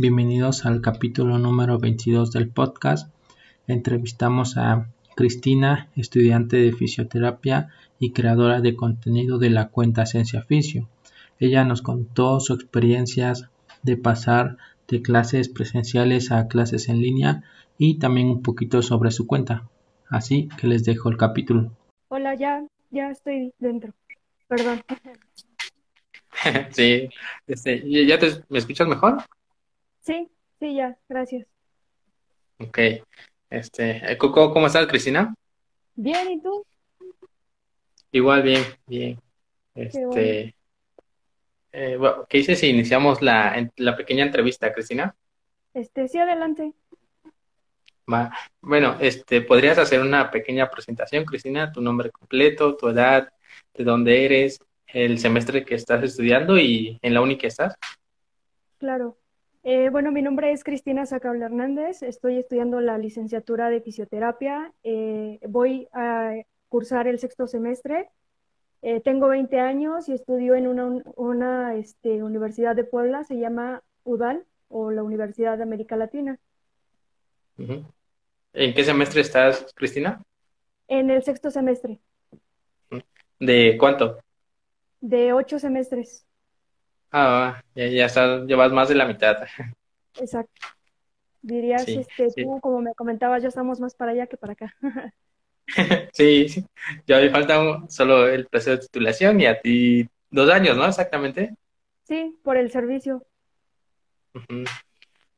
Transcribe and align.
Bienvenidos 0.00 0.64
al 0.64 0.80
capítulo 0.80 1.40
número 1.40 1.80
22 1.80 2.30
del 2.30 2.48
podcast. 2.48 3.12
Entrevistamos 3.66 4.56
a 4.56 4.86
Cristina, 5.16 5.88
estudiante 5.96 6.56
de 6.56 6.70
fisioterapia 6.70 7.70
y 7.98 8.12
creadora 8.12 8.60
de 8.60 8.76
contenido 8.76 9.38
de 9.38 9.50
la 9.50 9.70
cuenta 9.70 10.04
Esencia 10.04 10.42
Fisio. 10.42 10.88
Ella 11.40 11.64
nos 11.64 11.82
contó 11.82 12.38
sus 12.38 12.60
experiencias 12.60 13.50
de 13.82 13.96
pasar 13.96 14.56
de 14.86 15.02
clases 15.02 15.48
presenciales 15.48 16.30
a 16.30 16.46
clases 16.46 16.88
en 16.88 17.00
línea 17.00 17.42
y 17.76 17.98
también 17.98 18.28
un 18.28 18.42
poquito 18.42 18.82
sobre 18.82 19.10
su 19.10 19.26
cuenta. 19.26 19.68
Así 20.08 20.48
que 20.60 20.68
les 20.68 20.84
dejo 20.84 21.08
el 21.08 21.16
capítulo. 21.16 21.72
Hola, 22.06 22.36
ya, 22.36 22.64
ya 22.92 23.10
estoy 23.10 23.52
dentro. 23.58 23.92
Perdón. 24.46 24.80
sí, 26.70 27.08
este, 27.48 28.06
¿ya 28.06 28.16
te, 28.20 28.44
me 28.48 28.60
escuchas 28.60 28.86
mejor? 28.86 29.24
Sí, 30.08 30.26
sí, 30.58 30.74
ya, 30.74 30.96
gracias. 31.06 31.46
Ok. 32.58 32.78
Este, 33.50 34.12
eh, 34.12 34.16
¿cómo 34.16 34.66
estás, 34.66 34.86
Cristina? 34.86 35.34
Bien, 35.96 36.30
¿y 36.30 36.40
tú? 36.40 36.64
Igual, 38.10 38.42
bien, 38.42 38.62
bien. 38.86 39.20
Este, 39.74 40.54
eh, 41.72 41.96
bueno, 41.98 42.24
¿qué 42.26 42.38
dices 42.38 42.58
si 42.58 42.70
iniciamos 42.70 43.20
la, 43.20 43.70
la 43.76 43.96
pequeña 43.98 44.24
entrevista, 44.24 44.72
Cristina? 44.72 45.14
Este, 45.74 46.08
sí, 46.08 46.16
adelante. 46.16 46.72
Va. 48.10 48.32
Bueno, 48.62 48.96
este, 49.00 49.42
¿podrías 49.42 49.76
hacer 49.76 50.00
una 50.00 50.30
pequeña 50.30 50.70
presentación, 50.70 51.26
Cristina? 51.26 51.70
Tu 51.70 51.82
nombre 51.82 52.10
completo, 52.10 52.78
tu 52.78 52.88
edad, 52.88 53.30
de 53.74 53.84
dónde 53.84 54.24
eres, 54.24 54.58
el 54.86 55.18
semestre 55.18 55.66
que 55.66 55.74
estás 55.74 56.02
estudiando 56.02 56.56
y 56.56 56.98
en 57.02 57.12
la 57.12 57.20
uni 57.20 57.36
que 57.36 57.48
estás. 57.48 57.74
Claro. 58.78 59.17
Eh, 59.70 59.90
bueno, 59.90 60.10
mi 60.12 60.22
nombre 60.22 60.50
es 60.50 60.64
Cristina 60.64 61.04
Sacabla 61.04 61.44
Hernández, 61.44 62.02
estoy 62.02 62.38
estudiando 62.38 62.80
la 62.80 62.96
licenciatura 62.96 63.68
de 63.68 63.82
fisioterapia, 63.82 64.72
eh, 64.82 65.40
voy 65.46 65.88
a 65.92 66.32
cursar 66.70 67.06
el 67.06 67.18
sexto 67.18 67.46
semestre, 67.46 68.08
eh, 68.80 69.00
tengo 69.00 69.28
20 69.28 69.60
años 69.60 70.08
y 70.08 70.14
estudio 70.14 70.54
en 70.54 70.68
una, 70.68 71.02
una 71.16 71.74
este, 71.74 72.22
universidad 72.22 72.76
de 72.76 72.84
Puebla, 72.84 73.24
se 73.24 73.38
llama 73.38 73.82
UDAL 74.04 74.42
o 74.68 74.90
la 74.90 75.02
Universidad 75.02 75.58
de 75.58 75.64
América 75.64 75.96
Latina. 75.96 76.38
¿En 77.58 78.74
qué 78.74 78.84
semestre 78.84 79.20
estás, 79.20 79.66
Cristina? 79.74 80.22
En 80.86 81.10
el 81.10 81.22
sexto 81.22 81.50
semestre. 81.50 82.00
¿De 83.38 83.76
cuánto? 83.78 84.16
De 85.02 85.34
ocho 85.34 85.58
semestres. 85.58 86.24
Ah, 87.10 87.60
ya, 87.74 87.86
ya 87.86 88.36
llevas 88.44 88.72
más 88.72 88.88
de 88.88 88.94
la 88.94 89.06
mitad. 89.06 89.36
Exacto. 90.20 90.66
Dirías, 91.40 91.86
este, 91.88 92.28
tú, 92.36 92.60
como 92.60 92.80
me 92.80 92.94
comentabas, 92.94 93.42
ya 93.42 93.48
estamos 93.48 93.80
más 93.80 93.94
para 93.94 94.12
allá 94.12 94.26
que 94.26 94.36
para 94.36 94.52
acá. 94.52 94.74
sí, 96.12 96.48
sí. 96.48 96.64
Ya 97.06 97.18
me 97.18 97.30
falta 97.30 97.82
solo 97.88 98.28
el 98.28 98.46
proceso 98.46 98.72
de 98.72 98.78
titulación 98.78 99.40
y 99.40 99.46
a 99.46 99.60
ti 99.60 100.08
dos 100.30 100.50
años, 100.50 100.76
¿no? 100.76 100.86
Exactamente. 100.86 101.54
Sí, 102.04 102.38
por 102.42 102.56
el 102.56 102.70
servicio. 102.70 103.24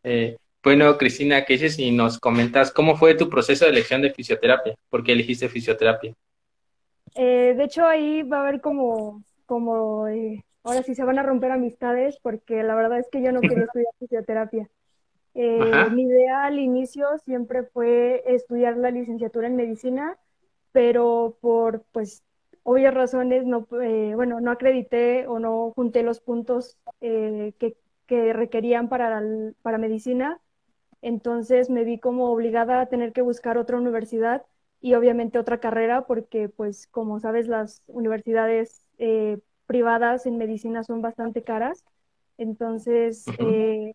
eh, 0.03 0.37
bueno, 0.63 0.97
Cristina, 0.98 1.45
¿qué 1.45 1.55
dices 1.55 1.77
si 1.77 1.91
nos 1.91 2.19
comentas 2.19 2.71
cómo 2.71 2.97
fue 2.97 3.15
tu 3.15 3.29
proceso 3.29 3.65
de 3.65 3.73
elección 3.73 4.03
de 4.03 4.13
fisioterapia? 4.13 4.75
¿Por 4.89 5.03
qué 5.03 5.13
elegiste 5.13 5.48
fisioterapia? 5.48 6.15
Eh, 7.15 7.55
de 7.57 7.65
hecho, 7.65 7.87
ahí 7.87 8.23
va 8.23 8.39
a 8.39 8.48
haber 8.48 8.61
como, 8.61 9.25
como 9.47 10.07
eh, 10.07 10.45
ahora 10.62 10.83
sí 10.83 10.94
se 10.94 11.05
van 11.05 11.19
a 11.19 11.22
romper 11.22 11.50
amistades, 11.50 12.19
porque 12.22 12.62
la 12.62 12.75
verdad 12.75 12.98
es 12.98 13.08
que 13.11 13.22
yo 13.22 13.33
no 13.33 13.41
quería 13.41 13.64
estudiar 13.64 13.92
fisioterapia. 13.98 14.69
Eh, 15.34 15.91
mi 15.92 16.02
idea 16.02 16.44
al 16.44 16.58
inicio 16.58 17.06
siempre 17.25 17.62
fue 17.62 18.25
estudiar 18.27 18.77
la 18.77 18.91
licenciatura 18.91 19.47
en 19.47 19.56
medicina, 19.56 20.19
pero 20.72 21.36
por, 21.41 21.84
pues, 21.92 22.25
obvias 22.62 22.95
razones, 22.95 23.46
no, 23.46 23.67
bueno, 23.70 24.40
no 24.40 24.51
acredité 24.51 25.27
o 25.27 25.39
no 25.39 25.73
junté 25.74 26.02
los 26.02 26.20
puntos 26.20 26.79
que, 27.01 27.77
que, 28.06 28.33
requerían 28.33 28.89
para, 28.89 29.23
para 29.62 29.79
medicina 29.79 30.40
entonces 31.02 31.70
me 31.70 31.85
vi 31.85 31.98
como 31.98 32.30
obligada 32.30 32.80
a 32.80 32.86
tener 32.86 33.12
que 33.12 33.23
buscar 33.23 33.58
otra 33.58 33.79
universidad 33.79 34.45
y 34.80 34.95
obviamente 34.95 35.39
otra 35.39 35.61
carrera 35.61 36.06
porque 36.06 36.48
pues 36.48 36.86
como 36.86 37.20
sabes 37.20 37.48
las 37.48 37.83
universidades 37.86 38.85
eh, 38.98 39.39
privadas 39.70 40.27
en 40.27 40.36
medicina 40.36 40.83
son 40.83 41.01
bastante 41.01 41.45
caras. 41.45 41.85
Entonces 42.39 43.25
eh, 43.39 43.95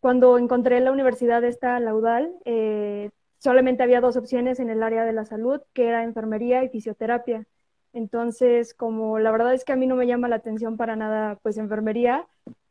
cuando 0.00 0.38
encontré 0.38 0.80
la 0.80 0.90
universidad 0.90 1.44
esta, 1.44 1.78
Laudal, 1.78 2.34
eh, 2.44 3.10
solamente 3.38 3.84
había 3.84 4.00
dos 4.00 4.16
opciones 4.16 4.58
en 4.58 4.70
el 4.70 4.82
área 4.82 5.04
de 5.04 5.12
la 5.12 5.24
salud, 5.24 5.60
que 5.72 5.86
era 5.86 6.02
enfermería 6.02 6.64
y 6.64 6.68
fisioterapia. 6.68 7.46
Entonces, 7.92 8.74
como 8.74 9.20
la 9.20 9.30
verdad 9.30 9.54
es 9.54 9.64
que 9.64 9.72
a 9.72 9.76
mí 9.76 9.86
no 9.86 9.94
me 9.94 10.08
llama 10.08 10.26
la 10.26 10.36
atención 10.36 10.76
para 10.76 10.96
nada, 10.96 11.38
pues 11.44 11.58
enfermería, 11.58 12.26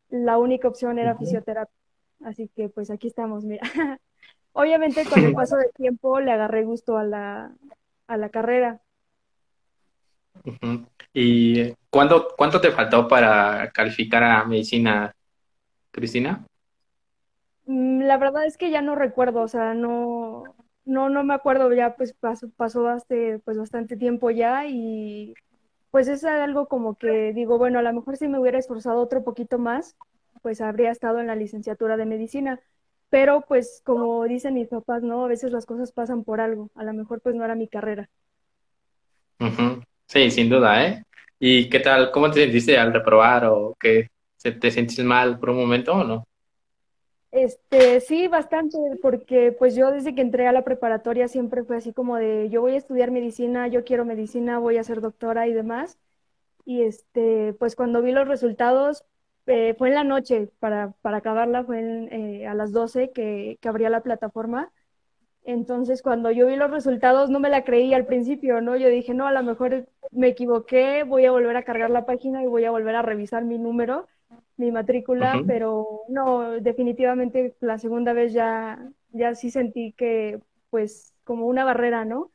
la 0.10 0.38
única 0.38 0.68
opción 0.68 1.00
era 1.00 1.16
fisioterapia. 1.16 1.74
Así 2.26 2.50
que 2.50 2.68
pues 2.68 2.92
aquí 2.92 3.08
estamos, 3.08 3.46
mira. 3.46 3.62
Obviamente 4.52 5.06
con 5.06 5.24
el 5.24 5.34
paso 5.34 5.56
del 5.56 5.72
tiempo 5.72 6.20
le 6.20 6.34
agarré 6.34 6.66
gusto 6.66 6.98
a 6.98 7.06
la, 7.06 7.56
a 8.08 8.18
la 8.18 8.28
carrera. 8.28 8.82
¿Y 11.14 11.74
cuándo, 11.90 12.30
cuánto 12.38 12.62
te 12.62 12.72
faltó 12.72 13.08
para 13.08 13.70
calificar 13.72 14.24
a 14.24 14.46
medicina, 14.46 15.14
Cristina? 15.92 16.46
Mm, 17.66 18.02
la 18.04 18.18
verdad 18.18 18.46
es 18.46 18.58
que 18.58 18.72
ya 18.72 18.82
no 18.82 18.96
recuerdo, 18.96 19.42
o 19.42 19.48
sea, 19.48 19.74
no, 19.74 20.44
no, 20.86 21.10
no 21.10 21.24
me 21.24 21.34
acuerdo, 21.34 21.72
ya 21.74 21.96
pues 21.96 22.14
pasó, 22.14 22.50
pasó 22.58 22.84
bastante, 22.84 23.40
pues 23.40 23.58
bastante 23.58 23.98
tiempo 23.98 24.32
ya 24.32 24.66
y 24.68 25.34
pues 25.92 26.08
es 26.08 26.24
algo 26.24 26.68
como 26.68 26.96
que 26.96 27.34
digo, 27.34 27.58
bueno, 27.58 27.80
a 27.80 27.82
lo 27.84 27.94
mejor 27.94 28.18
si 28.18 28.28
me 28.28 28.40
hubiera 28.40 28.60
esforzado 28.60 29.02
otro 29.02 29.24
poquito 29.24 29.60
más, 29.60 29.96
pues 30.42 30.62
habría 30.62 30.92
estado 30.92 31.20
en 31.20 31.28
la 31.28 31.36
licenciatura 31.36 31.98
de 31.98 32.06
medicina. 32.06 32.60
Pero 33.10 33.42
pues 33.48 33.82
como 33.86 34.24
dicen 34.26 34.54
mis 34.56 34.70
papás, 34.70 35.04
¿no? 35.04 35.26
A 35.26 35.28
veces 35.28 35.52
las 35.52 35.66
cosas 35.66 35.92
pasan 35.92 36.24
por 36.24 36.40
algo. 36.42 36.70
A 36.76 36.84
lo 36.86 36.94
mejor 36.94 37.22
pues 37.22 37.36
no 37.36 37.44
era 37.44 37.56
mi 37.56 37.68
carrera. 37.68 38.10
Sí, 40.12 40.30
sin 40.30 40.50
duda, 40.50 40.86
¿eh? 40.86 41.06
¿Y 41.40 41.70
qué 41.70 41.80
tal? 41.80 42.12
¿Cómo 42.12 42.30
te 42.30 42.42
sentiste 42.42 42.78
al 42.78 42.92
reprobar 42.92 43.46
o 43.46 43.78
que 43.80 44.10
te 44.44 44.70
sentiste 44.70 45.04
mal 45.04 45.40
por 45.40 45.52
un 45.52 45.58
momento 45.60 45.94
o 45.94 46.04
no? 46.04 46.28
Este, 47.32 48.02
sí, 48.02 48.28
bastante, 48.28 48.78
porque 49.02 49.56
pues 49.58 49.74
yo 49.74 49.90
desde 49.90 50.14
que 50.14 50.20
entré 50.20 50.48
a 50.48 50.52
la 50.52 50.66
preparatoria 50.66 51.30
siempre 51.30 51.64
fue 51.64 51.78
así 51.78 51.94
como 51.94 52.18
de 52.18 52.50
yo 52.50 52.60
voy 52.60 52.74
a 52.74 52.78
estudiar 52.78 53.10
medicina, 53.10 53.70
yo 53.70 53.86
quiero 53.86 54.04
medicina, 54.04 54.60
voy 54.60 54.76
a 54.76 54.84
ser 54.84 55.00
doctora 55.00 55.48
y 55.48 55.54
demás. 55.54 55.98
Y 56.66 56.82
este, 56.82 57.54
pues 57.54 57.78
cuando 57.78 58.02
vi 58.02 58.12
los 58.12 58.28
resultados, 58.28 59.06
eh, 59.46 59.76
fue 59.78 59.88
en 59.90 59.96
la 59.96 60.04
noche, 60.04 60.50
para, 60.60 60.92
para 61.02 61.18
acabarla 61.18 61.64
fue 61.64 61.80
eh, 62.12 62.48
a 62.48 62.54
las 62.54 62.74
12 62.74 63.12
que, 63.12 63.58
que 63.62 63.70
abría 63.70 63.90
la 63.90 64.02
plataforma. 64.02 64.74
Entonces, 65.44 66.02
cuando 66.02 66.30
yo 66.32 66.48
vi 66.48 66.56
los 66.56 66.70
resultados, 66.70 67.30
no 67.30 67.40
me 67.40 67.50
la 67.50 67.64
creí 67.64 67.94
al 67.94 68.06
principio, 68.06 68.62
¿no? 68.62 68.78
Yo 68.78 68.90
dije, 68.90 69.14
no, 69.14 69.28
a 69.28 69.32
lo 69.32 69.42
mejor 69.44 69.88
me 70.12 70.28
equivoqué, 70.28 71.04
voy 71.04 71.26
a 71.26 71.32
volver 71.32 71.58
a 71.58 71.64
cargar 71.64 71.90
la 71.90 72.06
página 72.06 72.44
y 72.44 72.48
voy 72.48 72.66
a 72.66 72.72
volver 72.72 72.96
a 72.96 73.02
revisar 73.02 73.44
mi 73.44 73.58
número, 73.58 74.08
mi 74.58 74.72
matrícula, 74.72 75.42
pero 75.48 76.02
no, 76.10 76.52
definitivamente 76.62 77.56
la 77.60 77.80
segunda 77.80 78.14
vez 78.14 78.34
ya, 78.34 78.92
ya 79.12 79.34
sí 79.34 79.50
sentí 79.50 79.94
que, 79.94 80.40
pues, 80.70 81.14
como 81.24 81.48
una 81.48 81.64
barrera, 81.64 82.06
¿no? 82.06 82.32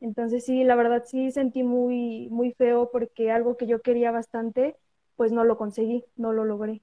Entonces, 0.00 0.44
sí, 0.44 0.64
la 0.64 0.76
verdad 0.76 1.02
sí 1.06 1.32
sentí 1.32 1.62
muy, 1.62 2.28
muy 2.30 2.52
feo 2.52 2.90
porque 2.92 3.32
algo 3.32 3.56
que 3.56 3.66
yo 3.66 3.80
quería 3.82 4.10
bastante, 4.12 4.76
pues 5.16 5.32
no 5.32 5.44
lo 5.44 5.56
conseguí, 5.56 6.04
no 6.16 6.32
lo 6.32 6.44
logré. 6.44 6.82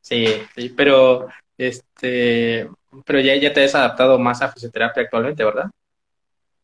Sí, 0.00 0.26
sí, 0.56 0.70
pero 0.70 1.28
este, 1.56 2.68
pero 3.06 3.20
ya, 3.20 3.36
ya 3.36 3.52
te 3.52 3.64
has 3.64 3.74
adaptado 3.74 4.18
más 4.18 4.42
a 4.42 4.52
fisioterapia 4.52 5.02
actualmente, 5.02 5.44
¿verdad? 5.44 5.70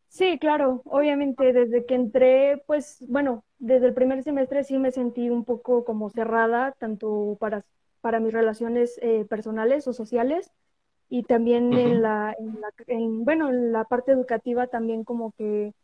Sí, 0.08 0.38
claro, 0.38 0.82
obviamente 0.86 1.52
desde 1.52 1.84
que 1.86 1.94
entré, 1.94 2.62
pues 2.66 3.04
bueno, 3.08 3.44
desde 3.58 3.86
el 3.86 3.94
primer 3.94 4.22
semestre 4.22 4.64
sí 4.64 4.78
me 4.78 4.90
sentí 4.90 5.30
un 5.30 5.44
poco 5.44 5.84
como 5.84 6.10
cerrada, 6.10 6.72
tanto 6.78 7.36
para, 7.40 7.64
para 8.00 8.18
mis 8.20 8.32
relaciones 8.32 8.98
eh, 9.02 9.26
personales 9.28 9.86
o 9.86 9.92
sociales, 9.92 10.50
y 11.10 11.22
también 11.24 11.72
en, 11.74 12.02
la, 12.02 12.34
en 12.38 12.60
la 12.60 12.68
en, 12.86 13.24
bueno, 13.24 13.50
en 13.50 13.72
la 13.72 13.84
parte 13.84 14.12
educativa 14.12 14.66
también 14.66 15.04
como 15.04 15.32
que 15.32 15.74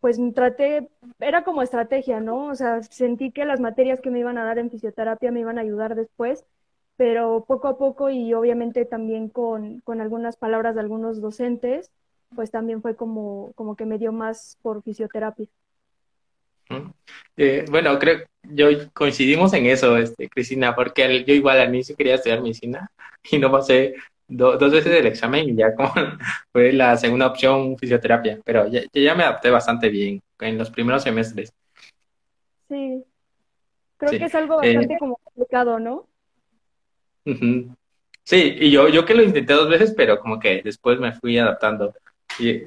pues 0.00 0.18
traté, 0.34 0.90
era 1.20 1.44
como 1.44 1.62
estrategia, 1.62 2.20
¿no? 2.20 2.46
O 2.48 2.54
sea, 2.54 2.82
sentí 2.82 3.32
que 3.32 3.44
las 3.44 3.60
materias 3.60 4.00
que 4.00 4.10
me 4.10 4.20
iban 4.20 4.38
a 4.38 4.44
dar 4.44 4.58
en 4.58 4.70
fisioterapia 4.70 5.32
me 5.32 5.40
iban 5.40 5.58
a 5.58 5.62
ayudar 5.62 5.94
después, 5.96 6.44
pero 6.96 7.44
poco 7.46 7.68
a 7.68 7.78
poco 7.78 8.10
y 8.10 8.32
obviamente 8.34 8.84
también 8.84 9.28
con, 9.28 9.80
con 9.80 10.00
algunas 10.00 10.36
palabras 10.36 10.74
de 10.74 10.80
algunos 10.80 11.20
docentes, 11.20 11.90
pues 12.34 12.50
también 12.50 12.82
fue 12.82 12.96
como, 12.96 13.52
como 13.54 13.76
que 13.76 13.86
me 13.86 13.98
dio 13.98 14.12
más 14.12 14.58
por 14.62 14.82
fisioterapia. 14.82 15.46
Eh, 17.36 17.64
bueno, 17.70 17.96
creo 17.98 18.26
yo 18.42 18.68
coincidimos 18.92 19.52
en 19.52 19.66
eso, 19.66 19.96
este, 19.96 20.28
Cristina, 20.28 20.74
porque 20.74 21.24
yo 21.24 21.34
igual 21.34 21.60
al 21.60 21.68
inicio 21.68 21.96
quería 21.96 22.16
estudiar 22.16 22.42
medicina 22.42 22.90
y 23.30 23.38
no 23.38 23.50
pasé 23.50 23.94
dos 24.28 24.72
veces 24.72 24.92
el 24.92 25.06
examen 25.06 25.48
y 25.48 25.56
ya 25.56 25.74
como 25.74 25.92
fue 26.52 26.72
la 26.72 26.96
segunda 26.96 27.28
opción 27.28 27.76
fisioterapia, 27.78 28.40
pero 28.44 28.66
ya, 28.68 28.82
ya 28.92 29.14
me 29.14 29.22
adapté 29.22 29.50
bastante 29.50 29.88
bien 29.88 30.20
en 30.40 30.58
los 30.58 30.70
primeros 30.70 31.02
semestres. 31.02 31.52
Sí, 32.68 33.04
creo 33.96 34.10
que 34.10 34.24
es 34.24 34.34
algo 34.34 34.62
eh, 34.62 34.74
bastante 34.74 34.98
como 34.98 35.16
complicado, 35.16 35.78
¿no? 35.78 36.08
Sí, 38.22 38.56
y 38.58 38.70
yo, 38.70 38.88
yo 38.88 39.04
que 39.04 39.14
lo 39.14 39.22
intenté 39.22 39.52
dos 39.52 39.68
veces, 39.68 39.94
pero 39.96 40.18
como 40.18 40.40
que 40.40 40.60
después 40.62 40.98
me 40.98 41.12
fui 41.12 41.38
adaptando. 41.38 41.94
Y, 42.40 42.62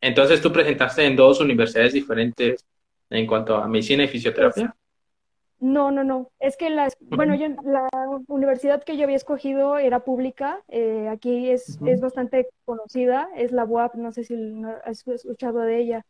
entonces 0.00 0.40
tú 0.40 0.52
presentaste 0.52 1.04
en 1.04 1.16
dos 1.16 1.40
universidades 1.40 1.92
diferentes 1.92 2.64
en 3.10 3.26
cuanto 3.26 3.56
a 3.56 3.68
medicina 3.68 4.04
y 4.04 4.08
fisioterapia. 4.08 4.74
No, 5.60 5.90
no, 5.90 6.04
no. 6.04 6.30
Es 6.38 6.56
que 6.56 6.70
la, 6.70 6.88
bueno, 7.00 7.34
yo, 7.34 7.48
la 7.64 7.88
universidad 8.28 8.84
que 8.84 8.96
yo 8.96 9.04
había 9.04 9.16
escogido 9.16 9.76
era 9.76 10.04
pública. 10.04 10.62
Eh, 10.68 11.08
aquí 11.08 11.50
es, 11.50 11.78
es 11.84 12.00
bastante 12.00 12.48
conocida. 12.64 13.28
Es 13.36 13.50
la 13.50 13.64
UAP, 13.64 13.96
no 13.96 14.12
sé 14.12 14.22
si 14.22 14.36
has 14.84 15.06
escuchado 15.06 15.60
de 15.60 15.80
ella. 15.80 16.06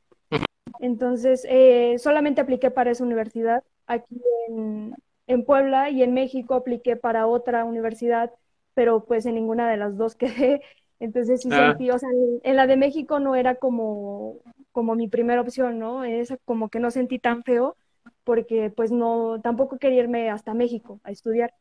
Entonces, 0.81 1.47
eh, 1.49 1.97
solamente 1.99 2.43
apliqué 2.43 2.71
para 2.71 2.91
esa 2.91 3.05
universidad. 3.05 3.65
Aquí 3.87 4.21
en, 4.49 4.95
en, 5.29 5.45
Puebla 5.45 5.91
y 5.91 6.03
en 6.03 6.15
México 6.15 6.55
apliqué 6.55 6.97
para 6.97 7.27
otra 7.27 7.65
universidad, 7.65 8.33
pero 8.75 9.05
pues 9.05 9.27
en 9.27 9.37
ninguna 9.37 9.71
de 9.71 9.77
las 9.77 9.97
dos 9.97 10.15
quedé. 10.17 10.63
Entonces 11.01 11.43
sí 11.43 11.49
ah. 11.53 11.69
sentí, 11.71 11.91
o 11.91 11.99
sea, 11.99 12.09
en 12.43 12.57
la 12.57 12.67
de 12.67 12.77
México 12.77 13.21
no 13.21 13.37
era 13.37 13.55
como, 13.55 14.41
como 14.73 14.95
mi 14.97 15.09
primera 15.09 15.41
opción, 15.41 15.79
¿no? 15.79 16.05
Es 16.05 16.35
como 16.45 16.69
que 16.71 16.81
no 16.81 16.91
sentí 16.91 17.19
tan 17.19 17.45
feo 17.45 17.77
porque 18.25 18.71
pues 18.71 18.91
no, 18.91 19.41
tampoco 19.43 19.79
quería 19.79 20.01
irme 20.01 20.31
hasta 20.31 20.55
México 20.55 21.01
a 21.05 21.11
estudiar, 21.11 21.55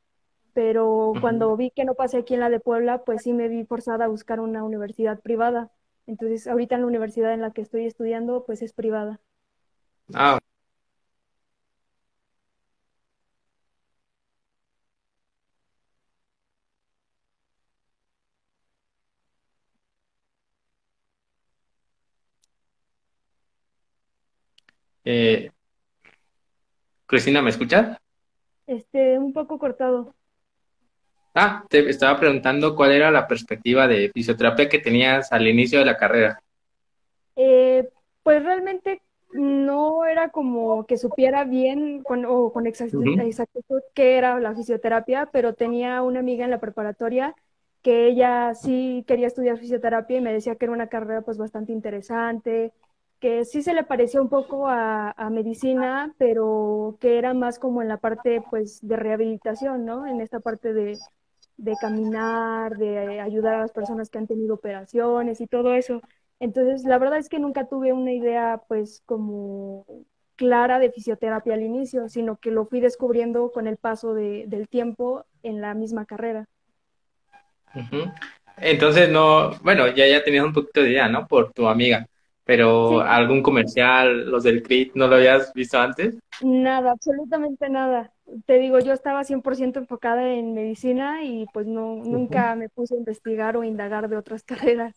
pero 0.54 1.14
cuando 1.22 1.56
vi 1.56 1.72
que 1.72 1.86
no 1.86 1.94
pasé 1.94 2.18
aquí 2.18 2.34
en 2.34 2.40
la 2.40 2.50
de 2.50 2.60
Puebla, 2.60 3.04
pues 3.04 3.24
sí 3.24 3.32
me 3.32 3.48
vi 3.48 3.64
forzada 3.64 4.06
a 4.06 4.08
buscar 4.10 4.40
una 4.40 4.64
universidad 4.64 5.20
privada. 5.20 5.72
Entonces, 6.08 6.48
ahorita 6.48 6.76
en 6.76 6.82
la 6.82 6.88
universidad 6.88 7.34
en 7.34 7.42
la 7.42 7.52
que 7.52 7.62
estoy 7.62 7.86
estudiando, 7.86 8.44
pues 8.46 8.62
es 8.62 8.74
privada. 8.74 9.20
Ah. 10.14 10.40
Eh, 25.10 25.50
Cristina, 27.06 27.42
¿me 27.42 27.50
escuchas? 27.50 27.98
Este, 28.66 29.18
un 29.18 29.32
poco 29.32 29.58
cortado. 29.58 30.14
Ah, 31.34 31.64
te 31.70 31.90
estaba 31.90 32.20
preguntando 32.20 32.76
cuál 32.76 32.92
era 32.92 33.10
la 33.10 33.26
perspectiva 33.26 33.88
de 33.88 34.12
fisioterapia 34.14 34.68
que 34.68 34.80
tenías 34.80 35.32
al 35.32 35.48
inicio 35.48 35.80
de 35.80 35.86
la 35.86 35.96
carrera. 35.96 36.42
Eh, 37.38 37.88
pues 38.22 38.44
realmente 38.44 39.02
no 39.32 40.04
era 40.04 40.28
como 40.28 40.86
que 40.86 40.98
supiera 40.98 41.46
bien 41.46 42.04
con, 42.04 42.26
o 42.26 42.52
con 42.52 42.68
exactitud, 42.68 43.18
exactitud 43.22 43.80
qué 43.94 44.18
era 44.18 44.38
la 44.42 44.56
fisioterapia, 44.56 45.30
pero 45.32 45.54
tenía 45.54 46.02
una 46.02 46.20
amiga 46.20 46.44
en 46.44 46.52
la 46.52 46.60
preparatoria 46.60 47.34
que 47.82 48.08
ella 48.08 48.54
sí 48.56 49.06
quería 49.08 49.28
estudiar 49.28 49.58
fisioterapia 49.58 50.18
y 50.18 50.22
me 50.22 50.34
decía 50.34 50.56
que 50.56 50.66
era 50.66 50.74
una 50.74 50.88
carrera 50.88 51.22
pues 51.22 51.38
bastante 51.38 51.72
interesante, 51.72 52.74
que 53.20 53.46
sí 53.46 53.62
se 53.62 53.74
le 53.74 53.84
parecía 53.84 54.22
un 54.22 54.30
poco 54.30 54.68
a, 54.68 55.14
medicina, 55.32 56.14
pero 56.18 56.98
que 57.00 57.18
era 57.18 57.34
más 57.34 57.60
como 57.60 57.82
en 57.82 57.88
la 57.88 57.98
parte 57.98 58.42
pues 58.50 58.80
de 58.82 58.96
rehabilitación, 58.96 59.86
¿no? 59.86 60.08
En 60.08 60.22
esta 60.22 60.40
parte 60.40 60.74
de, 60.74 60.98
caminar, 61.82 62.78
de 62.78 63.20
ayudar 63.20 63.56
a 63.56 63.62
las 63.62 63.72
personas 63.72 64.10
que 64.10 64.20
han 64.20 64.28
tenido 64.28 64.56
operaciones 64.56 65.42
y 65.42 65.48
todo 65.48 65.74
eso. 65.74 66.02
Entonces, 66.40 66.84
la 66.86 67.00
verdad 67.00 67.18
es 67.18 67.30
que 67.30 67.40
nunca 67.40 67.68
tuve 67.68 67.94
una 67.94 68.14
idea 68.14 68.62
pues 68.68 69.02
como 69.06 69.86
clara 70.36 70.78
de 70.78 70.92
fisioterapia 70.92 71.56
al 71.56 71.64
inicio, 71.64 72.10
sino 72.10 72.38
que 72.38 72.52
lo 72.52 72.66
fui 72.68 72.80
descubriendo 72.80 73.52
con 73.52 73.68
el 73.68 73.78
paso 73.78 74.14
del 74.14 74.68
tiempo 74.70 75.26
en 75.42 75.62
la 75.62 75.74
misma 75.74 76.06
carrera. 76.06 76.48
Entonces, 78.58 79.10
no, 79.10 79.52
bueno, 79.62 79.88
ya, 79.88 80.08
ya 80.08 80.24
tenías 80.24 80.46
un 80.46 80.54
poquito 80.54 80.82
de 80.82 80.92
idea, 80.92 81.10
¿no? 81.10 81.28
Por 81.28 81.52
tu 81.54 81.68
amiga. 81.68 82.08
Pero 82.48 83.02
algún 83.02 83.44
comercial, 83.44 84.32
los 84.32 84.44
del 84.44 84.64
CRIT, 84.64 84.96
¿no 84.96 85.08
lo 85.08 85.18
habías 85.18 85.54
visto 85.54 85.78
antes? 85.78 86.16
Nada, 86.42 86.92
absolutamente 86.92 87.70
nada. 87.70 88.14
Te 88.46 88.58
digo, 88.58 88.80
yo 88.80 88.94
estaba 88.94 89.26
100% 89.26 89.78
enfocada 89.78 90.34
en 90.34 90.54
medicina 90.54 91.24
y 91.24 91.46
pues 91.54 91.68
no, 91.68 91.98
nunca 91.98 92.56
me 92.56 92.70
puse 92.70 92.96
a 92.96 92.98
investigar 92.98 93.58
o 93.58 93.66
indagar 93.66 94.08
de 94.08 94.16
otras 94.16 94.44
carreras. 94.46 94.96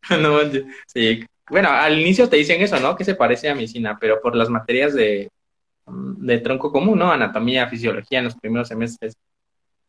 no, 0.22 0.38
sí. 0.86 1.24
Bueno, 1.50 1.68
al 1.70 2.00
inicio 2.00 2.28
te 2.28 2.36
dicen 2.36 2.62
eso, 2.62 2.80
¿no? 2.80 2.96
Que 2.96 3.04
se 3.04 3.14
parece 3.14 3.50
a 3.50 3.54
medicina, 3.54 3.98
pero 4.00 4.20
por 4.22 4.34
las 4.34 4.48
materias 4.48 4.94
de, 4.94 5.28
de 5.86 6.38
tronco 6.38 6.72
común, 6.72 6.98
¿no? 6.98 7.12
Anatomía, 7.12 7.68
fisiología 7.68 8.18
en 8.20 8.24
los 8.24 8.34
primeros 8.34 8.68
semestres. 8.68 9.14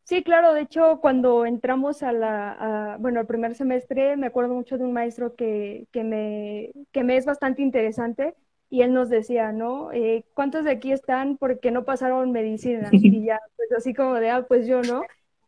Sí, 0.07 0.24
claro, 0.24 0.54
de 0.54 0.62
hecho, 0.62 1.00
cuando 1.01 1.45
entramos 1.45 2.01
a 2.01 2.13
la, 2.13 2.95
bueno, 3.01 3.19
al 3.19 3.27
primer 3.27 3.56
semestre, 3.56 4.15
me 4.15 4.27
acuerdo 4.27 4.54
mucho 4.54 4.77
de 4.77 4.86
un 4.86 4.94
maestro 4.94 5.36
que, 5.36 5.86
que, 5.92 6.06
me, 6.06 6.71
que 6.94 7.04
me 7.04 7.18
es 7.18 7.25
bastante 7.25 7.62
interesante 7.62 8.33
y 8.69 8.83
él 8.83 8.94
nos 8.94 9.09
decía, 9.09 9.51
¿no? 9.51 9.92
Eh, 9.92 10.24
¿Cuántos 10.33 10.63
de 10.63 10.71
aquí 10.71 10.94
están 10.94 11.36
porque 11.36 11.71
no 11.71 11.83
pasaron 11.83 12.31
medicina? 12.31 12.89
Y 12.94 13.25
ya, 13.25 13.38
pues 13.57 13.69
así 13.74 13.94
como 13.94 14.13
de, 14.15 14.30
ah, 14.30 14.45
pues 14.48 14.65
yo 14.65 14.81
no. 14.81 15.01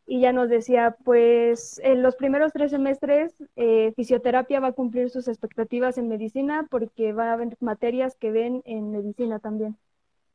Y 0.05 0.19
ya 0.19 0.33
nos 0.33 0.49
decía, 0.49 0.97
pues 1.05 1.79
en 1.81 2.03
los 2.03 2.17
primeros 2.17 2.51
tres 2.51 2.71
semestres, 2.71 3.33
eh, 3.55 3.93
fisioterapia 3.95 4.59
va 4.59 4.67
a 4.69 4.73
cumplir 4.73 5.09
sus 5.09 5.29
expectativas 5.29 5.97
en 5.97 6.09
medicina 6.09 6.67
porque 6.69 7.13
va 7.13 7.29
a 7.29 7.33
haber 7.33 7.55
materias 7.61 8.17
que 8.17 8.31
ven 8.31 8.61
en 8.65 8.91
medicina 8.91 9.39
también. 9.39 9.77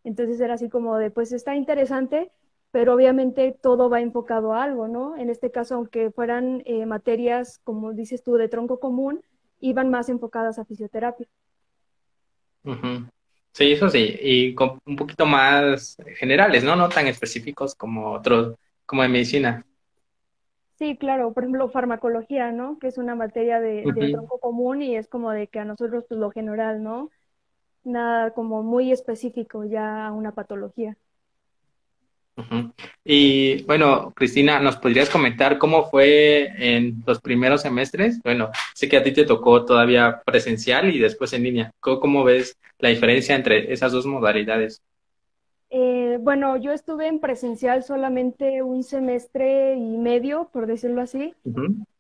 Entonces 0.05 0.41
era 0.41 0.55
así 0.55 0.71
como 0.71 0.97
de, 0.97 1.11
pues 1.11 1.33
está 1.33 1.57
interesante, 1.57 2.31
pero 2.75 2.93
obviamente 2.93 3.57
todo 3.63 3.89
va 3.89 4.01
enfocado 4.01 4.53
a 4.53 4.65
algo, 4.65 4.89
¿no? 4.89 5.17
En 5.17 5.31
este 5.31 5.53
caso, 5.53 5.77
aunque 5.77 6.11
fueran 6.11 6.61
eh, 6.67 6.87
materias, 6.87 7.61
como 7.63 7.93
dices 7.93 8.25
tú, 8.25 8.35
de 8.35 8.49
tronco 8.49 8.81
común, 8.81 9.23
iban 9.61 9.91
más 9.91 10.09
enfocadas 10.09 10.59
a 10.59 10.65
fisioterapia. 10.65 11.29
Sí, 13.53 13.71
eso 13.71 13.89
sí, 13.89 14.17
y 14.21 14.57
con 14.57 14.81
un 14.87 14.97
poquito 14.97 15.25
más 15.25 15.97
generales, 16.17 16.65
¿no? 16.65 16.75
No 16.75 16.89
tan 16.89 17.07
específicos 17.07 17.77
como 17.77 18.11
otros, 18.11 18.57
como 18.87 19.03
de 19.03 19.09
medicina. 19.09 19.65
Sí, 20.75 20.97
claro, 20.97 21.33
por 21.33 21.45
ejemplo, 21.45 21.69
farmacología, 21.69 22.51
¿no? 22.51 22.81
Que 22.81 22.89
es 22.89 22.99
una 22.99 23.15
materia 23.15 23.61
de, 23.61 23.85
de, 23.85 24.11
tronco 24.11 24.41
común 24.41 24.83
y 24.83 24.97
es 24.97 25.07
como 25.07 25.31
de 25.31 25.47
que 25.47 25.61
a 25.61 25.65
nosotros, 25.65 26.07
pues 26.09 26.19
lo 26.19 26.33
general, 26.33 26.83
¿no? 26.83 27.09
Nada 27.85 28.33
como 28.33 28.65
muy 28.65 28.91
específico 28.91 29.65
ya 29.65 30.09
a 30.09 30.13
una 30.13 30.33
patología. 30.33 30.97
Y 33.05 33.63
bueno, 33.65 34.13
Cristina, 34.15 34.59
¿nos 34.61 34.77
podrías 34.77 35.11
comentar 35.11 35.59
cómo 35.59 35.91
fue 35.91 36.49
en 36.59 37.03
los 37.07 37.21
primeros 37.21 37.63
semestres? 37.63 38.21
Bueno, 38.23 38.51
sé 38.75 38.89
que 38.89 38.97
a 38.97 39.03
ti 39.03 39.13
te 39.13 39.25
tocó 39.25 39.65
todavía 39.65 40.23
presencial 40.25 40.95
y 40.95 40.99
después 40.99 41.33
en 41.33 41.45
línea. 41.45 41.71
¿Cómo, 41.81 42.25
ves 42.25 42.59
la 42.79 42.89
diferencia 42.89 43.37
entre 43.37 43.73
esas 43.73 43.93
dos 43.93 44.07
modalidades? 44.07 44.83
Eh, 45.71 46.19
bueno, 46.21 46.57
yo 46.57 46.73
estuve 46.73 47.09
en 47.09 47.21
presencial 47.21 47.83
solamente 47.83 48.63
un 48.63 48.83
semestre 48.85 49.75
y 49.75 49.97
medio, 49.97 50.49
por 50.53 50.67
decirlo 50.67 51.03
así, 51.03 51.35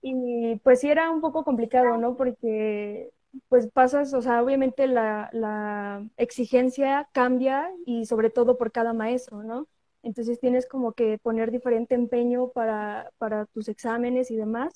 y 0.00 0.57
pues 0.62 0.81
sí 0.81 0.88
era 0.88 1.11
un 1.11 1.21
poco 1.21 1.45
complicado, 1.45 1.97
¿no? 1.97 2.17
Porque 2.17 3.11
pues 3.49 3.69
pasas, 3.69 4.14
o 4.14 4.23
sea, 4.23 4.43
obviamente 4.43 4.87
la, 4.87 5.29
la 5.33 6.07
exigencia 6.17 7.09
cambia 7.12 7.69
y 7.85 8.07
sobre 8.07 8.31
todo 8.31 8.57
por 8.57 8.71
cada 8.71 8.93
maestro, 8.93 9.43
¿no? 9.43 9.67
Entonces 10.04 10.40
tienes 10.40 10.66
como 10.66 10.92
que 10.92 11.18
poner 11.18 11.50
diferente 11.50 11.94
empeño 11.94 12.49
para, 12.50 13.11
para 13.18 13.46
tus 13.46 13.68
exámenes 13.68 14.30
y 14.30 14.37
demás. 14.37 14.75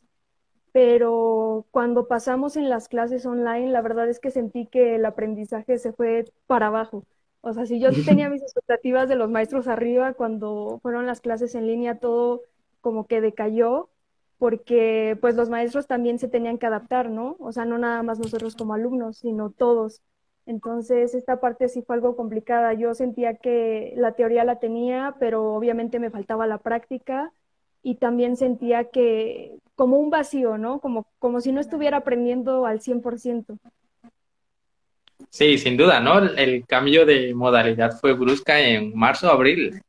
Pero 0.73 1.67
cuando 1.71 2.09
pasamos 2.09 2.57
en 2.57 2.69
las 2.69 2.89
clases 2.89 3.27
online, 3.27 3.71
la 3.71 3.83
verdad 3.83 4.09
es 4.09 4.21
que 4.21 4.31
sentí 4.31 4.67
que 4.67 4.97
el 4.97 5.05
aprendizaje 5.05 5.79
se 5.79 5.93
fue 5.93 6.25
para 6.47 6.69
abajo. 6.69 7.05
O 7.41 7.53
sea, 7.53 7.67
si 7.67 7.81
yo 7.81 7.91
tenía 8.05 8.29
mis 8.31 8.43
expectativas 8.43 9.09
de 9.09 9.17
los 9.17 9.31
maestros 9.31 9.69
arriba, 9.69 10.15
cuando 10.15 10.79
fueron 10.83 11.07
las 11.07 11.21
clases 11.21 11.55
en 11.55 11.67
línea, 11.67 11.99
todo 11.99 12.43
como 12.81 13.07
que 13.07 13.21
decayó, 13.21 13.91
porque 14.39 15.19
pues 15.21 15.35
los 15.35 15.49
maestros 15.51 15.87
también 15.87 16.19
se 16.19 16.29
tenían 16.29 16.59
que 16.59 16.67
adaptar, 16.67 17.11
¿no? 17.11 17.37
O 17.41 17.53
sea, 17.53 17.65
no 17.65 17.79
nada 17.79 18.03
más 18.03 18.19
nosotros 18.19 18.55
como 18.57 18.75
alumnos, 18.75 19.19
sino 19.19 19.51
todos. 19.51 20.03
Entonces, 20.49 21.15
esta 21.15 21.41
parte 21.41 21.69
sí 21.69 21.83
fue 21.83 21.97
algo 21.97 22.17
complicada. 22.17 22.73
Yo 22.73 22.95
sentía 22.95 23.35
que 23.35 23.93
la 23.97 24.13
teoría 24.13 24.45
la 24.45 24.59
tenía, 24.59 25.15
pero 25.21 25.53
obviamente 25.53 25.99
me 25.99 26.11
faltaba 26.11 26.47
la 26.47 26.57
práctica 26.57 27.35
y 27.83 27.97
también 27.97 28.35
sentía 28.35 28.85
que 28.85 29.59
como 29.75 29.99
un 29.99 30.09
vacío, 30.09 30.57
¿no? 30.57 30.81
Como, 30.81 31.07
como 31.19 31.43
si 31.43 31.53
no 31.53 31.61
estuviera 31.61 31.99
aprendiendo 31.99 32.65
al 32.65 32.81
100%. 32.81 33.59
Sí, 35.29 35.59
sin 35.59 35.77
duda, 35.77 36.01
¿no? 36.01 36.19
El, 36.19 36.65
cambio 36.65 37.05
de 37.05 37.35
modalidad 37.35 37.99
fue 38.01 38.15
brusca 38.15 38.59
en 38.59 38.97
marzo, 38.97 39.31
abril. 39.31 39.83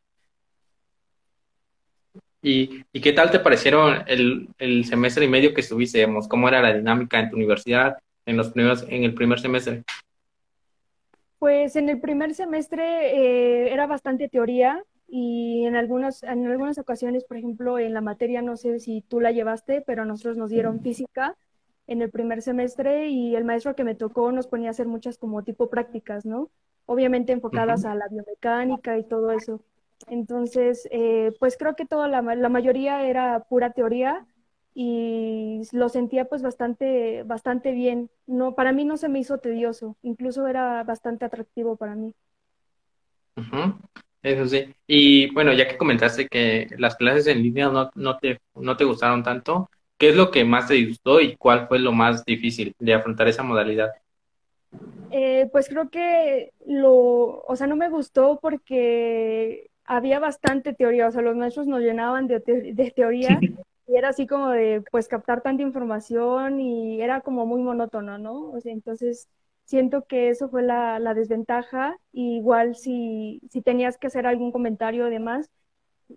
¿Y, 2.42 2.84
qué 3.00 3.14
tal 3.14 3.32
te 3.32 3.40
parecieron 3.40 4.04
el, 4.08 4.84
semestre 4.84 5.24
y 5.24 5.30
medio 5.30 5.54
que 5.54 5.62
estuviste? 5.62 6.06
¿Cómo 6.28 6.50
era 6.50 6.62
la 6.62 6.74
dinámica 6.74 7.18
en 7.18 7.30
tu 7.30 7.38
universidad 7.38 7.98
en 8.26 8.36
los 8.36 8.50
primeros, 8.50 8.84
en 8.90 9.06
el 9.06 9.14
primer 9.14 9.40
semestre? 9.40 9.86
Pues 11.40 11.76
en 11.78 11.90
el 11.90 12.02
primer 12.02 12.36
semestre 12.36 13.16
eh, 13.16 13.74
era 13.74 13.88
bastante 13.88 14.28
teoría 14.28 14.84
y 15.08 15.66
en 15.66 15.76
algunas, 15.76 16.22
en 16.24 16.46
algunas 16.46 16.78
ocasiones, 16.78 17.24
por 17.24 17.38
ejemplo, 17.38 17.80
en 17.80 17.94
la 17.94 18.02
materia, 18.02 18.42
no 18.42 18.58
sé 18.58 18.80
si 18.80 19.02
tú 19.02 19.20
la 19.20 19.32
llevaste, 19.32 19.82
pero 19.82 20.04
a 20.04 20.06
nosotros 20.06 20.38
nos 20.38 20.50
dieron 20.50 20.82
física 20.82 21.36
en 21.88 22.02
el 22.02 22.12
primer 22.12 22.42
semestre 22.42 23.08
y 23.10 23.36
el 23.36 23.46
maestro 23.46 23.76
que 23.76 23.84
me 23.84 23.96
tocó 23.96 24.32
nos 24.32 24.48
ponía 24.48 24.68
a 24.68 24.72
hacer 24.72 24.88
muchas 24.88 25.18
como 25.18 25.44
tipo 25.44 25.70
prácticas, 25.70 26.26
¿no? 26.26 26.52
Obviamente 26.86 27.32
enfocadas 27.32 27.86
a 27.86 27.96
la 27.96 28.08
biomecánica 28.10 28.98
y 28.98 29.04
todo 29.04 29.32
eso. 29.32 29.62
Entonces, 30.08 30.88
eh, 30.92 31.34
pues 31.40 31.58
creo 31.58 31.76
que 31.76 31.86
toda 31.86 32.08
la, 32.08 32.22
la, 32.22 32.50
mayoría 32.50 33.06
era 33.08 33.46
pura 33.50 33.72
teoría 33.72 34.26
y 34.74 35.62
lo 35.72 35.90
sentía 35.90 36.26
pues 36.26 36.42
bastante, 36.42 37.24
bastante 37.24 37.72
bien. 37.72 38.10
No, 38.28 38.56
para 38.56 38.72
mí 38.72 38.86
no 38.86 38.98
se 38.98 39.10
me 39.10 39.20
hizo 39.20 39.40
tedioso, 39.40 39.98
incluso 40.02 40.48
era 40.48 40.84
bastante 40.84 41.26
atractivo 41.26 41.76
para 41.76 41.96
mí. 41.96 42.14
Eso 44.22 44.46
sí. 44.48 44.74
Y 44.86 45.34
bueno, 45.34 45.54
ya 45.54 45.68
que 45.68 45.78
comentaste 45.78 46.28
que 46.28 46.68
las 46.78 46.96
clases 46.96 47.28
en 47.28 47.42
línea 47.42 47.70
no, 47.70 47.90
no, 47.96 48.18
te, 48.18 48.40
no 48.56 48.76
te 48.76 48.84
gustaron 48.84 49.24
tanto, 49.24 49.70
¿Qué 50.00 50.10
es 50.10 50.16
lo 50.16 50.32
que 50.32 50.46
más 50.46 50.70
te 50.70 50.86
gustó 50.86 51.20
y 51.20 51.36
cuál 51.36 51.68
fue 51.68 51.78
lo 51.78 51.92
más 51.92 52.24
difícil 52.24 52.74
de 52.80 52.94
afrontar 52.94 53.28
esa 53.28 53.44
modalidad? 53.44 53.90
Eh, 55.12 55.50
pues 55.52 55.68
creo 55.68 55.90
que 55.90 56.54
lo, 56.66 57.42
o 57.42 57.56
sea, 57.58 57.68
no 57.68 57.76
me 57.76 57.90
gustó 57.90 58.40
porque 58.42 59.70
había 59.84 60.20
bastante 60.20 60.74
teoría, 60.74 61.08
o 61.08 61.12
sea, 61.12 61.22
los 61.22 61.36
maestros 61.36 61.68
nos 61.68 61.82
llenaban 61.82 62.28
de, 62.28 62.40
de 62.40 62.92
teoría 62.92 63.42
y 63.90 63.98
era 63.98 64.10
así 64.10 64.28
como 64.28 64.50
de, 64.50 64.84
pues, 64.92 65.08
captar 65.08 65.42
tanta 65.42 65.64
información 65.64 66.62
y 66.62 67.02
era 67.02 67.22
como 67.22 67.46
muy 67.46 67.62
monótono, 67.62 68.18
¿no? 68.20 68.52
O 68.52 68.60
sea, 68.62 68.72
entonces 68.72 69.28
siento 69.66 70.06
que 70.06 70.30
eso 70.30 70.50
fue 70.50 70.62
la, 70.64 71.00
la 71.00 71.14
desventaja. 71.16 71.98
igual 72.12 72.76
si, 72.76 73.42
si 73.50 73.62
tenías 73.62 73.98
que 73.98 74.08
hacer 74.08 74.28
algún 74.28 74.52
comentario 74.52 75.06
de 75.06 75.20
más, 75.20 75.50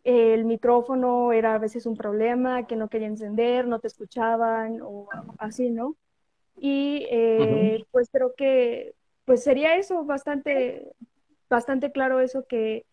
el 0.05 0.45
micrófono 0.45 1.33
era 1.33 1.55
a 1.55 1.59
veces 1.59 1.87
un 1.87 1.97
problema, 1.97 2.67
que 2.67 2.77
no 2.77 2.89
quería 2.89 3.09
encender, 3.09 3.67
no 3.67 3.81
te 3.81 3.89
escuchaban 3.89 4.81
o 4.83 5.09
así, 5.39 5.71
¿no? 5.71 5.97
Y 6.57 7.07
eh, 7.11 7.85
pues 7.91 8.09
creo 8.11 8.35
que 8.37 8.95
pues 9.25 9.43
sería 9.45 9.77
eso, 9.77 10.05
bastante, 10.05 10.93
bastante 11.49 11.93
claro 11.93 12.21
eso 12.21 12.45
que, 12.47 12.85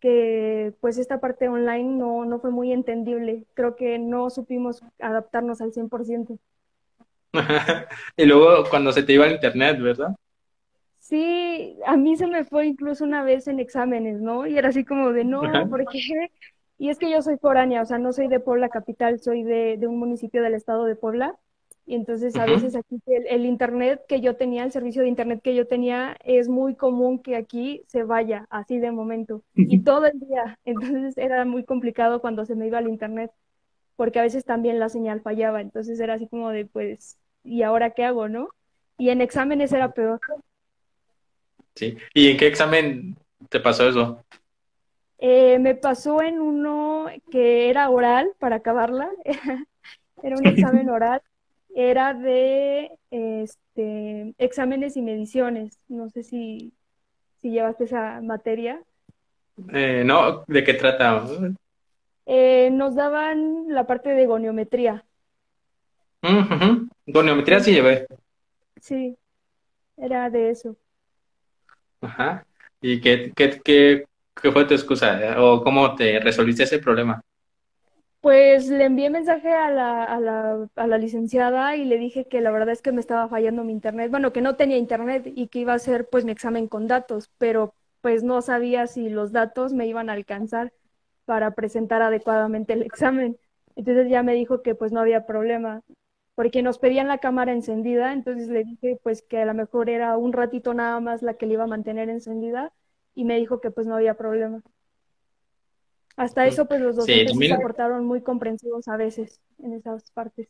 que 0.00 0.72
pues 0.80 0.98
esta 0.98 1.20
parte 1.20 1.48
online 1.48 1.96
no, 1.96 2.24
no 2.24 2.38
fue 2.40 2.50
muy 2.50 2.72
entendible. 2.72 3.44
Creo 3.54 3.76
que 3.76 3.98
no 3.98 4.30
supimos 4.30 4.82
adaptarnos 5.00 5.60
al 5.60 5.72
100%. 5.72 6.38
y 8.16 8.24
luego 8.24 8.64
cuando 8.70 8.92
se 8.92 9.02
te 9.02 9.12
iba 9.14 9.26
el 9.26 9.32
internet, 9.32 9.80
¿verdad? 9.80 10.14
Sí, 10.98 11.78
a 11.84 11.96
mí 11.98 12.16
se 12.16 12.26
me 12.26 12.44
fue 12.44 12.66
incluso 12.66 13.04
una 13.04 13.22
vez 13.22 13.46
en 13.46 13.60
exámenes, 13.60 14.22
¿no? 14.22 14.46
Y 14.46 14.56
era 14.56 14.70
así 14.70 14.84
como 14.84 15.12
de, 15.12 15.24
no, 15.24 15.42
¿por 15.68 15.84
qué? 15.86 16.30
Y 16.78 16.88
es 16.88 16.98
que 16.98 17.10
yo 17.10 17.20
soy 17.22 17.36
foránea, 17.36 17.82
o 17.82 17.86
sea, 17.86 17.98
no 17.98 18.12
soy 18.12 18.28
de 18.28 18.40
Puebla 18.40 18.68
capital, 18.68 19.20
soy 19.20 19.42
de, 19.42 19.78
un 19.86 19.98
municipio 19.98 20.42
del 20.42 20.54
estado 20.54 20.84
de 20.84 20.96
Puebla. 20.96 21.36
Y 21.86 21.94
entonces 21.94 22.34
a 22.36 22.46
veces 22.46 22.74
aquí 22.76 22.98
el, 23.06 23.44
internet 23.44 24.02
que 24.08 24.22
yo 24.22 24.36
tenía, 24.36 24.64
el 24.64 24.72
servicio 24.72 25.02
de 25.02 25.08
internet 25.08 25.40
que 25.42 25.54
yo 25.54 25.66
tenía, 25.66 26.16
es 26.24 26.48
muy 26.48 26.74
común 26.74 27.18
que 27.18 27.36
aquí 27.36 27.82
se 27.88 28.04
vaya 28.04 28.46
así 28.48 28.78
de 28.78 28.90
momento 28.90 29.42
y 29.54 29.80
todo 29.80 30.06
el 30.06 30.18
día. 30.18 30.58
Entonces 30.64 31.18
era 31.18 31.44
muy 31.44 31.64
complicado 31.64 32.20
cuando 32.22 32.46
se 32.46 32.54
me 32.54 32.66
iba 32.66 32.78
al 32.78 32.88
internet, 32.88 33.30
porque 33.96 34.18
a 34.18 34.22
veces 34.22 34.46
también 34.46 34.78
la 34.78 34.88
señal 34.88 35.20
fallaba. 35.20 35.60
Entonces 35.60 36.00
era 36.00 36.14
así 36.14 36.26
como 36.26 36.48
de, 36.50 36.64
pues, 36.64 37.18
¿y 37.42 37.62
ahora 37.62 37.90
qué 37.90 38.04
hago, 38.04 38.28
no? 38.28 38.48
Y 38.96 39.10
en 39.10 39.20
exámenes 39.20 39.72
era 39.72 39.92
peor. 39.92 40.20
Sí. 41.74 41.98
¿Y 42.14 42.30
en 42.30 42.36
qué 42.38 42.46
examen 42.46 43.16
te 43.50 43.60
pasó 43.60 43.86
eso? 43.86 44.24
Eh, 45.18 45.58
me 45.58 45.74
pasó 45.74 46.22
en 46.22 46.40
uno 46.40 47.06
que 47.30 47.68
era 47.68 47.90
oral 47.90 48.32
para 48.38 48.56
acabarla. 48.56 49.10
era 50.22 50.36
un 50.36 50.46
examen 50.46 50.88
oral. 50.88 51.20
Era 51.76 52.14
de 52.14 52.92
este, 53.10 54.32
exámenes 54.38 54.96
y 54.96 55.02
mediciones. 55.02 55.80
No 55.88 56.08
sé 56.08 56.22
si, 56.22 56.72
si 57.42 57.50
llevaste 57.50 57.84
esa 57.84 58.20
materia. 58.22 58.80
Eh, 59.72 60.04
no, 60.06 60.44
¿de 60.46 60.62
qué 60.62 60.74
trata? 60.74 61.24
Eh, 62.26 62.70
nos 62.72 62.94
daban 62.94 63.66
la 63.68 63.86
parte 63.86 64.10
de 64.10 64.26
goniometría. 64.26 65.04
Goniometría 67.06 67.58
sí 67.58 67.72
llevé. 67.72 68.06
Sí, 68.80 69.16
era 69.96 70.30
de 70.30 70.50
eso. 70.50 70.76
Ajá. 72.00 72.46
¿Y 72.80 73.00
qué, 73.00 73.32
qué, 73.34 73.60
qué, 73.64 74.04
qué 74.40 74.52
fue 74.52 74.64
tu 74.64 74.74
excusa? 74.74 75.34
¿O 75.42 75.62
cómo 75.64 75.94
te 75.96 76.20
resolviste 76.20 76.62
ese 76.62 76.78
problema? 76.78 77.20
Pues 78.24 78.68
le 78.68 78.84
envié 78.84 79.10
mensaje 79.10 79.52
a 79.52 79.70
la, 79.70 80.04
a, 80.04 80.86
la, 80.86 80.98
licenciada 80.98 81.76
y 81.76 81.84
le 81.84 81.98
dije 81.98 82.26
que 82.26 82.40
la 82.40 82.50
verdad 82.50 82.70
es 82.70 82.80
que 82.80 82.90
me 82.90 83.00
estaba 83.00 83.28
fallando 83.28 83.64
mi 83.64 83.72
internet. 83.72 84.10
Bueno, 84.10 84.32
que 84.32 84.40
no 84.40 84.56
tenía 84.56 84.78
internet 84.78 85.24
y 85.26 85.48
que 85.48 85.58
iba 85.58 85.72
a 85.72 85.76
hacer 85.76 86.08
pues 86.08 86.24
mi 86.24 86.32
examen 86.32 86.66
con 86.66 86.86
datos, 86.86 87.30
pero 87.36 87.74
pues 88.00 88.22
no 88.22 88.40
sabía 88.40 88.86
si 88.86 89.10
los 89.10 89.32
datos 89.32 89.74
me 89.74 89.86
iban 89.86 90.08
a 90.08 90.14
alcanzar 90.14 90.72
para 91.26 91.50
presentar 91.50 92.00
adecuadamente 92.00 92.72
el 92.72 92.82
examen. 92.84 93.36
Entonces 93.76 94.08
ya 94.08 94.22
me 94.22 94.32
dijo 94.32 94.62
que 94.62 94.74
pues 94.74 94.90
no 94.90 95.00
había 95.00 95.26
problema 95.26 95.82
porque 96.34 96.62
nos 96.62 96.78
pedían 96.78 97.08
la 97.08 97.18
cámara 97.18 97.52
encendida, 97.52 98.12
entonces 98.14 98.48
le 98.48 98.64
dije 98.64 98.98
pues 99.02 99.22
que 99.22 99.38
a 99.38 99.44
lo 99.44 99.54
mejor 99.54 99.90
era 99.90 100.16
un 100.16 100.32
ratito 100.32 100.72
nada 100.72 100.98
más 101.00 101.20
la 101.22 101.34
que 101.34 101.46
le 101.46 101.54
iba 101.54 101.64
a 101.64 101.66
mantener 101.66 102.08
encendida 102.08 102.72
y 103.14 103.24
me 103.26 103.36
dijo 103.38 103.60
que 103.60 103.70
pues 103.70 103.86
no 103.86 103.96
había 103.96 104.14
problema. 104.16 104.62
Hasta 106.16 106.46
eso 106.46 106.66
pues 106.66 106.80
los 106.80 106.96
docentes 106.96 107.36
se 107.36 107.56
portaron 107.56 108.04
muy 108.04 108.22
comprensivos 108.22 108.88
a 108.88 108.96
veces 108.96 109.40
en 109.62 109.74
esas 109.74 110.10
partes. 110.12 110.48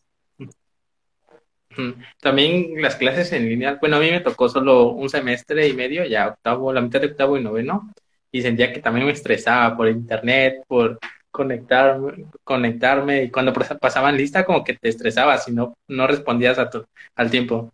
También 2.21 2.81
las 2.81 2.97
clases 2.97 3.33
en 3.33 3.49
línea, 3.49 3.79
bueno, 3.81 3.97
a 3.97 4.01
mí 4.01 4.11
me 4.11 4.21
tocó 4.21 4.49
solo 4.49 4.91
un 4.91 5.09
semestre 5.09 5.67
y 5.67 5.73
medio, 5.73 6.05
ya 6.05 6.29
octavo, 6.29 6.73
la 6.73 6.81
mitad 6.81 7.01
de 7.01 7.09
octavo 7.09 7.37
y 7.37 7.43
noveno, 7.43 7.91
y 8.31 8.43
sentía 8.43 8.73
que 8.73 8.81
también 8.81 9.07
me 9.07 9.13
estresaba 9.13 9.77
por 9.77 9.89
internet, 9.89 10.63
por 10.69 10.99
conectarme, 11.33 12.27
conectarme 12.45 13.25
y 13.25 13.31
cuando 13.31 13.53
pasaban 13.53 14.17
lista 14.17 14.45
como 14.45 14.63
que 14.63 14.75
te 14.75 14.89
estresabas 14.89 15.49
y 15.49 15.53
no, 15.53 15.75
no 15.89 16.07
respondías 16.07 16.61
a 16.61 16.71
tu, 16.71 16.85
al 17.17 17.31
tiempo. 17.31 17.74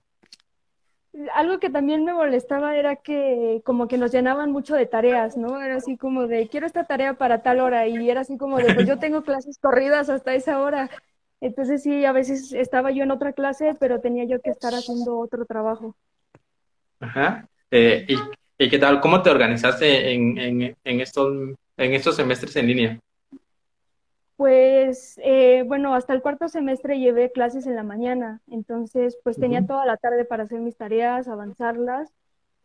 Algo 1.34 1.58
que 1.58 1.70
también 1.70 2.04
me 2.04 2.12
molestaba 2.12 2.76
era 2.76 2.96
que 2.96 3.62
como 3.64 3.88
que 3.88 3.98
nos 3.98 4.12
llenaban 4.12 4.52
mucho 4.52 4.74
de 4.74 4.86
tareas, 4.86 5.36
¿no? 5.36 5.60
Era 5.60 5.76
así 5.76 5.96
como 5.96 6.26
de, 6.26 6.48
quiero 6.48 6.66
esta 6.66 6.84
tarea 6.84 7.14
para 7.14 7.42
tal 7.42 7.60
hora 7.60 7.86
y 7.86 8.10
era 8.10 8.22
así 8.22 8.36
como 8.36 8.58
de, 8.58 8.74
pues 8.74 8.86
yo 8.86 8.98
tengo 8.98 9.22
clases 9.22 9.58
corridas 9.58 10.08
hasta 10.08 10.34
esa 10.34 10.60
hora. 10.60 10.90
Entonces 11.40 11.82
sí, 11.82 12.04
a 12.04 12.12
veces 12.12 12.52
estaba 12.52 12.90
yo 12.90 13.02
en 13.02 13.10
otra 13.10 13.32
clase, 13.32 13.74
pero 13.78 14.00
tenía 14.00 14.24
yo 14.24 14.40
que 14.40 14.50
estar 14.50 14.72
haciendo 14.74 15.18
otro 15.18 15.44
trabajo. 15.46 15.96
Ajá. 17.00 17.48
Eh, 17.70 18.04
¿y, 18.08 18.16
¿y, 18.64 18.68
qué 18.68 18.78
tal? 18.78 19.00
¿Cómo 19.00 19.22
te 19.22 19.30
organizaste 19.30 20.12
en, 20.12 20.38
en, 20.38 20.76
en, 20.84 21.00
estos, 21.00 21.56
en 21.76 21.94
estos 21.94 22.16
semestres 22.16 22.54
en 22.56 22.66
línea? 22.66 23.00
Pues 24.40 25.20
eh, 25.22 25.64
bueno, 25.66 25.94
hasta 25.94 26.14
el 26.14 26.22
cuarto 26.22 26.48
semestre 26.48 26.98
llevé 26.98 27.30
clases 27.30 27.66
en 27.66 27.76
la 27.76 27.82
mañana, 27.82 28.40
entonces 28.46 29.18
pues 29.22 29.36
tenía 29.36 29.66
toda 29.66 29.84
la 29.84 29.98
tarde 29.98 30.24
para 30.24 30.44
hacer 30.44 30.60
mis 30.60 30.78
tareas, 30.78 31.28
avanzarlas 31.28 32.10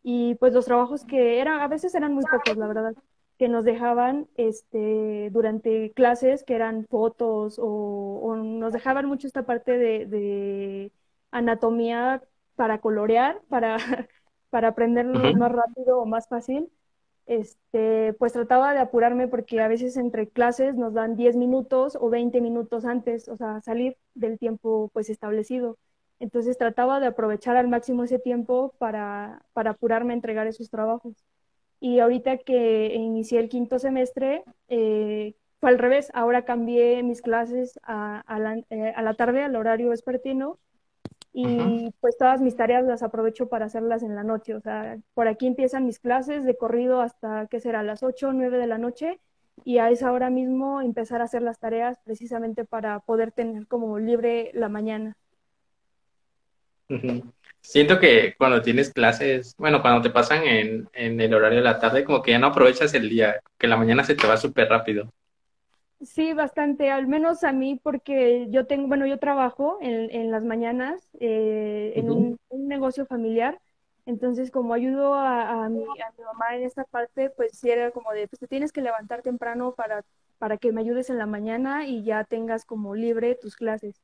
y 0.02 0.36
pues 0.36 0.54
los 0.54 0.64
trabajos 0.64 1.04
que 1.04 1.42
eran, 1.42 1.60
a 1.60 1.68
veces 1.68 1.94
eran 1.94 2.14
muy 2.14 2.24
pocos, 2.24 2.56
la 2.56 2.68
verdad, 2.68 2.96
que 3.38 3.50
nos 3.50 3.66
dejaban 3.66 4.30
este, 4.38 5.30
durante 5.32 5.92
clases, 5.92 6.46
que 6.46 6.56
eran 6.56 6.86
fotos 6.86 7.60
o, 7.62 8.38
nos 8.38 8.72
dejaban 8.72 9.06
mucho 9.08 9.28
esta 9.28 9.44
parte 9.46 9.78
de, 9.78 10.94
anatomía 11.32 12.24
para 12.56 12.80
colorear, 12.80 13.42
para, 13.50 13.76
para 14.50 14.70
aprenderlo 14.70 15.20
más 15.36 15.52
rápido 15.52 16.00
o 16.00 16.06
más 16.06 16.30
fácil 16.30 16.72
este, 17.26 18.14
pues 18.14 18.34
trataba 18.34 18.74
de 18.74 18.80
apurarme 18.80 19.28
porque 19.28 19.62
a 19.62 19.68
veces 19.68 19.98
entre 19.98 20.30
clases 20.30 20.76
nos 20.76 20.94
dan 20.94 21.16
10 21.16 21.36
minutos 21.36 21.98
o 22.00 22.10
20 22.10 22.42
minutos 22.42 22.86
antes, 22.86 23.28
o 23.30 23.38
sea, 23.38 23.62
salir 23.62 23.98
del 24.14 24.38
tiempo 24.38 24.90
pues 24.94 25.10
establecido. 25.10 25.78
Entonces 26.20 26.58
trataba 26.58 27.00
de 27.00 27.08
aprovechar 27.08 27.58
al 27.58 27.68
máximo 27.68 28.04
ese 28.04 28.20
tiempo 28.20 28.74
para, 28.78 29.44
para 29.54 29.72
apurarme 29.72 30.14
a 30.14 30.16
entregar 30.16 30.48
esos 30.48 30.70
trabajos. 30.70 31.16
Y 31.80 32.00
ahorita 32.00 32.38
que 32.38 32.94
inicié 32.96 33.40
el 33.40 33.50
quinto 33.50 33.80
semestre, 33.80 34.44
eh, 34.70 35.36
fue 35.60 35.70
al 35.70 35.80
revés, 35.80 36.12
ahora 36.14 36.46
cambié 36.46 37.04
mis 37.04 37.22
clases 37.22 37.80
a, 37.84 38.24
la, 38.40 38.62
eh, 38.70 38.94
a 38.96 39.02
la 39.02 39.14
tarde, 39.16 39.44
al 39.44 39.56
horario 39.56 39.90
vespertino, 39.90 40.60
y 41.38 41.94
pues 42.00 42.18
todas 42.18 42.40
mis 42.40 42.56
tareas 42.56 42.86
las 42.86 43.04
aprovecho 43.04 43.50
para 43.50 43.66
hacerlas 43.66 44.04
en 44.04 44.16
la 44.16 44.24
noche. 44.24 44.56
O 44.56 44.62
sea, 44.62 44.98
por 45.14 45.28
aquí 45.28 45.48
empiezan 45.48 45.86
mis 45.86 46.00
clases 46.00 46.46
de 46.46 46.56
corrido 46.56 47.02
hasta, 47.02 47.48
¿qué 47.48 47.60
será?, 47.60 47.84
las 47.84 48.04
8 48.04 48.30
o 48.30 48.34
9 48.34 48.58
de 48.58 48.68
la 48.68 48.78
noche 48.78 49.20
y 49.66 49.80
a 49.80 49.90
esa 49.90 50.14
hora 50.14 50.30
mismo 50.30 50.80
empezar 50.80 51.20
a 51.20 51.26
hacer 51.26 51.42
las 51.42 51.60
tareas 51.60 51.98
precisamente 52.06 52.64
para 52.64 53.02
poder 53.02 53.34
tener 53.34 53.68
como 53.68 54.00
libre 54.00 54.52
la 54.54 54.70
mañana. 54.70 55.18
Siento 57.60 58.00
que 58.00 58.36
cuando 58.38 58.62
tienes 58.62 58.94
clases, 58.94 59.56
bueno, 59.58 59.82
cuando 59.82 60.02
te 60.02 60.12
pasan 60.12 60.46
en, 60.46 60.88
en 60.94 61.20
el 61.20 61.34
horario 61.34 61.58
de 61.58 61.66
la 61.66 61.80
tarde, 61.80 62.06
como 62.06 62.22
que 62.22 62.32
ya 62.32 62.40
no 62.40 62.48
aprovechas 62.48 62.94
el 62.94 63.10
día, 63.10 63.42
que 63.58 63.68
la 63.68 63.76
mañana 63.76 64.06
se 64.06 64.16
te 64.16 64.26
va 64.26 64.38
súper 64.38 64.70
rápido. 64.70 65.12
Sí, 66.02 66.34
bastante, 66.34 66.92
al 66.92 67.08
menos 67.08 67.44
a 67.44 67.54
mí, 67.54 67.80
porque 67.82 68.48
yo 68.50 68.68
tengo, 68.68 68.88
bueno, 68.88 69.06
yo 69.08 69.18
trabajo 69.18 69.78
en, 69.82 70.12
en 70.12 70.30
las 70.30 70.44
mañanas 70.44 71.10
eh, 71.20 71.94
en 71.96 72.12
un, 72.12 72.40
negocio 72.50 73.06
familiar, 73.06 73.62
entonces 74.06 74.52
como 74.52 74.74
ayudo 74.74 75.14
a, 75.14 75.66
a, 75.66 75.70
mi, 75.70 75.84
a 75.84 76.12
mi 76.18 76.24
mamá 76.24 76.56
en 76.56 76.64
esta 76.64 76.84
parte, 76.84 77.30
pues 77.30 77.58
sí 77.58 77.70
era 77.70 77.92
como 77.92 78.12
de, 78.12 78.28
pues 78.28 78.40
te 78.40 78.48
tienes 78.48 78.72
que 78.72 78.82
levantar 78.82 79.22
temprano 79.22 79.74
para, 79.74 80.04
para 80.38 80.58
que 80.58 80.72
me 80.72 80.82
ayudes 80.82 81.10
en 81.10 81.18
la 81.18 81.26
mañana 81.26 81.86
y 81.88 82.04
ya 82.04 82.24
tengas 82.24 82.66
como 82.66 82.96
libre 82.96 83.36
tus 83.36 83.56
clases, 83.56 84.02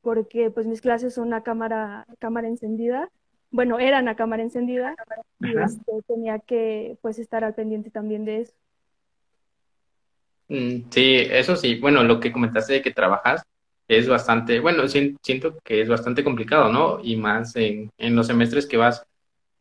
porque 0.00 0.50
pues 0.50 0.66
mis 0.66 0.80
clases 0.80 1.14
son 1.14 1.32
a 1.34 1.42
cámara, 1.42 2.06
cámara 2.18 2.48
encendida, 2.48 3.10
bueno, 3.50 3.78
eran 3.78 4.08
a 4.08 4.16
cámara 4.16 4.42
encendida, 4.42 4.96
y 5.40 5.56
este, 5.56 6.02
tenía 6.06 6.38
que 6.40 6.98
pues 7.00 7.18
estar 7.18 7.44
al 7.44 7.54
pendiente 7.54 7.90
también 7.90 8.24
de 8.24 8.40
eso. 8.40 8.54
Mm, 10.48 10.90
sí, 10.90 11.16
eso 11.30 11.56
sí. 11.56 11.76
Bueno, 11.76 12.02
lo 12.02 12.20
que 12.20 12.32
comentaste 12.32 12.74
de 12.74 12.82
que 12.82 12.90
trabajas 12.90 13.42
es 13.86 14.08
bastante, 14.08 14.60
bueno, 14.60 14.86
siento 14.88 15.58
que 15.64 15.80
es 15.80 15.88
bastante 15.88 16.24
complicado, 16.24 16.70
¿no? 16.70 17.00
Y 17.02 17.16
más 17.16 17.54
en, 17.56 17.90
los 17.98 18.26
semestres 18.26 18.66
que 18.66 18.76
vas 18.76 19.06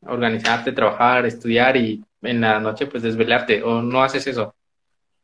a 0.05 0.11
organizarte, 0.13 0.71
trabajar, 0.71 1.25
estudiar 1.25 1.77
y 1.77 2.03
en 2.21 2.41
la 2.41 2.59
noche 2.59 2.87
pues 2.87 3.03
desvelarte, 3.03 3.63
¿o 3.63 3.81
no 3.81 4.03
haces 4.03 4.27
eso? 4.27 4.53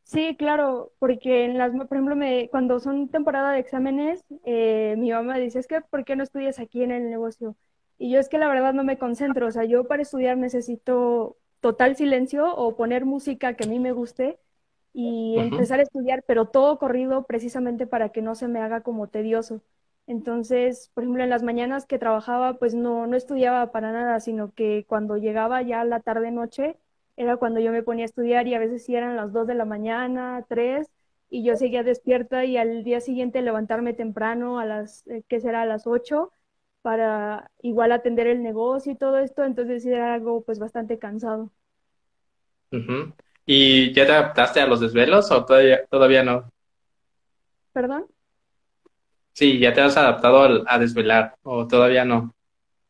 Sí, 0.04 0.36
claro, 0.38 0.92
porque 1.00 1.46
en 1.46 1.58
las, 1.58 1.72
por 1.72 1.94
ejemplo, 1.94 2.16
me, 2.16 2.50
cuando 2.50 2.80
son 2.80 3.10
temporada 3.10 3.54
de 3.54 3.60
exámenes, 3.60 4.24
eh, 4.46 4.96
mi 4.98 5.12
mamá 5.12 5.38
dice, 5.38 5.60
es 5.60 5.68
que, 5.68 5.82
¿por 5.82 6.06
qué 6.06 6.16
no 6.16 6.24
estudias 6.24 6.60
aquí 6.60 6.84
en 6.84 6.92
el 6.92 7.10
negocio? 7.10 7.56
Y 7.98 8.12
yo 8.12 8.20
es 8.20 8.30
que 8.30 8.38
la 8.38 8.50
verdad 8.50 8.74
no 8.74 8.84
me 8.84 8.98
concentro, 8.98 9.48
o 9.48 9.52
sea, 9.52 9.64
yo 9.66 9.86
para 9.86 10.02
estudiar 10.02 10.38
necesito 10.38 11.38
total 11.62 11.96
silencio 11.96 12.54
o 12.54 12.76
poner 12.76 13.06
música 13.06 13.56
que 13.56 13.64
a 13.64 13.68
mí 13.68 13.80
me 13.80 13.94
guste 13.94 14.38
y 14.94 15.38
empezar 15.40 15.80
a 15.80 15.84
estudiar, 15.84 16.24
pero 16.28 16.46
todo 16.48 16.78
corrido 16.80 17.26
precisamente 17.26 17.88
para 17.88 18.10
que 18.10 18.22
no 18.22 18.36
se 18.36 18.48
me 18.48 18.60
haga 18.62 18.82
como 18.82 19.08
tedioso. 19.08 19.62
Entonces, 20.08 20.92
por 20.94 21.04
ejemplo, 21.04 21.24
en 21.24 21.30
las 21.30 21.44
mañanas 21.44 21.86
que 21.86 21.98
trabajaba, 22.00 22.56
pues 22.60 22.76
no, 22.76 23.08
no 23.08 23.16
estudiaba 23.16 23.72
para 23.72 23.92
nada, 23.92 24.20
sino 24.20 24.54
que 24.54 24.86
cuando 24.88 25.18
llegaba 25.18 25.62
ya 25.62 25.84
la 25.86 26.02
tarde 26.02 26.32
noche, 26.32 26.78
era 27.16 27.38
cuando 27.38 27.60
yo 27.60 27.72
me 27.72 27.84
ponía 27.84 28.04
a 28.06 28.08
estudiar 28.08 28.48
y 28.48 28.54
a 28.56 28.60
veces 28.60 28.86
sí 28.86 28.96
eran 28.96 29.16
las 29.16 29.32
2 29.34 29.48
de 29.48 29.56
la 29.56 29.66
mañana, 29.66 30.46
3, 30.50 30.92
y 31.30 31.44
yo 31.44 31.56
seguía 31.56 31.84
despierta 31.84 32.46
y 32.46 32.58
al 32.58 32.84
día 32.84 33.00
siguiente 33.00 33.42
levantarme 33.42 33.94
temprano 33.94 34.60
a 34.60 34.66
las, 34.66 35.08
eh, 35.08 35.24
¿qué 35.28 35.40
será? 35.40 35.62
A 35.64 35.66
las 35.66 35.88
8 35.88 36.32
para 36.82 37.52
igual 37.62 37.92
atender 37.94 38.28
el 38.28 38.44
negocio 38.44 38.92
y 38.92 38.96
todo 38.96 39.18
esto, 39.20 39.44
entonces 39.46 39.86
era 39.86 40.14
algo 40.14 40.44
pues 40.44 40.60
bastante 40.60 41.00
cansado. 41.00 41.52
¿Y 43.46 43.94
ya 43.94 44.06
te 44.06 44.12
adaptaste 44.12 44.62
a 44.62 44.68
los 44.68 44.80
desvelos 44.80 45.30
o 45.32 45.44
todavía, 45.46 45.86
todavía 45.86 46.24
no? 46.24 46.50
¿Perdón? 47.74 48.06
Sí, 49.34 49.60
ya 49.60 49.74
te 49.74 49.82
has 49.82 49.98
adaptado 49.98 50.64
a, 50.68 50.80
desvelar 50.80 51.36
o 51.42 51.68
todavía 51.68 52.06
no. 52.06 52.34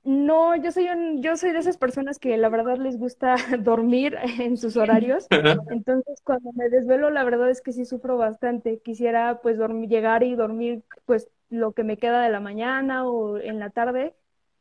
No, 0.03 0.57
yo 0.57 0.73
soy 0.73 0.89
un, 0.89 1.23
yo 1.23 1.37
soy 1.37 1.53
de 1.53 1.59
esas 1.59 1.77
personas 1.77 2.19
que 2.19 2.35
la 2.35 2.49
verdad 2.49 2.77
les 2.77 2.97
gusta 2.97 3.35
dormir 3.59 4.17
en 4.39 4.57
sus 4.57 4.75
horarios. 4.75 5.27
Entonces, 5.69 6.21
cuando 6.25 6.51
me 6.51 6.69
desvelo, 6.69 7.09
la 7.09 7.23
verdad 7.23 7.49
es 7.49 7.61
que 7.61 7.71
sí 7.71 7.85
sufro 7.85 8.17
bastante. 8.17 8.79
Quisiera 8.79 9.39
pues 9.41 9.57
dormir, 9.57 9.89
llegar 9.89 10.23
y 10.23 10.35
dormir 10.35 10.83
pues 11.05 11.29
lo 11.49 11.71
que 11.71 11.85
me 11.85 11.97
queda 11.97 12.21
de 12.21 12.29
la 12.29 12.41
mañana 12.41 13.07
o 13.07 13.37
en 13.37 13.59
la 13.59 13.69
tarde, 13.69 14.13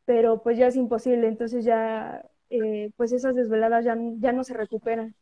pero 0.05 0.43
pues 0.43 0.57
ya 0.57 0.69
es 0.69 0.77
imposible. 0.77 1.27
Entonces 1.27 1.65
ya 1.65 2.25
eh, 2.49 2.93
pues 2.97 3.11
esas 3.11 3.35
desveladas 3.35 3.85
ya, 3.85 3.97
ya 4.19 4.31
no 4.33 4.45
se 4.45 4.55
recuperan. 4.55 5.17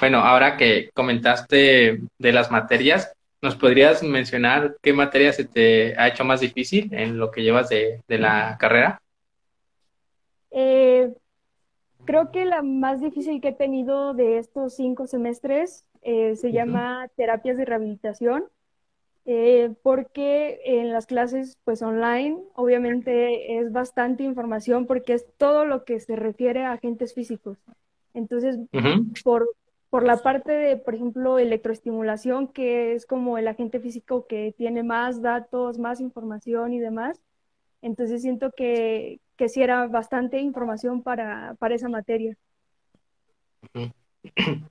Bueno, 0.00 0.18
ahora 0.18 0.56
que 0.56 0.90
comentaste 0.94 2.00
de 2.18 2.32
las 2.32 2.50
materias, 2.50 3.12
¿nos 3.42 3.56
podrías 3.56 4.02
mencionar 4.02 4.76
qué 4.82 4.92
materia 4.92 5.32
se 5.32 5.44
te 5.44 5.98
ha 5.98 6.08
hecho 6.08 6.24
más 6.24 6.40
difícil 6.40 6.92
en 6.92 7.18
lo 7.18 7.30
que 7.30 7.42
llevas 7.42 7.68
de, 7.68 8.00
la 8.08 8.56
carrera? 8.58 9.00
Eh, 10.50 11.12
creo 12.04 12.30
que 12.30 12.44
la 12.44 12.62
más 12.62 13.00
difícil 13.00 13.40
que 13.40 13.48
he 13.48 13.52
tenido 13.52 14.14
de 14.14 14.38
estos 14.38 14.74
cinco 14.74 15.06
semestres 15.06 15.84
eh, 16.02 16.36
se 16.36 16.52
llama 16.52 17.08
terapias 17.16 17.56
de 17.56 17.64
rehabilitación, 17.64 18.44
eh, 19.26 19.74
porque 19.82 20.60
en 20.64 20.92
las 20.92 21.06
clases 21.06 21.58
pues 21.64 21.82
online 21.82 22.38
obviamente 22.54 23.58
es 23.58 23.72
bastante 23.72 24.22
información 24.22 24.86
porque 24.86 25.12
es 25.12 25.26
todo 25.36 25.66
lo 25.66 25.84
que 25.84 26.00
se 26.00 26.16
refiere 26.16 26.64
a 26.64 26.72
agentes 26.72 27.14
físicos. 27.14 27.58
Entonces, 28.18 28.58
por, 29.24 29.48
por 29.90 30.04
la 30.04 30.18
parte 30.18 30.52
de, 30.52 30.76
por 30.76 30.94
ejemplo, 30.94 31.38
electroestimulación, 31.38 32.48
que 32.48 32.94
es 32.94 33.06
como 33.06 33.38
el 33.38 33.48
agente 33.48 33.80
físico 33.80 34.26
que 34.26 34.54
tiene 34.56 34.82
más 34.82 35.22
datos, 35.22 35.78
más 35.78 36.00
información 36.00 36.72
y 36.72 36.80
demás, 36.80 37.20
entonces 37.80 38.22
siento 38.22 38.50
que, 38.56 39.20
que 39.36 39.48
sí 39.48 39.62
era 39.62 39.86
bastante 39.86 40.40
información 40.40 41.02
para, 41.02 41.54
para 41.58 41.74
esa 41.74 41.88
materia. 41.88 42.36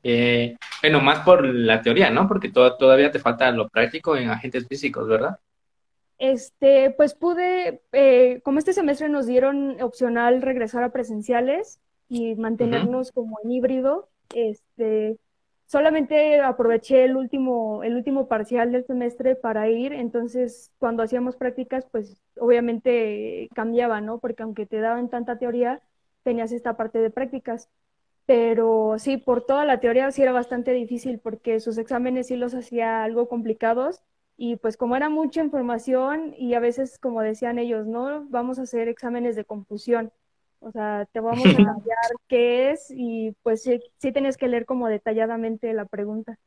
Eh, 0.03 0.55
bueno, 0.81 0.99
más 0.99 1.23
por 1.23 1.43
la 1.43 1.81
teoría, 1.81 2.12
¿no? 2.12 2.27
Porque 2.27 2.49
todavía 2.49 3.12
te 3.12 3.17
falta 3.17 3.49
lo 3.49 3.69
práctico 3.69 4.15
en 4.15 4.29
agentes 4.29 4.67
físicos, 4.67 5.07
¿verdad? 5.07 5.39
Este, 6.19 6.91
pues 6.91 7.15
pude, 7.15 7.81
eh, 7.93 8.41
como 8.43 8.60
este 8.60 8.73
semestre 8.73 9.07
nos 9.07 9.25
dieron 9.25 9.81
opcional 9.81 10.41
regresar 10.41 10.83
a 10.83 10.91
presenciales, 10.91 11.79
y 12.10 12.36
mantenernos 12.36 13.12
como 13.12 13.38
en 13.43 13.52
híbrido. 13.52 14.10
Este, 14.34 15.17
solamente 15.65 16.39
aproveché 16.41 17.06
el 17.06 17.15
último, 17.15 17.84
el 17.84 17.96
último 17.96 18.28
parcial 18.28 18.72
del 18.72 18.86
semestre 18.86 19.36
para 19.36 19.70
ir, 19.70 19.93
entonces 19.93 20.72
cuando 20.80 21.04
hacíamos 21.04 21.36
prácticas, 21.36 21.86
pues 21.91 22.22
obviamente 22.39 23.50
cambiaba, 23.56 24.02
¿no? 24.02 24.20
Porque 24.20 24.43
aunque 24.43 24.65
te 24.65 24.80
daban 24.80 25.10
tanta 25.10 25.38
teoría, 25.38 25.82
tenías 26.24 26.52
esta 26.52 26.76
parte 26.78 27.00
de 27.00 27.10
prácticas. 27.10 27.70
Pero 28.26 28.96
sí, 29.00 29.17
por 29.17 29.46
toda 29.46 29.65
la 29.65 29.80
teoría 29.80 30.12
sí 30.12 30.22
era 30.22 30.34
bastante 30.34 30.74
difícil 30.74 31.20
porque 31.20 31.60
sus 31.62 31.78
exámenes 31.78 32.28
sí 32.28 32.36
los 32.36 32.54
hacía 32.54 33.04
algo 33.04 33.30
complicados 33.30 34.02
y 34.38 34.58
pues 34.58 34.78
como 34.78 34.96
era 34.98 35.10
mucha 35.10 35.41
información 35.43 36.34
y 36.38 36.54
a 36.54 36.60
veces 36.60 37.00
como 37.00 37.22
decían 37.22 37.58
ellos, 37.60 37.88
¿no? 37.88 38.26
Vamos 38.30 38.60
a 38.60 38.63
hacer 38.63 38.89
exámenes 38.89 39.36
de 39.36 39.46
confusión. 39.46 40.12
O 40.60 40.72
sea, 40.72 41.08
te 41.12 41.20
vamos 41.20 41.46
a 41.46 41.54
cambiar 41.56 42.12
qué 42.28 42.72
es 42.72 42.91
y 42.91 43.34
pues 43.43 43.63
sí, 43.63 43.80
sí 43.98 44.12
tienes 44.12 44.38
que 44.38 44.48
leer 44.48 44.65
como 44.65 44.88
detalladamente 44.88 45.74
la 45.74 45.86
pregunta. 45.86 46.38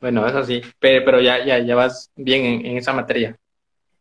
Bueno, 0.00 0.26
eso 0.26 0.44
sí, 0.44 0.60
pero, 0.78 1.04
pero 1.04 1.20
ya, 1.20 1.44
ya, 1.44 1.58
ya 1.58 1.74
vas 1.74 2.10
bien 2.14 2.64
en, 2.64 2.76
esa 2.76 2.92
materia. 2.92 3.36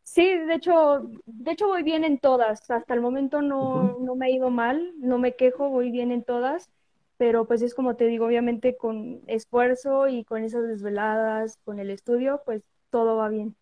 Sí, 0.04 0.24
de 0.24 0.56
hecho, 0.56 1.10
de 1.26 1.52
hecho 1.52 1.68
voy 1.68 1.84
bien 1.84 2.04
en 2.04 2.20
todas. 2.20 2.70
Hasta 2.70 2.94
el 2.94 3.02
momento 3.02 3.42
no, 3.42 3.98
no 4.00 4.16
me 4.16 4.28
ha 4.28 4.30
ido 4.30 4.50
mal, 4.50 4.94
no 4.98 5.18
me 5.18 5.36
quejo, 5.36 5.70
voy 5.70 5.92
bien 5.92 6.12
en 6.12 6.24
todas, 6.24 6.70
pero 7.18 7.46
pues 7.46 7.62
es 7.62 7.74
como 7.74 7.96
te 7.96 8.06
digo, 8.06 8.26
obviamente 8.26 8.78
con 8.78 9.22
esfuerzo 9.28 10.08
y 10.08 10.24
con 10.24 10.44
esas 10.44 10.68
desveladas, 10.68 11.58
con 11.66 11.80
el 11.80 11.90
estudio, 11.90 12.42
pues 12.46 12.64
todo 12.90 13.18
va 13.18 13.30
bien. 13.30 13.56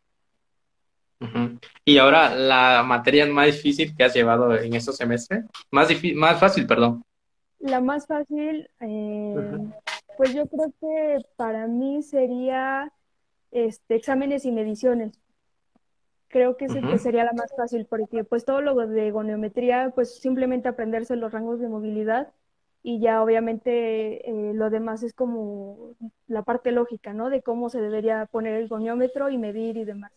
Y 1.84 1.98
ahora 1.98 2.36
la 2.36 2.84
materia 2.84 3.26
más 3.26 3.48
difícil 3.48 3.96
que 3.96 4.04
has 4.04 4.14
llevado 4.14 4.56
en 4.58 4.74
estos 4.74 4.98
semestres, 4.98 5.46
más 5.72 5.90
más 6.16 6.40
fácil, 6.40 6.68
perdón. 6.68 7.04
La 7.60 7.82
más 7.82 8.06
fácil, 8.06 8.70
eh, 8.80 9.58
pues 10.18 10.34
yo 10.34 10.46
creo 10.46 10.74
que 10.80 11.26
para 11.36 11.68
mí 11.68 12.04
sería 12.04 12.92
este, 13.52 13.96
exámenes 13.96 14.46
y 14.46 14.52
mediciones. 14.52 15.20
Creo 16.28 16.58
que, 16.58 16.68
sería 17.00 17.24
la 17.24 17.32
más 17.32 17.54
fácil 17.56 17.86
porque 17.86 18.26
pues 18.26 18.44
todo 18.44 18.60
lo 18.60 18.76
de 18.76 19.12
goniometría, 19.12 19.92
pues 19.96 20.20
simplemente 20.20 20.68
aprenderse 20.68 21.16
los 21.16 21.32
rangos 21.32 21.62
de 21.62 21.70
movilidad 21.70 22.34
y 22.84 23.00
ya 23.00 23.24
obviamente 23.24 24.30
eh, 24.30 24.54
lo 24.54 24.70
demás 24.70 25.02
es 25.02 25.14
como 25.14 25.96
la 26.28 26.44
parte 26.44 26.72
lógica, 26.72 27.14
¿no? 27.14 27.30
De 27.30 27.42
cómo 27.42 27.70
se 27.70 27.80
debería 27.80 28.26
poner 28.26 28.56
el 28.56 28.68
goniómetro 28.68 29.30
y 29.30 29.38
medir 29.38 29.78
y 29.78 29.86
demás. 29.86 30.12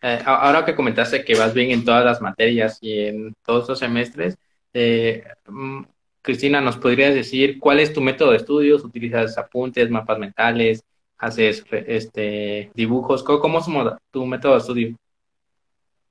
Eh, 0.00 0.22
ahora 0.24 0.64
que 0.64 0.74
comentaste 0.74 1.24
que 1.24 1.34
vas 1.34 1.54
bien 1.54 1.70
en 1.70 1.84
todas 1.84 2.04
las 2.04 2.20
materias 2.20 2.78
y 2.80 3.00
en 3.00 3.34
todos 3.44 3.68
los 3.68 3.78
semestres, 3.78 4.36
eh, 4.72 5.24
mm, 5.46 5.82
Cristina, 6.22 6.60
¿nos 6.60 6.76
podrías 6.76 7.14
decir 7.14 7.58
cuál 7.58 7.80
es 7.80 7.92
tu 7.92 8.00
método 8.00 8.30
de 8.30 8.36
estudios? 8.36 8.84
¿Utilizas 8.84 9.38
apuntes, 9.38 9.90
mapas 9.90 10.18
mentales? 10.18 10.84
haces 11.18 11.64
este, 11.70 12.70
dibujos? 12.74 13.22
¿Cómo, 13.22 13.58
es 13.58 13.66
tu 14.10 14.24
método 14.24 14.52
de 14.52 14.58
estudio? 14.58 14.96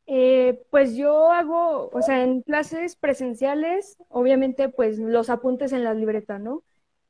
Eh, 0.05 0.61
pues 0.69 0.95
yo 0.95 1.31
hago, 1.31 1.89
o 1.91 2.01
sea, 2.01 2.23
en 2.23 2.41
clases 2.41 2.95
presenciales, 2.95 3.97
obviamente, 4.09 4.69
pues 4.69 4.99
los 4.99 5.29
apuntes 5.29 5.73
en 5.73 5.83
la 5.83 5.93
libreta, 5.93 6.39
¿no? 6.39 6.63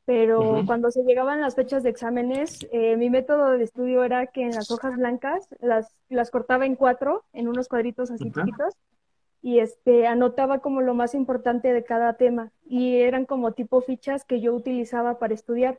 Pero 0.08 0.63
cuando 0.65 0.89
se 0.89 1.04
llegaban 1.04 1.41
las 1.41 1.56
fechas 1.56 1.84
de 1.84 1.89
exámenes, 1.89 2.65
eh, 2.72 2.96
mi 2.96 3.10
método 3.10 3.58
de 3.58 3.63
estudio 3.65 4.06
era 4.06 4.28
que 4.28 4.43
en 4.43 4.56
las 4.56 4.72
hojas 4.72 4.96
blancas 4.96 5.50
las, 5.60 5.93
las 6.08 6.32
cortaba 6.32 6.65
en 6.65 6.78
cuatro, 6.78 7.26
en 7.34 7.50
unos 7.50 7.67
cuadritos 7.67 8.10
así 8.10 8.32
chiquitos, 8.32 8.74
y 9.41 9.60
este, 9.60 10.08
anotaba 10.08 10.60
como 10.60 10.80
lo 10.80 10.93
más 10.93 11.13
importante 11.13 11.74
de 11.74 11.84
cada 11.84 12.13
tema, 12.13 12.54
y 12.65 13.02
eran 13.02 13.26
como 13.26 13.52
tipo 13.52 13.82
fichas 13.82 14.24
que 14.24 14.39
yo 14.39 14.54
utilizaba 14.54 15.20
para 15.20 15.34
estudiar. 15.34 15.78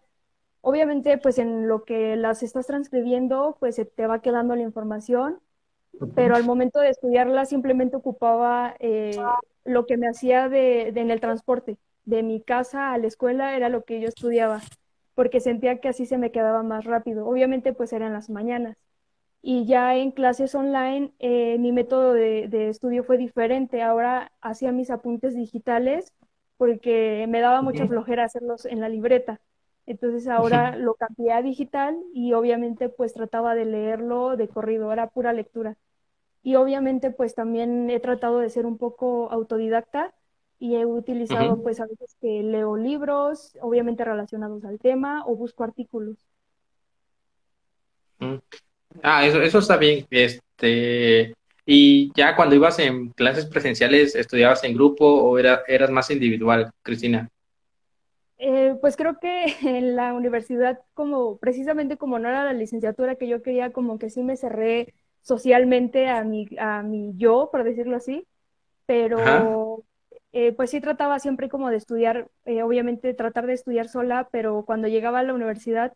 Obviamente, 0.61 1.17
pues 1.17 1.39
en 1.39 1.67
lo 1.67 1.85
que 1.85 2.15
las 2.17 2.43
estás 2.43 2.67
transcribiendo, 2.67 3.57
pues 3.59 3.77
se 3.77 3.87
te 3.87 4.07
va 4.07 4.21
quedando 4.21 4.55
la 4.55 4.63
información, 4.63 5.39
pero 6.15 6.37
al 6.37 6.45
momento 6.45 6.81
de 6.81 6.91
estudiarla 6.91 7.47
simplemente 7.47 7.97
ocupaba 7.97 8.75
eh, 8.79 9.17
lo 9.65 9.87
que 9.87 9.97
me 9.97 10.07
hacía 10.07 10.51
de, 10.51 10.89
en 10.89 11.11
el 11.11 11.21
transporte, 11.21 11.79
de 12.09 12.23
mi 12.23 12.41
casa 12.41 12.93
a 12.93 12.99
la 12.99 13.07
escuela 13.07 13.55
era 13.55 13.69
lo 13.69 13.85
que 13.85 14.01
yo 14.01 14.09
estudiaba, 14.09 14.63
porque 15.15 15.41
sentía 15.41 15.79
que 15.81 15.89
así 15.89 16.07
se 16.07 16.19
me 16.19 16.33
quedaba 16.33 16.63
más 16.63 16.85
rápido. 16.85 17.27
Obviamente 17.27 17.73
pues 17.75 17.93
eran 17.93 18.15
las 18.15 18.31
mañanas. 18.31 18.77
Y 19.43 19.67
ya 19.67 19.95
en 19.97 20.11
clases 20.13 20.55
online 20.55 21.13
eh, 21.19 21.59
mi 21.59 21.73
método 21.73 22.15
de, 22.15 22.49
de, 22.49 22.71
estudio 22.71 23.05
fue 23.05 23.19
diferente. 23.19 23.83
Ahora 23.83 24.33
hacía 24.41 24.73
mis 24.73 24.91
apuntes 24.91 25.35
digitales 25.37 26.13
porque 26.57 27.27
me 27.29 27.41
daba 27.41 27.63
mucha 27.63 27.87
flojera 27.87 28.25
hacerlos 28.25 28.65
en 28.65 28.81
la 28.81 28.89
libreta. 28.89 29.41
Entonces 29.87 30.29
ahora 30.29 30.77
lo 30.77 30.95
cambié 30.95 31.33
a 31.33 31.43
digital 31.43 31.97
y 32.15 32.33
obviamente 32.33 32.89
pues 32.89 33.15
trataba 33.15 33.55
de 33.55 33.67
leerlo 33.67 34.37
de 34.37 34.49
corrido, 34.49 34.93
era 34.93 35.09
pura 35.09 35.33
lectura. 35.33 35.77
Y 36.43 36.57
obviamente 36.57 37.11
pues 37.11 37.35
también 37.35 37.91
he 37.91 38.01
tratado 38.01 38.39
de 38.41 38.51
ser 38.51 38.67
un 38.67 38.79
poco 38.79 39.31
autodidacta 39.31 40.15
y 40.59 40.75
he 40.77 40.85
utilizado 40.85 41.63
pues 41.63 41.81
a 41.81 41.87
veces 41.87 42.17
que 42.21 42.43
leo 42.43 42.77
libros, 42.77 43.57
obviamente 43.61 44.05
relacionados 44.05 44.65
al 44.65 44.79
tema 44.79 45.25
o 45.27 45.37
busco 45.37 45.65
artículos. 45.65 46.17
Ah, 49.03 49.25
eso, 49.25 49.41
eso 49.41 49.59
está 49.61 49.77
bien. 49.77 50.05
Este, 50.11 51.35
y 51.65 52.11
ya 52.15 52.35
cuando 52.35 52.57
ibas 52.57 52.79
en 52.79 53.11
clases 53.11 53.47
presenciales, 53.47 54.15
¿estudiabas 54.15 54.65
en 54.65 54.75
grupo 54.75 55.07
o 55.07 55.39
era, 55.39 55.63
eras 55.69 55.91
más 55.91 56.11
individual, 56.11 56.71
Cristina? 56.83 57.29
Eh, 58.39 58.77
pues 58.81 58.97
creo 58.97 59.19
que 59.21 59.47
en 59.63 59.95
la 59.95 60.15
universidad, 60.15 60.81
como 60.95 61.39
precisamente 61.39 61.97
como 61.97 62.19
no 62.19 62.29
era 62.29 62.45
la 62.45 62.53
licenciatura 62.53 63.17
que 63.17 63.29
yo 63.29 63.43
quería, 63.43 63.73
como 63.73 63.99
que 63.99 64.11
sí 64.11 64.23
me 64.23 64.37
cerré 64.37 64.95
socialmente 65.21 66.09
a 66.09 66.25
mi, 66.25 66.49
a 66.59 66.83
mi 66.83 67.13
yo, 67.17 67.51
por 67.53 67.65
decirlo 67.65 67.97
así, 67.97 68.27
pero 68.87 69.85
eh, 70.39 70.53
pues 70.53 70.71
sí 70.71 70.81
trataba 70.81 71.19
siempre 71.19 71.49
como 71.49 71.69
de 71.69 71.79
estudiar, 71.79 72.31
eh, 72.45 72.63
obviamente 72.63 73.13
tratar 73.13 73.47
de 73.47 73.55
estudiar 73.55 73.89
sola, 73.89 74.29
pero 74.31 74.65
cuando 74.65 74.87
llegaba 74.87 75.19
a 75.19 75.25
la 75.25 75.35
universidad 75.35 75.95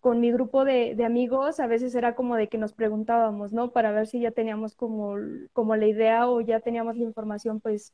con 0.00 0.20
mi 0.20 0.30
grupo 0.32 0.64
de, 0.64 0.96
amigos, 1.04 1.58
a 1.60 1.66
veces 1.66 1.94
era 1.96 2.14
como 2.14 2.36
de 2.36 2.48
que 2.48 2.56
nos 2.58 2.72
preguntábamos, 2.72 3.52
¿no? 3.52 3.72
Para 3.72 3.90
ver 3.92 4.06
si 4.06 4.20
ya 4.20 4.30
teníamos 4.30 4.76
como, 4.76 5.16
como 5.52 5.74
la 5.76 5.86
idea 5.88 6.28
o 6.28 6.40
ya 6.40 6.60
teníamos 6.60 6.96
la 6.98 7.04
información 7.04 7.60
pues 7.60 7.92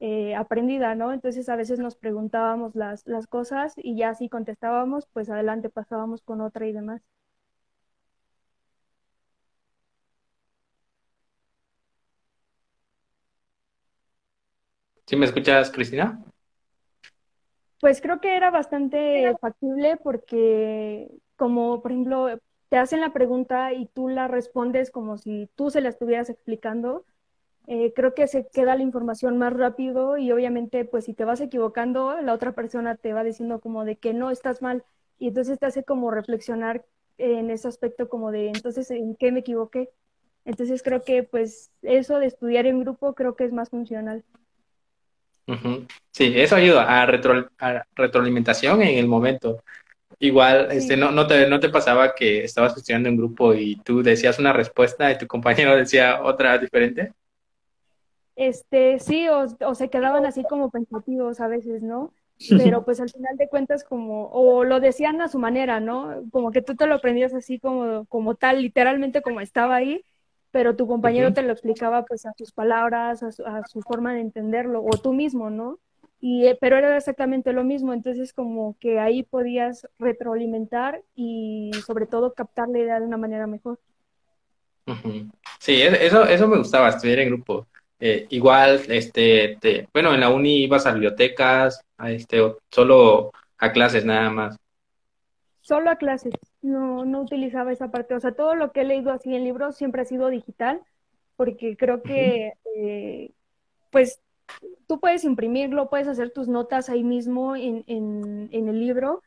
eh, 0.00 0.34
aprendida, 0.34 0.94
¿no? 0.94 1.12
Entonces 1.12 1.48
a 1.50 1.56
veces 1.56 1.78
nos 1.78 1.96
preguntábamos 1.96 2.74
las, 2.74 3.06
las 3.06 3.26
cosas 3.26 3.74
y 3.76 3.96
ya 3.96 4.14
si 4.14 4.30
contestábamos, 4.30 5.06
pues 5.12 5.28
adelante 5.30 5.68
pasábamos 5.70 6.22
con 6.22 6.40
otra 6.40 6.66
y 6.66 6.72
demás. 6.72 7.02
¿Sí 15.06 15.16
me 15.16 15.26
escuchas, 15.26 15.70
Cristina? 15.70 16.22
Pues 17.80 18.00
creo 18.00 18.20
que 18.20 18.36
era 18.36 18.50
bastante 18.50 19.36
factible 19.40 19.98
porque, 19.98 21.08
como 21.36 21.82
por 21.82 21.92
ejemplo, 21.92 22.38
te 22.70 22.78
hacen 22.78 23.00
la 23.00 23.12
pregunta 23.12 23.72
y 23.74 23.86
tú 23.86 24.08
la 24.08 24.26
respondes 24.28 24.90
como 24.90 25.18
si 25.18 25.50
tú 25.54 25.70
se 25.70 25.82
la 25.82 25.90
estuvieras 25.90 26.30
explicando, 26.30 27.04
eh, 27.66 27.92
creo 27.94 28.14
que 28.14 28.26
se 28.26 28.46
queda 28.48 28.76
la 28.76 28.82
información 28.82 29.38
más 29.38 29.52
rápido 29.52 30.16
y 30.16 30.32
obviamente, 30.32 30.84
pues 30.84 31.04
si 31.04 31.14
te 31.14 31.24
vas 31.24 31.40
equivocando, 31.40 32.20
la 32.20 32.32
otra 32.32 32.52
persona 32.52 32.96
te 32.96 33.12
va 33.12 33.22
diciendo 33.22 33.60
como 33.60 33.84
de 33.84 33.96
que 33.96 34.14
no 34.14 34.30
estás 34.30 34.62
mal 34.62 34.84
y 35.18 35.28
entonces 35.28 35.58
te 35.58 35.66
hace 35.66 35.84
como 35.84 36.10
reflexionar 36.10 36.84
en 37.18 37.50
ese 37.50 37.68
aspecto 37.68 38.08
como 38.08 38.32
de 38.32 38.48
entonces 38.48 38.90
en 38.90 39.14
qué 39.16 39.30
me 39.32 39.40
equivoqué. 39.40 39.90
Entonces 40.44 40.82
creo 40.82 41.02
que 41.02 41.22
pues 41.22 41.70
eso 41.82 42.18
de 42.18 42.26
estudiar 42.26 42.66
en 42.66 42.80
grupo 42.80 43.14
creo 43.14 43.36
que 43.36 43.44
es 43.44 43.52
más 43.52 43.70
funcional. 43.70 44.24
Sí, 46.10 46.32
eso 46.36 46.56
ayuda 46.56 47.02
a, 47.02 47.06
retroalimentación 47.94 48.82
en 48.82 48.98
el 48.98 49.06
momento. 49.06 49.62
Igual, 50.18 50.68
este, 50.70 50.96
no, 50.96 51.10
no, 51.10 51.26
te, 51.26 51.48
no 51.48 51.60
te 51.60 51.68
pasaba 51.68 52.14
que 52.14 52.44
estabas 52.44 52.76
estudiando 52.76 53.08
en 53.08 53.16
grupo 53.16 53.52
y 53.52 53.76
tú 53.76 54.02
decías 54.02 54.38
una 54.38 54.52
respuesta 54.52 55.10
y 55.10 55.18
tu 55.18 55.26
compañero 55.26 55.76
decía 55.76 56.22
otra 56.22 56.56
diferente. 56.58 57.12
Este, 58.36 58.98
sí, 58.98 59.28
o, 59.28 59.46
o 59.60 59.74
se 59.74 59.90
quedaban 59.90 60.26
así 60.26 60.42
como 60.44 60.70
pensativos 60.70 61.40
a 61.40 61.48
veces, 61.48 61.82
¿no? 61.82 62.12
Pero 62.48 62.84
pues 62.84 63.00
al 63.00 63.10
final 63.10 63.36
de 63.36 63.48
cuentas 63.48 63.84
como, 63.84 64.28
o 64.28 64.64
lo 64.64 64.80
decían 64.80 65.20
a 65.20 65.28
su 65.28 65.38
manera, 65.38 65.80
¿no? 65.80 66.24
Como 66.32 66.50
que 66.50 66.62
tú 66.62 66.74
te 66.74 66.86
lo 66.86 66.96
aprendías 66.96 67.34
así 67.34 67.58
como, 67.58 68.06
como 68.06 68.34
tal, 68.34 68.62
literalmente 68.62 69.22
como 69.22 69.40
estaba 69.40 69.76
ahí, 69.76 70.04
pero 70.54 70.76
tu 70.76 70.86
compañero 70.86 71.32
te 71.32 71.42
lo 71.42 71.50
explicaba 71.50 72.04
pues 72.04 72.26
a 72.26 72.32
sus 72.38 72.52
palabras, 72.52 73.24
a 73.24 73.62
su, 73.66 73.82
forma 73.82 74.14
de 74.14 74.20
entenderlo, 74.20 74.84
o 74.84 74.96
tú 74.96 75.12
mismo, 75.12 75.50
¿no? 75.50 75.80
Y, 76.20 76.46
eh, 76.46 76.56
pero 76.60 76.78
era 76.78 76.96
exactamente 76.96 77.52
lo 77.52 77.64
mismo, 77.64 77.92
entonces 77.92 78.32
como 78.32 78.76
que 78.78 79.00
ahí 79.00 79.24
podías 79.24 79.88
retroalimentar 79.98 81.02
y 81.16 81.72
sobre 81.84 82.06
todo 82.06 82.34
captar 82.34 82.68
la 82.68 82.78
idea 82.78 83.00
de 83.00 83.06
una 83.06 83.16
manera 83.16 83.48
mejor. 83.48 83.80
Sí, 85.58 85.82
eso, 85.82 86.24
eso 86.24 86.46
me 86.46 86.58
gustaba, 86.58 86.90
estudiar 86.90 87.18
en 87.18 87.30
grupo. 87.30 87.66
Eh, 87.98 88.28
igual, 88.30 88.80
este, 88.86 89.58
bueno, 89.92 90.14
en 90.14 90.20
la 90.20 90.28
uni 90.28 90.62
ibas 90.62 90.86
a 90.86 90.92
bibliotecas, 90.92 91.80
a 91.98 92.12
este, 92.12 92.38
solo 92.70 93.32
a 93.58 93.72
clases 93.72 94.04
nada 94.04 94.30
más. 94.30 94.56
Solo 95.62 95.90
a 95.90 95.96
clases 95.96 96.32
no, 96.64 97.04
no 97.04 97.20
utilizaba 97.20 97.72
esa 97.72 97.90
parte. 97.90 98.14
O 98.14 98.20
sea, 98.20 98.32
todo 98.32 98.54
lo 98.54 98.72
que 98.72 98.80
he 98.80 98.84
leído 98.84 99.12
así 99.12 99.34
en 99.34 99.44
libros 99.44 99.76
siempre 99.76 100.02
ha 100.02 100.04
sido 100.04 100.28
digital, 100.28 100.82
porque 101.36 101.76
creo 101.76 102.02
que, 102.02 102.52
eh, 102.76 103.32
pues, 103.90 104.20
tú 104.86 105.00
puedes 105.00 105.24
imprimirlo, 105.24 105.90
puedes 105.90 106.08
hacer 106.08 106.32
tus 106.32 106.48
notas 106.48 106.88
ahí 106.88 107.04
mismo 107.04 107.56
en, 107.56 107.84
en, 107.86 108.48
en, 108.52 108.68
el 108.68 108.80
libro 108.80 109.22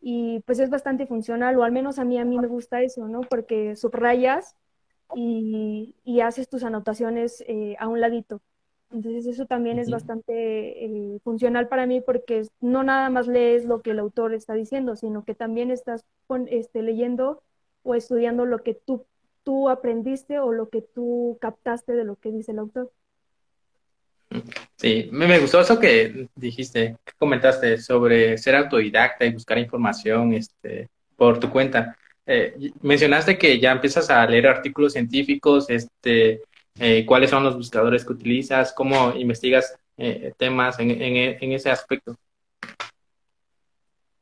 y 0.00 0.40
pues 0.46 0.58
es 0.60 0.70
bastante 0.70 1.06
funcional, 1.06 1.56
o 1.58 1.64
al 1.64 1.72
menos 1.72 1.98
a 1.98 2.04
mí, 2.04 2.18
a 2.18 2.24
mí 2.24 2.38
me 2.38 2.46
gusta 2.48 2.82
eso, 2.82 3.08
¿no? 3.08 3.22
Porque 3.22 3.76
subrayas 3.76 4.56
y, 5.14 5.96
y 6.04 6.20
haces 6.20 6.48
tus 6.48 6.64
anotaciones 6.64 7.42
eh, 7.48 7.76
a 7.78 7.88
un 7.88 8.00
ladito. 8.00 8.42
Entonces 8.94 9.26
eso 9.26 9.44
también 9.46 9.80
es 9.80 9.90
bastante 9.90 10.84
eh, 10.84 11.18
funcional 11.24 11.66
para 11.66 11.84
mí 11.84 12.00
porque 12.00 12.46
no 12.60 12.84
nada 12.84 13.10
más 13.10 13.26
lees 13.26 13.64
lo 13.64 13.82
que 13.82 13.90
el 13.90 13.98
autor 13.98 14.34
está 14.34 14.54
diciendo, 14.54 14.94
sino 14.94 15.24
que 15.24 15.34
también 15.34 15.72
estás 15.72 16.04
este, 16.48 16.80
leyendo 16.80 17.42
o 17.82 17.96
estudiando 17.96 18.46
lo 18.46 18.62
que 18.62 18.74
tú, 18.74 19.04
tú 19.42 19.68
aprendiste 19.68 20.38
o 20.38 20.52
lo 20.52 20.68
que 20.68 20.80
tú 20.80 21.38
captaste 21.40 21.94
de 21.94 22.04
lo 22.04 22.14
que 22.14 22.30
dice 22.30 22.52
el 22.52 22.60
autor. 22.60 22.92
Sí, 24.76 25.08
me, 25.10 25.40
gustó 25.40 25.60
eso 25.60 25.78
que 25.78 26.28
dijiste, 26.36 26.96
que 27.04 27.12
comentaste 27.18 27.78
sobre 27.78 28.38
ser 28.38 28.54
autodidacta 28.54 29.24
y 29.24 29.32
buscar 29.32 29.58
información 29.58 30.34
este, 30.34 30.88
por 31.16 31.40
tu 31.40 31.50
cuenta. 31.50 31.96
Eh, 32.26 32.70
mencionaste 32.80 33.36
que 33.36 33.58
ya 33.58 33.72
empiezas 33.72 34.08
a 34.08 34.24
leer 34.26 34.46
artículos 34.46 34.92
científicos, 34.92 35.68
este, 35.68 36.42
eh, 36.78 37.06
cuáles 37.06 37.30
son 37.30 37.44
los 37.44 37.56
buscadores 37.56 38.04
que 38.04 38.12
utilizas, 38.12 38.72
cómo 38.72 39.12
investigas 39.12 39.78
eh, 39.96 40.32
temas 40.36 40.78
en, 40.80 40.90
ese 41.52 41.70
aspecto. 41.70 42.16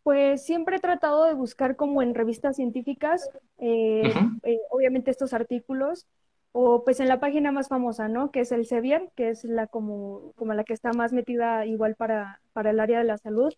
Pues 0.02 0.44
siempre 0.44 0.76
he 0.76 0.80
tratado 0.80 1.24
de 1.24 1.34
buscar 1.34 1.76
como 1.76 2.02
en 2.02 2.14
revistas 2.14 2.56
científicas, 2.56 3.30
eh, 3.58 4.12
obviamente 4.70 5.10
estos 5.10 5.32
artículos, 5.32 6.06
o 6.52 6.84
pues 6.84 7.00
en 7.00 7.08
la 7.08 7.20
página 7.20 7.52
más 7.52 7.68
famosa, 7.68 8.08
¿no? 8.08 8.30
Que 8.30 8.40
es 8.40 8.52
el 8.52 8.66
Sevier, 8.66 9.10
que 9.16 9.30
es 9.30 9.44
la 9.44 9.66
como, 9.66 10.32
como 10.36 10.52
la 10.52 10.64
que 10.64 10.74
está 10.74 10.92
más 10.92 11.12
metida 11.12 11.64
igual 11.64 11.94
para, 11.94 12.40
para 12.52 12.70
el 12.70 12.80
área 12.80 12.98
de 12.98 13.04
la 13.04 13.16
salud. 13.16 13.54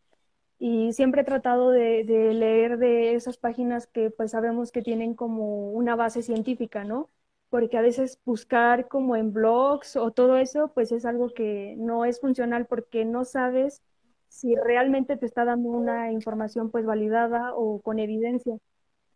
Y 0.61 0.92
siempre 0.92 1.22
he 1.22 1.24
tratado 1.24 1.70
de, 1.70 2.04
de 2.04 2.33
leer 2.33 2.78
de 2.78 3.14
esas 3.14 3.37
páginas 3.38 3.88
que 3.88 4.11
pues 4.11 4.30
sabemos 4.30 4.70
que 4.70 4.83
tienen 4.83 5.14
como 5.14 5.72
una 5.72 5.96
base 5.96 6.22
científica, 6.22 6.85
¿no? 6.85 7.11
Porque 7.55 7.79
a 7.79 7.83
veces 7.83 8.19
buscar 8.25 8.88
como 8.88 9.14
en 9.14 9.33
blogs 9.33 9.95
o 9.95 10.11
todo 10.11 10.38
eso, 10.38 10.73
pues 10.75 10.90
es 10.90 11.05
algo 11.05 11.33
que 11.33 11.77
no 11.79 12.05
es 12.05 12.19
funcional 12.19 12.67
porque 12.67 13.05
no 13.05 13.25
sabes 13.25 13.81
si 14.27 14.57
realmente 14.57 15.17
te 15.17 15.25
está 15.25 15.45
dando 15.45 15.69
una 15.69 16.11
información 16.11 16.73
pues 16.73 16.85
validada 16.85 17.55
o 17.55 17.81
con 17.81 18.01
evidencia. 18.01 18.59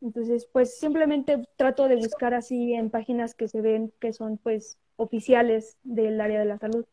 Entonces, 0.01 0.49
pues 0.53 0.79
simplemente 0.79 1.43
trato 1.57 1.89
de 1.89 1.97
buscar 1.97 2.33
así 2.33 2.75
en 2.75 2.91
páginas 2.91 3.35
que 3.35 3.49
se 3.49 3.61
ven 3.61 3.93
que 3.99 4.13
son 4.13 4.39
pues 4.39 4.79
oficiales 4.95 5.77
del 5.83 6.21
área 6.21 6.39
de 6.39 6.45
la 6.45 6.59
salud. 6.59 6.85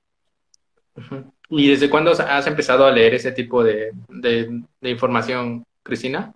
¿Y 1.50 1.70
desde 1.70 1.92
cuándo 1.92 2.14
has 2.14 2.48
empezado 2.48 2.88
a 2.88 2.92
leer 2.92 3.14
ese 3.14 3.32
tipo 3.32 3.64
de, 3.64 3.92
información, 4.82 5.64
Cristina? 5.84 6.34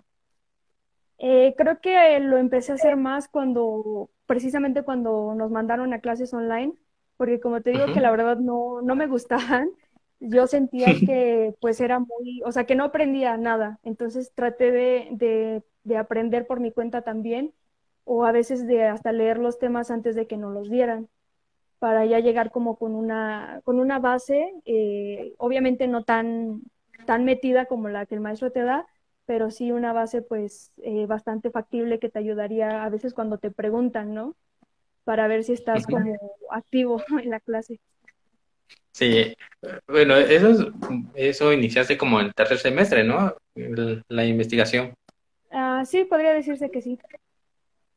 Eh, 1.22 1.54
creo 1.58 1.80
que 1.82 2.18
lo 2.20 2.38
empecé 2.38 2.72
a 2.72 2.76
hacer 2.76 2.96
más 2.96 3.28
cuando, 3.28 4.08
precisamente 4.24 4.82
cuando 4.82 5.34
nos 5.34 5.50
mandaron 5.50 5.92
a 5.92 6.00
clases 6.00 6.32
online, 6.32 6.72
porque 7.18 7.40
como 7.40 7.60
te 7.60 7.72
digo 7.72 7.92
que 7.92 8.00
la 8.00 8.10
verdad 8.10 8.38
no, 8.38 8.80
no 8.80 8.94
me 8.96 9.06
gustaban, 9.06 9.68
yo 10.20 10.46
sentía 10.46 10.86
que 11.06 11.54
pues 11.60 11.78
era 11.82 11.98
muy, 11.98 12.42
o 12.46 12.52
sea, 12.52 12.64
que 12.64 12.74
no 12.74 12.84
aprendía 12.84 13.36
nada, 13.36 13.78
entonces 13.82 14.32
traté 14.34 14.72
de, 14.72 15.62
de, 15.84 15.96
aprender 15.98 16.46
por 16.46 16.58
mi 16.58 16.72
cuenta 16.72 17.02
también, 17.02 17.52
o 18.04 18.24
a 18.24 18.32
veces 18.32 18.66
de 18.66 18.84
hasta 18.84 19.12
leer 19.12 19.38
los 19.38 19.58
temas 19.58 19.90
antes 19.90 20.16
de 20.16 20.26
que 20.26 20.38
nos 20.38 20.54
los 20.54 20.70
dieran, 20.70 21.08
para 21.78 22.06
ya 22.06 22.20
llegar 22.20 22.50
como 22.50 22.78
con 22.78 22.94
una, 22.94 23.60
con 23.64 23.78
una 23.78 23.98
base, 23.98 24.54
eh, 24.64 25.34
obviamente 25.36 25.86
no 25.86 26.02
tan, 26.04 26.62
tan 27.04 27.24
metida 27.26 27.66
como 27.66 27.90
la 27.90 28.06
que 28.06 28.14
el 28.14 28.22
maestro 28.22 28.52
te 28.52 28.62
da, 28.62 28.86
pero 29.30 29.52
sí 29.52 29.70
una 29.70 29.92
base 29.92 30.22
pues 30.22 30.72
eh, 30.82 31.06
bastante 31.06 31.52
factible 31.52 32.00
que 32.00 32.08
te 32.08 32.18
ayudaría 32.18 32.82
a 32.82 32.88
veces 32.88 33.14
cuando 33.14 33.38
te 33.38 33.52
preguntan, 33.52 34.12
¿no? 34.12 34.34
Para 35.04 35.28
ver 35.28 35.44
si 35.44 35.52
estás 35.52 35.86
como 35.86 36.18
activo 36.50 37.00
en 37.22 37.30
la 37.30 37.38
clase. 37.38 37.78
Sí, 38.90 39.32
bueno, 39.86 40.16
eso, 40.16 40.72
eso 41.14 41.52
iniciaste 41.52 41.96
como 41.96 42.18
el 42.18 42.34
tercer 42.34 42.58
semestre, 42.58 43.04
¿no? 43.04 43.36
La 44.08 44.24
investigación. 44.24 44.94
Ah, 45.52 45.84
sí, 45.86 46.02
podría 46.06 46.34
decirse 46.34 46.68
que 46.68 46.82
sí. 46.82 46.98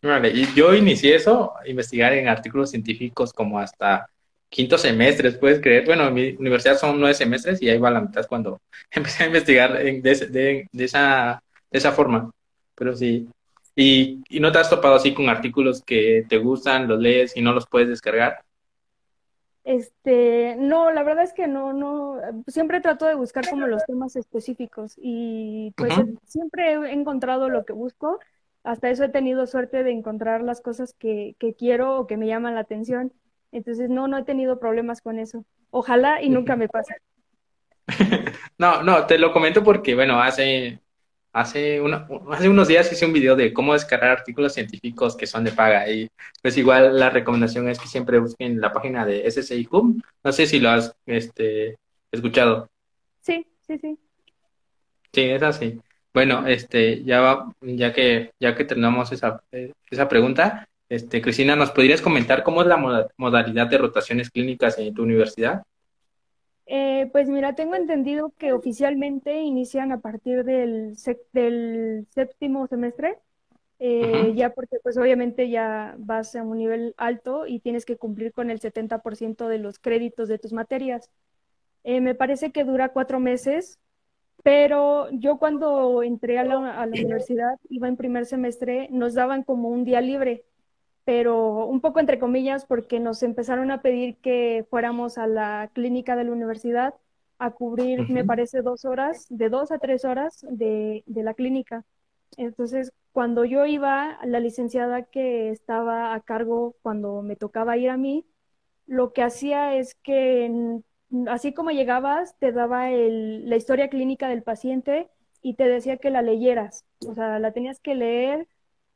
Vale, 0.04 0.30
y 0.30 0.46
yo 0.54 0.76
inicié 0.76 1.16
eso, 1.16 1.56
investigar 1.66 2.14
en 2.14 2.28
artículos 2.28 2.70
científicos 2.70 3.34
como 3.34 3.58
hasta 3.58 4.08
quinto 4.54 4.78
semestre, 4.78 5.32
puedes 5.32 5.60
creer. 5.60 5.86
Bueno, 5.86 6.08
en 6.08 6.14
mi 6.14 6.32
universidad 6.34 6.78
son 6.78 7.00
nueve 7.00 7.16
semestres 7.16 7.60
y 7.62 7.70
ahí 7.70 7.80
va 7.80 7.90
la 7.90 8.02
mitad 8.02 8.28
cuando 8.28 8.62
empecé 8.92 9.24
a 9.24 9.28
investigar 9.28 9.74
de, 9.74 10.68
de, 10.72 10.86
esa, 10.86 11.44
de 11.72 11.78
esa 11.78 11.92
forma. 11.92 12.32
Pero 12.76 12.96
sí. 12.96 13.28
Y, 13.76 14.22
¿Y 14.30 14.40
no 14.40 14.52
te 14.52 14.60
has 14.60 14.70
topado 14.70 14.96
así 14.96 15.14
con 15.14 15.28
artículos 15.28 15.82
que 15.84 16.26
te 16.30 16.38
gustan, 16.38 16.88
los 16.88 17.00
lees 17.00 17.36
y 17.36 17.42
no 17.42 17.54
los 17.54 17.66
puedes 17.68 17.90
descargar? 17.90 18.44
Este, 19.64 20.56
no, 20.60 20.92
la 20.92 21.04
verdad 21.04 21.24
es 21.24 21.34
que 21.34 21.48
no, 21.48 21.74
no, 21.74 22.18
siempre 22.48 22.82
trato 22.82 23.08
de 23.08 23.16
buscar 23.16 23.50
como 23.50 23.66
los 23.66 23.84
temas 23.86 24.16
específicos 24.18 24.94
y 24.98 25.74
pues 25.78 25.94
siempre 26.26 26.74
he 26.74 26.92
encontrado 26.92 27.48
lo 27.48 27.64
que 27.64 27.72
busco, 27.72 28.20
hasta 28.64 28.90
eso 28.90 29.06
he 29.06 29.10
tenido 29.10 29.48
suerte 29.48 29.86
de 29.86 29.92
encontrar 29.92 30.42
las 30.44 30.60
cosas 30.60 30.94
que, 30.94 31.38
que 31.40 31.54
quiero 31.54 31.98
o 31.98 32.08
que 32.08 32.18
me 32.18 32.28
llaman 32.28 32.56
la 32.56 32.60
atención, 32.60 33.14
entonces 33.54 33.90
no, 33.90 34.08
no 34.08 34.18
he 34.18 34.24
tenido 34.24 34.60
problemas 34.60 35.02
con 35.02 35.20
eso, 35.20 35.46
ojalá 35.70 36.22
y 36.22 36.30
nunca 36.30 36.56
me 36.56 36.68
pase. 36.68 36.96
No, 38.58 38.82
no, 38.84 39.06
te 39.08 39.18
lo 39.18 39.34
comento 39.34 39.64
porque, 39.64 39.94
bueno, 39.94 40.22
hace 40.22 40.80
hace, 41.34 41.82
hace 42.32 42.50
unos 42.50 42.68
días 42.68 42.92
hice 42.92 43.06
un 43.06 43.14
video 43.14 43.36
de 43.36 43.52
cómo 43.54 43.74
descargar 43.74 44.12
artículos 44.12 44.54
científicos 44.54 45.18
que 45.18 45.28
son 45.28 45.44
de 45.44 45.52
paga 45.52 45.90
y 45.90 46.08
pues 46.42 46.56
igual 46.58 46.98
la 47.00 47.10
recomendación 47.10 47.68
es 47.68 47.80
que 47.80 47.88
siempre 47.88 48.20
busquen 48.20 48.62
la 48.62 48.72
página 48.72 49.06
de 49.06 49.30
SSI 49.30 49.68
Hub. 49.72 50.02
No 50.24 50.32
sé 50.32 50.46
si 50.46 50.60
lo 50.60 50.70
has 50.70 50.96
este, 51.08 51.76
escuchado. 52.12 52.70
Sí, 53.22 53.46
sí, 53.68 53.78
sí. 53.80 53.98
Sí, 55.12 55.22
es 55.22 55.44
así. 55.44 55.82
Bueno, 56.14 56.46
este, 56.48 57.04
ya 57.04 57.46
ya 57.62 57.92
que 57.92 58.32
ya 58.40 58.56
que 58.56 58.66
terminamos 58.66 59.12
esa, 59.12 59.42
esa 59.90 60.08
pregunta, 60.08 60.68
este, 60.94 61.24
Cristina, 61.24 61.56
¿nos 61.56 61.72
podrías 61.72 62.02
comentar 62.02 62.44
cómo 62.44 62.62
es 62.62 62.68
la 62.68 63.10
modalidad 63.18 63.68
de 63.68 63.80
rotaciones 63.80 64.30
clínicas 64.30 64.78
en 64.78 64.94
tu 64.94 65.02
universidad? 65.02 65.64
Eh, 66.68 67.10
pues 67.12 67.28
mira, 67.28 67.56
tengo 67.56 67.74
entendido 67.74 68.32
que 68.38 68.54
oficialmente 68.54 69.42
inician 69.42 69.92
a 69.92 70.02
partir 70.02 70.44
del, 70.44 70.96
del 71.32 72.06
séptimo 72.12 72.68
semestre, 72.68 73.18
eh, 73.80 74.34
ya 74.36 74.52
porque 74.52 74.78
pues 74.84 74.96
obviamente 74.98 75.50
ya 75.50 75.96
vas 75.98 76.36
a 76.36 76.44
un 76.44 76.60
nivel 76.60 76.94
alto 76.98 77.48
y 77.48 77.60
tienes 77.60 77.86
que 77.86 77.98
cumplir 77.98 78.32
con 78.32 78.52
el 78.52 78.60
70% 78.60 79.48
de 79.48 79.58
los 79.58 79.80
créditos 79.80 80.30
de 80.30 80.38
tus 80.38 80.54
materias. 80.54 81.10
Eh, 81.84 82.02
me 82.02 82.14
parece 82.14 82.52
que 82.52 82.66
dura 82.66 82.90
cuatro 82.90 83.20
meses, 83.20 83.80
pero 84.44 85.10
yo 85.10 85.40
cuando 85.40 86.04
entré 86.04 86.38
a 86.38 86.44
la, 86.44 86.82
a 86.82 86.86
la 86.86 86.92
universidad, 86.92 87.58
iba 87.68 87.88
en 87.88 87.98
primer 87.98 88.28
semestre, 88.28 88.90
nos 88.92 89.16
daban 89.16 89.42
como 89.42 89.70
un 89.70 89.86
día 89.86 90.00
libre 90.00 90.46
pero 91.06 91.66
un 91.66 91.82
poco 91.82 92.00
entre 92.00 92.20
comillas 92.20 92.66
porque 92.66 93.00
nos 93.00 93.24
empezaron 93.24 93.72
a 93.72 93.82
pedir 93.82 94.18
que 94.18 94.66
fuéramos 94.70 95.18
a 95.18 95.28
la 95.28 95.70
clínica 95.74 96.16
de 96.16 96.24
la 96.26 96.32
universidad 96.32 96.96
a 97.40 97.52
cubrir, 97.52 98.10
me 98.10 98.24
parece, 98.24 98.62
dos 98.62 98.86
horas, 98.86 99.26
de 99.30 99.50
dos 99.50 99.72
a 99.72 99.80
tres 99.80 100.06
horas 100.06 100.46
de, 100.50 101.04
de, 101.08 101.24
la 101.24 101.34
clínica. 101.34 101.84
Entonces, 102.38 102.94
cuando 103.12 103.44
yo 103.44 103.66
iba, 103.66 104.18
la 104.24 104.40
licenciada 104.40 105.04
que 105.04 105.50
estaba 105.50 106.14
a 106.14 106.22
cargo 106.22 106.76
cuando 106.82 107.22
me 107.22 107.36
tocaba 107.36 107.76
ir 107.78 107.90
a 107.90 107.98
mí, 107.98 108.26
lo 108.88 109.14
que 109.14 109.24
hacía 109.24 109.76
es 109.76 109.96
que, 109.96 110.80
así 111.28 111.54
como 111.54 111.72
llegabas, 111.72 112.38
te 112.40 112.52
daba 112.52 112.92
el, 112.92 113.50
la 113.50 113.58
historia 113.58 113.90
clínica 113.90 114.30
del 114.30 114.44
paciente 114.44 115.10
y 115.42 115.56
te 115.56 115.68
decía 115.68 115.98
que 115.98 116.10
la 116.10 116.22
leyeras. 116.22 116.86
O 117.08 117.14
sea, 117.14 117.40
la 117.40 117.52
tenías 117.52 117.80
que 117.80 117.96
leer 117.96 118.48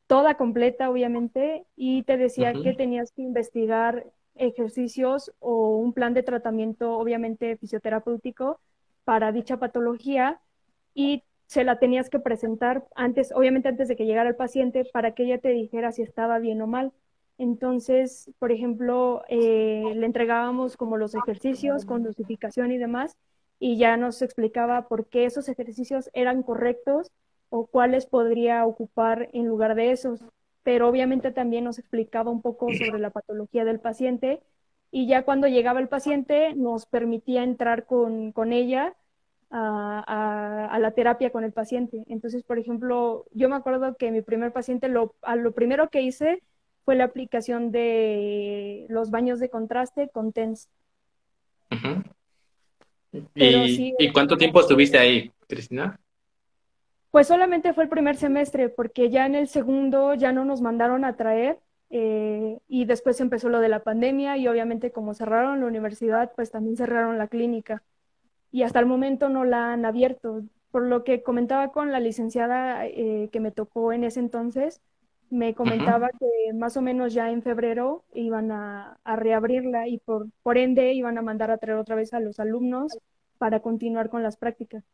toda 0.08 0.34
completa, 0.36 0.90
obviamente, 0.90 1.66
y 1.76 2.02
te 2.02 2.16
decía 2.16 2.52
que 2.54 2.72
tenías 2.72 3.12
que 3.12 3.22
investigar 3.22 4.06
ejercicios 4.34 5.32
o 5.38 5.76
un 5.76 5.92
plan 5.92 6.14
de 6.14 6.22
tratamiento, 6.22 6.96
obviamente 6.98 7.56
fisioterapéutico, 7.58 8.58
para 9.04 9.32
dicha 9.32 9.58
patología 9.58 10.40
y 10.94 11.22
se 11.46 11.62
la 11.62 11.78
tenías 11.78 12.10
que 12.10 12.18
presentar 12.18 12.86
antes, 12.94 13.32
obviamente 13.32 13.68
antes 13.68 13.88
de 13.88 13.96
que 13.96 14.06
llegara 14.06 14.30
el 14.30 14.36
paciente, 14.36 14.84
para 14.92 15.12
que 15.14 15.24
ella 15.24 15.38
te 15.38 15.50
dijera 15.50 15.92
si 15.92 16.02
estaba 16.02 16.38
bien 16.38 16.60
o 16.62 16.66
mal. 16.66 16.92
Entonces, 17.36 18.30
por 18.38 18.50
ejemplo, 18.50 19.22
eh, 19.28 19.92
le 19.94 20.06
entregábamos 20.06 20.76
como 20.76 20.96
los 20.96 21.14
ejercicios 21.14 21.84
con 21.84 22.02
dosificación 22.02 22.72
y 22.72 22.78
demás, 22.78 23.16
y 23.60 23.76
ya 23.76 23.96
nos 23.96 24.22
explicaba 24.22 24.88
por 24.88 25.06
qué 25.06 25.26
esos 25.26 25.48
ejercicios 25.48 26.10
eran 26.14 26.42
correctos 26.42 27.10
o 27.50 27.66
cuáles 27.66 28.06
podría 28.06 28.64
ocupar 28.66 29.28
en 29.32 29.46
lugar 29.46 29.74
de 29.74 29.90
esos. 29.92 30.24
Pero 30.62 30.88
obviamente 30.88 31.30
también 31.30 31.64
nos 31.64 31.78
explicaba 31.78 32.30
un 32.30 32.42
poco 32.42 32.68
sobre 32.72 32.98
la 32.98 33.10
patología 33.10 33.64
del 33.64 33.80
paciente 33.80 34.42
y 34.90 35.06
ya 35.06 35.22
cuando 35.22 35.48
llegaba 35.48 35.80
el 35.80 35.88
paciente 35.88 36.54
nos 36.54 36.86
permitía 36.86 37.42
entrar 37.42 37.86
con, 37.86 38.32
con 38.32 38.52
ella 38.52 38.94
a, 39.50 40.68
a, 40.70 40.78
la 40.78 40.90
terapia 40.92 41.30
con 41.30 41.44
el 41.44 41.52
paciente. 41.52 42.04
Entonces, 42.08 42.42
por 42.42 42.58
ejemplo, 42.58 43.26
yo 43.32 43.48
me 43.48 43.56
acuerdo 43.56 43.96
que 43.96 44.10
mi 44.10 44.22
primer 44.22 44.52
paciente, 44.52 44.88
lo, 44.88 45.14
a 45.22 45.36
lo 45.36 45.52
primero 45.52 45.88
que 45.88 46.02
hice 46.02 46.42
fue 46.84 46.96
la 46.96 47.04
aplicación 47.04 47.70
de 47.70 48.86
los 48.88 49.10
baños 49.10 49.40
de 49.40 49.50
contraste 49.50 50.08
con 50.08 50.32
TENS. 50.32 50.68
¿Y, 53.34 53.94
¿Y 53.98 54.12
cuánto 54.12 54.36
tiempo 54.36 54.60
estuviste 54.60 54.98
ahí, 54.98 55.32
Cristina? 55.46 55.98
Pues 57.10 57.26
solamente 57.26 57.72
fue 57.72 57.84
el 57.84 57.90
primer 57.90 58.16
semestre, 58.16 58.68
porque 58.68 59.10
ya 59.10 59.26
en 59.26 59.34
el 59.34 59.48
segundo 59.48 60.14
ya 60.14 60.32
no 60.32 60.44
nos 60.44 60.60
mandaron 60.60 61.04
a 61.04 61.16
traer 61.16 61.58
eh, 61.90 62.58
y 62.68 62.84
después 62.84 63.20
empezó 63.20 63.48
lo 63.48 63.60
de 63.60 63.68
la 63.68 63.82
pandemia 63.82 64.36
y 64.36 64.46
obviamente 64.46 64.92
como 64.92 65.14
cerraron 65.14 65.60
la 65.60 65.66
universidad, 65.66 66.32
pues 66.36 66.50
también 66.50 66.76
cerraron 66.76 67.16
la 67.18 67.28
clínica 67.28 67.82
y 68.50 68.62
hasta 68.62 68.80
el 68.80 68.86
momento 68.86 69.28
no 69.28 69.44
la 69.44 69.72
han 69.72 69.84
abierto. 69.84 70.42
Por 70.70 70.82
lo 70.82 71.02
que 71.04 71.22
comentaba 71.22 71.72
con 71.72 71.92
la 71.92 72.00
licenciada 72.00 72.86
eh, 72.86 73.28
que 73.32 73.40
me 73.40 73.52
tocó 73.52 73.92
en 73.92 74.04
ese 74.04 74.20
entonces, 74.20 74.82
me 75.30 75.54
comentaba 75.54 76.10
que 76.10 76.52
más 76.54 76.76
o 76.76 76.82
menos 76.82 77.14
ya 77.14 77.30
en 77.30 77.42
febrero 77.42 78.04
iban 78.14 78.50
a, 78.52 78.98
reabrirla 79.04 79.88
y 79.88 79.98
por, 79.98 80.28
por 80.42 80.58
ende 80.58 80.92
iban 80.94 81.18
a 81.18 81.22
mandar 81.22 81.50
a 81.50 81.58
traer 81.58 81.78
otra 81.78 81.96
vez 81.96 82.14
a 82.14 82.20
los 82.20 82.40
alumnos 82.40 82.98
para 83.38 83.60
continuar 83.60 84.10
con 84.10 84.22
las 84.22 84.36
prácticas. 84.36 84.84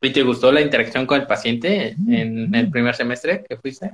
¿Y 0.00 0.12
te 0.12 0.22
gustó 0.22 0.52
la 0.52 0.60
interacción 0.60 1.06
con 1.06 1.20
el 1.20 1.26
paciente 1.26 1.96
en 2.08 2.54
el 2.54 2.70
primer 2.70 2.94
semestre 2.94 3.44
que 3.48 3.56
fuiste? 3.56 3.92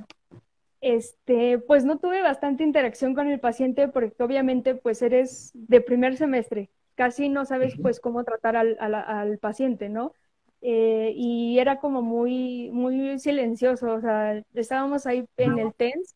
Este, 0.81 1.59
pues 1.59 1.85
no 1.85 1.99
tuve 1.99 2.23
bastante 2.23 2.63
interacción 2.63 3.13
con 3.13 3.27
el 3.27 3.39
paciente 3.39 3.87
porque 3.87 4.23
obviamente 4.23 4.73
pues 4.73 5.03
eres 5.03 5.51
de 5.53 5.79
primer 5.79 6.17
semestre, 6.17 6.71
casi 6.95 7.29
no 7.29 7.45
sabes 7.45 7.75
pues 7.79 7.99
cómo 7.99 8.23
tratar 8.23 8.57
al, 8.57 8.77
al, 8.79 9.37
paciente, 9.37 9.89
¿no? 9.89 10.11
Eh, 10.61 11.13
y 11.15 11.59
era 11.59 11.79
como 11.79 12.01
muy, 12.01 12.71
muy 12.71 13.19
silencioso, 13.19 13.93
o 13.93 14.01
sea, 14.01 14.43
estábamos 14.55 15.05
ahí 15.05 15.23
en 15.37 15.59
el 15.59 15.71
TENS, 15.75 16.15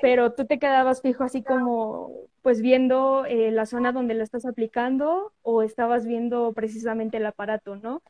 pero 0.00 0.32
tú 0.32 0.46
te 0.46 0.58
quedabas 0.58 1.02
fijo 1.02 1.22
así 1.22 1.42
como 1.42 2.10
pues 2.40 2.62
viendo 2.62 3.26
eh, 3.26 3.50
la 3.50 3.66
zona 3.66 3.92
donde 3.92 4.14
lo 4.14 4.22
estás 4.22 4.46
aplicando 4.46 5.32
o 5.42 5.62
estabas 5.62 6.06
viendo 6.06 6.54
precisamente 6.54 7.18
el 7.18 7.26
aparato, 7.26 7.76
¿no? 7.76 8.02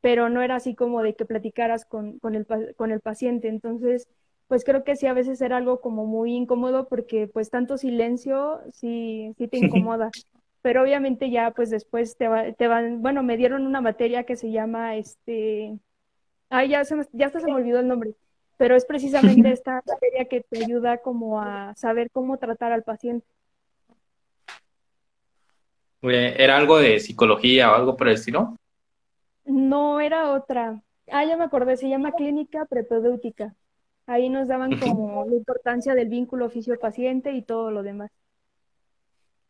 Pero 0.00 0.28
no 0.28 0.42
era 0.42 0.56
así 0.56 0.74
como 0.74 1.02
de 1.02 1.14
que 1.14 1.24
platicaras 1.24 1.84
con, 1.84 2.18
con, 2.18 2.34
el, 2.34 2.46
con 2.76 2.90
el 2.90 3.00
paciente. 3.00 3.48
Entonces, 3.48 4.08
pues 4.46 4.64
creo 4.64 4.84
que 4.84 4.96
sí 4.96 5.06
a 5.06 5.12
veces 5.12 5.40
era 5.40 5.56
algo 5.58 5.80
como 5.80 6.06
muy 6.06 6.34
incómodo 6.34 6.88
porque 6.88 7.28
pues 7.28 7.50
tanto 7.50 7.76
silencio 7.76 8.60
sí, 8.72 9.34
sí 9.36 9.48
te 9.48 9.58
incomoda. 9.58 10.10
Pero 10.62 10.82
obviamente 10.82 11.30
ya 11.30 11.52
pues 11.52 11.70
después 11.70 12.16
te, 12.16 12.28
te 12.56 12.68
van, 12.68 13.02
bueno, 13.02 13.22
me 13.22 13.36
dieron 13.36 13.66
una 13.66 13.80
materia 13.80 14.24
que 14.24 14.36
se 14.36 14.50
llama 14.50 14.96
este, 14.96 15.78
ay, 16.48 16.70
ya, 16.70 16.84
se 16.84 16.96
ya 17.12 17.26
hasta 17.26 17.40
se 17.40 17.46
me 17.46 17.54
olvidó 17.54 17.80
el 17.80 17.88
nombre, 17.88 18.14
pero 18.56 18.74
es 18.74 18.84
precisamente 18.84 19.50
esta 19.52 19.82
materia 19.86 20.24
que 20.24 20.40
te 20.40 20.64
ayuda 20.64 20.98
como 20.98 21.40
a 21.40 21.74
saber 21.76 22.10
cómo 22.10 22.38
tratar 22.38 22.72
al 22.72 22.82
paciente. 22.82 23.26
¿Era 26.00 26.56
algo 26.56 26.78
de 26.78 27.00
psicología 27.00 27.72
o 27.72 27.74
algo 27.74 27.96
por 27.96 28.08
el 28.08 28.14
estilo? 28.14 28.56
No, 29.48 30.00
era 30.00 30.32
otra. 30.32 30.82
Ah, 31.10 31.24
ya 31.24 31.36
me 31.36 31.44
acordé, 31.44 31.76
se 31.76 31.88
llama 31.88 32.12
clínica 32.12 32.66
prepedéutica. 32.66 33.54
Ahí 34.06 34.28
nos 34.28 34.48
daban 34.48 34.78
como 34.78 35.26
la 35.28 35.34
importancia 35.34 35.94
del 35.94 36.08
vínculo 36.08 36.46
oficio-paciente 36.46 37.32
y 37.32 37.42
todo 37.42 37.70
lo 37.70 37.82
demás. 37.82 38.10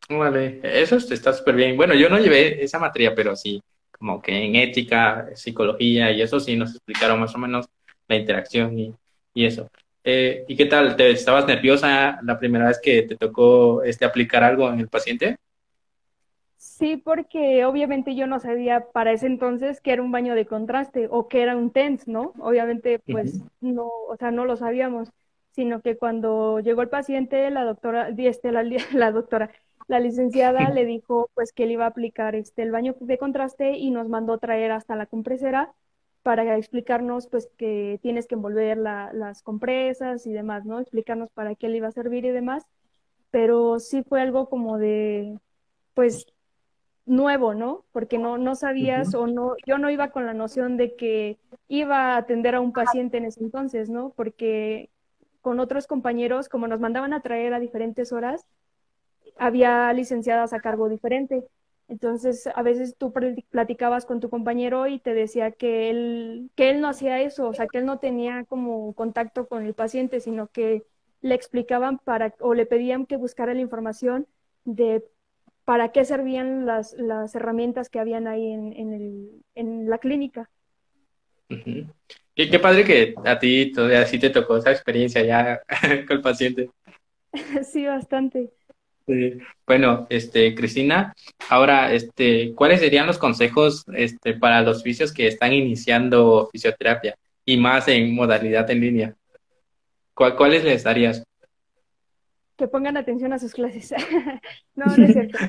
Vale, 0.09 0.59
eso 0.63 0.95
está 0.95 1.33
súper 1.33 1.55
bien. 1.55 1.77
Bueno, 1.77 1.93
yo 1.93 2.09
no 2.09 2.17
llevé 2.17 2.63
esa 2.63 2.79
materia, 2.79 3.13
pero 3.13 3.35
sí, 3.35 3.61
como 3.91 4.21
que 4.21 4.43
en 4.43 4.55
ética, 4.55 5.29
psicología 5.35 6.11
y 6.11 6.21
eso 6.21 6.39
sí 6.39 6.55
nos 6.55 6.71
explicaron 6.71 7.19
más 7.19 7.35
o 7.35 7.37
menos 7.37 7.67
la 8.07 8.15
interacción 8.15 8.79
y, 8.79 8.95
eso. 9.35 9.69
Eh, 10.03 10.43
¿Y 10.47 10.55
qué 10.57 10.65
tal? 10.65 10.95
¿Te, 10.95 11.11
¿Estabas 11.11 11.45
nerviosa 11.45 12.19
la 12.23 12.39
primera 12.39 12.67
vez 12.67 12.79
que 12.81 13.03
te 13.03 13.15
tocó 13.15 13.83
este, 13.83 14.03
aplicar 14.03 14.43
algo 14.43 14.69
en 14.69 14.79
el 14.79 14.89
paciente? 14.89 15.37
Sí, 16.79 16.95
porque 16.95 17.65
obviamente 17.65 18.15
yo 18.15 18.25
no 18.25 18.39
sabía 18.39 18.89
para 18.93 19.11
ese 19.11 19.27
entonces 19.27 19.81
que 19.81 19.91
era 19.91 20.01
un 20.01 20.13
baño 20.13 20.33
de 20.33 20.45
contraste 20.45 21.09
o 21.11 21.27
que 21.27 21.41
era 21.41 21.57
un 21.57 21.71
TENS, 21.71 22.07
¿no? 22.07 22.31
Obviamente, 22.39 22.99
pues 22.99 23.41
no, 23.59 23.87
o 24.07 24.15
sea, 24.17 24.31
no 24.31 24.45
lo 24.45 24.55
sabíamos, 24.55 25.09
sino 25.51 25.81
que 25.81 25.97
cuando 25.97 26.61
llegó 26.61 26.81
el 26.81 26.87
paciente, 26.87 27.49
la 27.49 27.65
doctora, 27.65 28.07
este, 28.17 28.53
la, 28.53 28.63
la 28.93 29.11
doctora, 29.11 29.51
la 29.89 29.99
licenciada 29.99 30.69
le 30.69 30.85
dijo 30.85 31.29
pues 31.33 31.51
que 31.51 31.63
él 31.63 31.71
iba 31.71 31.83
a 31.83 31.89
aplicar 31.89 32.33
este 32.35 32.61
el 32.61 32.71
baño 32.71 32.95
de 33.01 33.17
contraste 33.17 33.71
y 33.73 33.91
nos 33.91 34.07
mandó 34.07 34.37
traer 34.37 34.71
hasta 34.71 34.95
la 34.95 35.05
compresera 35.05 35.73
para 36.23 36.57
explicarnos 36.57 37.27
pues 37.27 37.49
que 37.57 37.99
tienes 38.01 38.25
que 38.25 38.35
envolver 38.35 38.77
las 38.77 39.41
compresas 39.43 40.25
y 40.25 40.31
demás, 40.31 40.63
¿no? 40.65 40.79
Explicarnos 40.79 41.29
para 41.31 41.55
qué 41.55 41.67
le 41.67 41.77
iba 41.77 41.89
a 41.89 41.91
servir 41.91 42.23
y 42.23 42.29
demás, 42.29 42.63
pero 43.31 43.79
sí 43.79 44.01
fue 44.03 44.21
algo 44.21 44.47
como 44.47 44.77
de 44.77 45.37
pues 45.93 46.25
nuevo, 47.09 47.53
¿no? 47.53 47.85
Porque 47.91 48.17
no, 48.17 48.37
no 48.37 48.55
sabías 48.55 49.13
o 49.15 49.27
no, 49.27 49.55
yo 49.65 49.77
no 49.77 49.89
iba 49.89 50.11
con 50.11 50.25
la 50.25 50.33
noción 50.33 50.77
de 50.77 50.95
que 50.95 51.37
iba 51.67 52.13
a 52.13 52.17
atender 52.17 52.55
a 52.55 52.61
un 52.61 52.71
paciente 52.71 53.17
en 53.17 53.25
ese 53.25 53.43
entonces, 53.43 53.89
¿no? 53.89 54.11
Porque 54.15 54.89
con 55.41 55.59
otros 55.59 55.87
compañeros, 55.87 56.49
como 56.49 56.67
nos 56.67 56.79
mandaban 56.79 57.13
a 57.13 57.21
traer 57.21 57.53
a 57.53 57.59
diferentes 57.59 58.11
horas, 58.11 58.45
había 59.37 59.91
licenciadas 59.93 60.53
a 60.53 60.59
cargo 60.59 60.89
diferente. 60.89 61.43
Entonces, 61.87 62.47
a 62.53 62.61
veces 62.61 62.95
tú 62.97 63.11
platicabas 63.49 64.05
con 64.05 64.19
tu 64.19 64.29
compañero 64.29 64.85
y 64.85 64.99
te 64.99 65.15
decía 65.15 65.51
que 65.51 65.89
él, 65.89 66.51
que 66.55 66.69
él 66.69 66.81
no 66.81 66.87
hacía 66.87 67.19
eso, 67.21 67.49
o 67.49 67.53
sea, 67.53 67.67
que 67.67 67.79
él 67.79 67.85
no 67.85 67.97
tenía 67.97 68.45
como 68.45 68.93
contacto 68.93 69.47
con 69.47 69.65
el 69.65 69.73
paciente, 69.73 70.19
sino 70.19 70.47
que 70.47 70.83
le 71.21 71.33
explicaban 71.33 71.97
para, 71.97 72.35
o 72.39 72.53
le 72.53 72.67
pedían 72.67 73.07
que 73.07 73.17
buscara 73.17 73.55
la 73.55 73.61
información 73.61 74.27
de 74.65 75.03
para 75.69 75.91
qué 75.91 76.03
servían 76.03 76.65
las, 76.65 76.93
las 76.93 77.35
herramientas 77.35 77.91
que 77.91 77.99
habían 77.99 78.27
ahí 78.27 78.51
en, 78.51 78.73
en, 78.73 78.91
el, 78.91 79.29
en 79.53 79.87
la 79.87 79.99
clínica. 79.99 80.49
qué, 81.47 82.49
qué, 82.49 82.57
padre 82.57 82.83
que 82.83 83.13
a 83.23 83.37
ti 83.37 83.71
todavía 83.71 84.03
sí 84.07 84.17
te 84.17 84.31
tocó 84.31 84.57
esa 84.57 84.71
experiencia 84.71 85.21
ya 85.21 85.61
con 86.07 86.17
el 86.17 86.21
paciente. 86.23 86.71
sí, 87.71 87.85
bastante. 87.85 88.49
Bueno, 89.67 90.07
este, 90.09 90.55
Cristina, 90.55 91.13
ahora, 91.49 91.93
este, 91.93 92.55
¿cuáles 92.55 92.79
serían 92.79 93.05
los 93.05 93.19
consejos 93.19 93.85
este, 93.93 94.33
para 94.33 94.63
los 94.63 94.81
fisios 94.81 95.13
que 95.13 95.27
están 95.27 95.53
iniciando 95.53 96.49
fisioterapia 96.51 97.15
y 97.45 97.57
más 97.57 97.87
en 97.89 98.15
modalidad 98.15 98.67
en 98.71 98.79
línea? 98.79 99.15
¿Cuáles 100.15 100.63
les 100.63 100.83
darías? 100.83 101.23
Que 102.59 102.67
pongan 102.67 102.97
atención 102.97 103.31
a 103.31 103.39
sus 103.39 103.53
clases. 103.53 103.91
no, 104.75 104.85
no 104.85 105.03
es 105.05 105.13
cierto. 105.13 105.39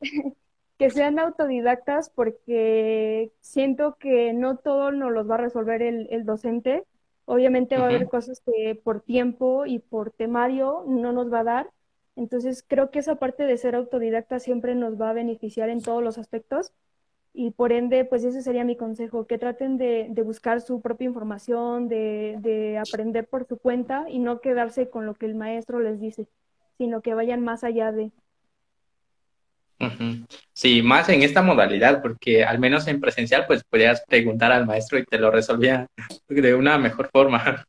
que, 0.78 0.90
sean 0.90 1.18
autodidactas 1.18 2.08
porque 2.08 3.32
siento 3.40 3.96
que 3.98 4.32
no 4.32 4.56
todo 4.56 4.92
nos 4.92 5.12
los 5.12 5.28
va 5.28 5.34
a 5.34 5.38
resolver 5.38 5.82
el, 5.82 6.24
docente. 6.24 6.84
Obviamente 7.26 7.76
va 7.76 7.84
a 7.84 7.88
haber 7.88 8.08
cosas 8.08 8.40
que 8.40 8.80
por 8.82 9.02
tiempo 9.02 9.66
y 9.66 9.80
por 9.80 10.10
temario 10.12 10.84
no 10.86 11.12
nos 11.12 11.30
va 11.32 11.40
a 11.40 11.44
dar. 11.44 11.70
Entonces 12.16 12.64
creo 12.66 12.90
que 12.90 13.00
esa 13.00 13.16
parte 13.16 13.44
de 13.44 13.56
ser 13.58 13.74
autodidacta 13.74 14.38
siempre 14.38 14.74
nos 14.74 15.00
va 15.00 15.10
a 15.10 15.14
beneficiar 15.14 15.68
en 15.68 15.82
todos 15.82 16.02
los 16.02 16.16
aspectos 16.16 16.72
y 17.32 17.52
por 17.52 17.72
ende, 17.72 18.04
pues 18.04 18.24
ese 18.24 18.42
sería 18.42 18.64
mi 18.64 18.76
consejo, 18.76 19.26
que 19.26 19.38
traten 19.38 19.78
de, 19.78 20.12
buscar 20.24 20.60
su 20.60 20.80
propia 20.80 21.06
información, 21.06 21.88
de, 21.88 22.80
aprender 22.84 23.28
por 23.28 23.46
su 23.46 23.58
cuenta 23.58 24.06
y 24.08 24.18
no 24.18 24.40
quedarse 24.40 24.90
con 24.90 25.06
lo 25.06 25.14
que 25.14 25.26
el 25.26 25.34
maestro 25.34 25.80
les 25.80 26.00
dice, 26.00 26.26
sino 26.76 27.02
que 27.02 27.14
vayan 27.14 27.42
más 27.42 27.62
allá 27.62 27.92
de. 27.92 28.10
Sí, 30.52 30.82
más 30.82 31.08
en 31.08 31.22
esta 31.22 31.40
modalidad, 31.40 32.02
porque 32.02 32.44
al 32.44 32.58
menos 32.58 32.86
en 32.86 33.00
presencial, 33.00 33.46
pues 33.46 33.64
podías 33.64 34.04
preguntar 34.06 34.52
al 34.52 34.66
maestro 34.66 34.98
y 34.98 35.04
te 35.06 35.18
lo 35.18 35.30
resolvía 35.30 35.86
de 36.28 36.54
una 36.54 36.76
mejor 36.78 37.08
forma. 37.10 37.64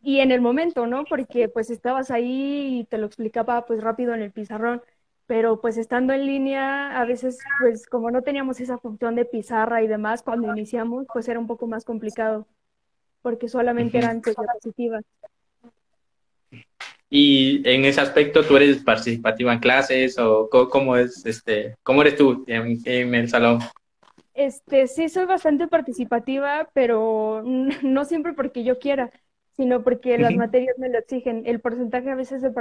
Y 0.00 0.20
en 0.20 0.30
el 0.30 0.42
momento, 0.42 0.86
¿no? 0.86 1.04
Porque 1.06 1.48
pues 1.48 1.70
estabas 1.70 2.10
ahí 2.10 2.80
y 2.80 2.84
te 2.84 2.98
lo 2.98 3.06
explicaba 3.06 3.64
pues 3.64 3.82
rápido 3.82 4.14
en 4.14 4.22
el 4.22 4.30
pizarrón 4.30 4.82
pero 5.26 5.60
pues 5.60 5.76
estando 5.76 6.12
en 6.12 6.26
línea, 6.26 7.00
a 7.00 7.04
veces, 7.04 7.38
pues 7.60 7.86
como 7.86 8.10
no 8.10 8.22
teníamos 8.22 8.60
esa 8.60 8.78
función 8.78 9.14
de 9.14 9.24
pizarra 9.24 9.82
y 9.82 9.86
demás, 9.86 10.22
cuando 10.22 10.48
iniciamos, 10.48 11.06
pues 11.12 11.28
era 11.28 11.38
un 11.38 11.46
poco 11.46 11.66
más 11.66 11.84
complicado, 11.84 12.46
porque 13.22 13.48
solamente 13.48 13.98
eran 13.98 14.20
diapositivas. 14.20 15.04
Y 17.08 17.62
en 17.68 17.84
ese 17.84 18.00
aspecto, 18.00 18.44
¿tú 18.44 18.56
eres 18.56 18.82
participativa 18.82 19.52
en 19.52 19.60
clases 19.60 20.18
o 20.18 20.48
cómo, 20.50 20.96
es, 20.96 21.24
este, 21.24 21.76
cómo 21.82 22.02
eres 22.02 22.16
tú 22.16 22.44
en, 22.46 22.78
en 22.84 23.14
el 23.14 23.28
salón? 23.28 23.60
Este, 24.34 24.88
sí, 24.88 25.08
soy 25.08 25.26
bastante 25.26 25.68
participativa, 25.68 26.68
pero 26.74 27.42
no 27.82 28.04
siempre 28.04 28.32
porque 28.32 28.64
yo 28.64 28.78
quiera 28.78 29.10
sino 29.56 29.82
porque 29.82 30.18
las 30.18 30.34
materias 30.34 30.76
me 30.78 30.88
lo 30.88 30.98
exigen. 30.98 31.44
El 31.46 31.60
porcentaje 31.60 32.10
a 32.10 32.14
veces 32.14 32.42
de, 32.42 32.52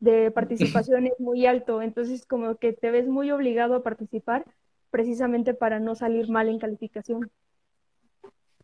de 0.00 0.30
participación 0.30 1.06
es 1.06 1.18
muy 1.18 1.46
alto, 1.46 1.82
entonces 1.82 2.26
como 2.26 2.56
que 2.56 2.72
te 2.72 2.90
ves 2.90 3.08
muy 3.08 3.30
obligado 3.30 3.74
a 3.74 3.82
participar 3.82 4.44
precisamente 4.90 5.54
para 5.54 5.80
no 5.80 5.94
salir 5.94 6.28
mal 6.28 6.48
en 6.48 6.58
calificación. 6.58 7.30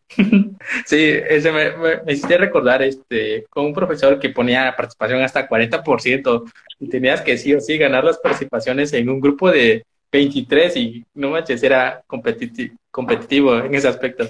Sí, 0.86 0.96
ese 1.28 1.52
me, 1.52 1.76
me, 1.76 2.12
hiciste 2.12 2.38
recordar 2.38 2.82
este, 2.82 3.44
con 3.50 3.66
un 3.66 3.74
profesor 3.74 4.18
que 4.18 4.30
ponía 4.30 4.74
participación 4.76 5.20
hasta 5.22 5.48
40% 5.48 6.50
y 6.80 6.88
tenías 6.88 7.20
que 7.20 7.36
sí 7.36 7.54
o 7.54 7.60
sí 7.60 7.76
ganar 7.76 8.04
las 8.04 8.18
participaciones 8.18 8.92
en 8.94 9.08
un 9.08 9.20
grupo 9.20 9.50
de 9.50 9.84
23 10.10 10.76
y 10.76 11.04
no 11.14 11.30
manches, 11.30 11.62
era 11.62 12.02
competitivo 12.06 13.58
en 13.58 13.74
ese 13.74 13.88
aspecto. 13.88 14.28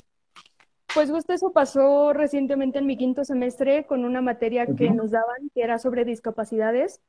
Pues 0.98 1.12
justo 1.12 1.32
eso 1.32 1.52
pasó 1.52 2.12
recientemente 2.12 2.80
en 2.80 2.86
mi 2.86 2.96
quinto 2.96 3.24
semestre 3.24 3.86
con 3.86 4.04
una 4.04 4.20
materia 4.20 4.66
que 4.66 4.90
nos 4.90 5.12
daban 5.12 5.48
que 5.54 5.62
era 5.62 5.78
sobre 5.78 6.04
discapacidades. 6.04 7.00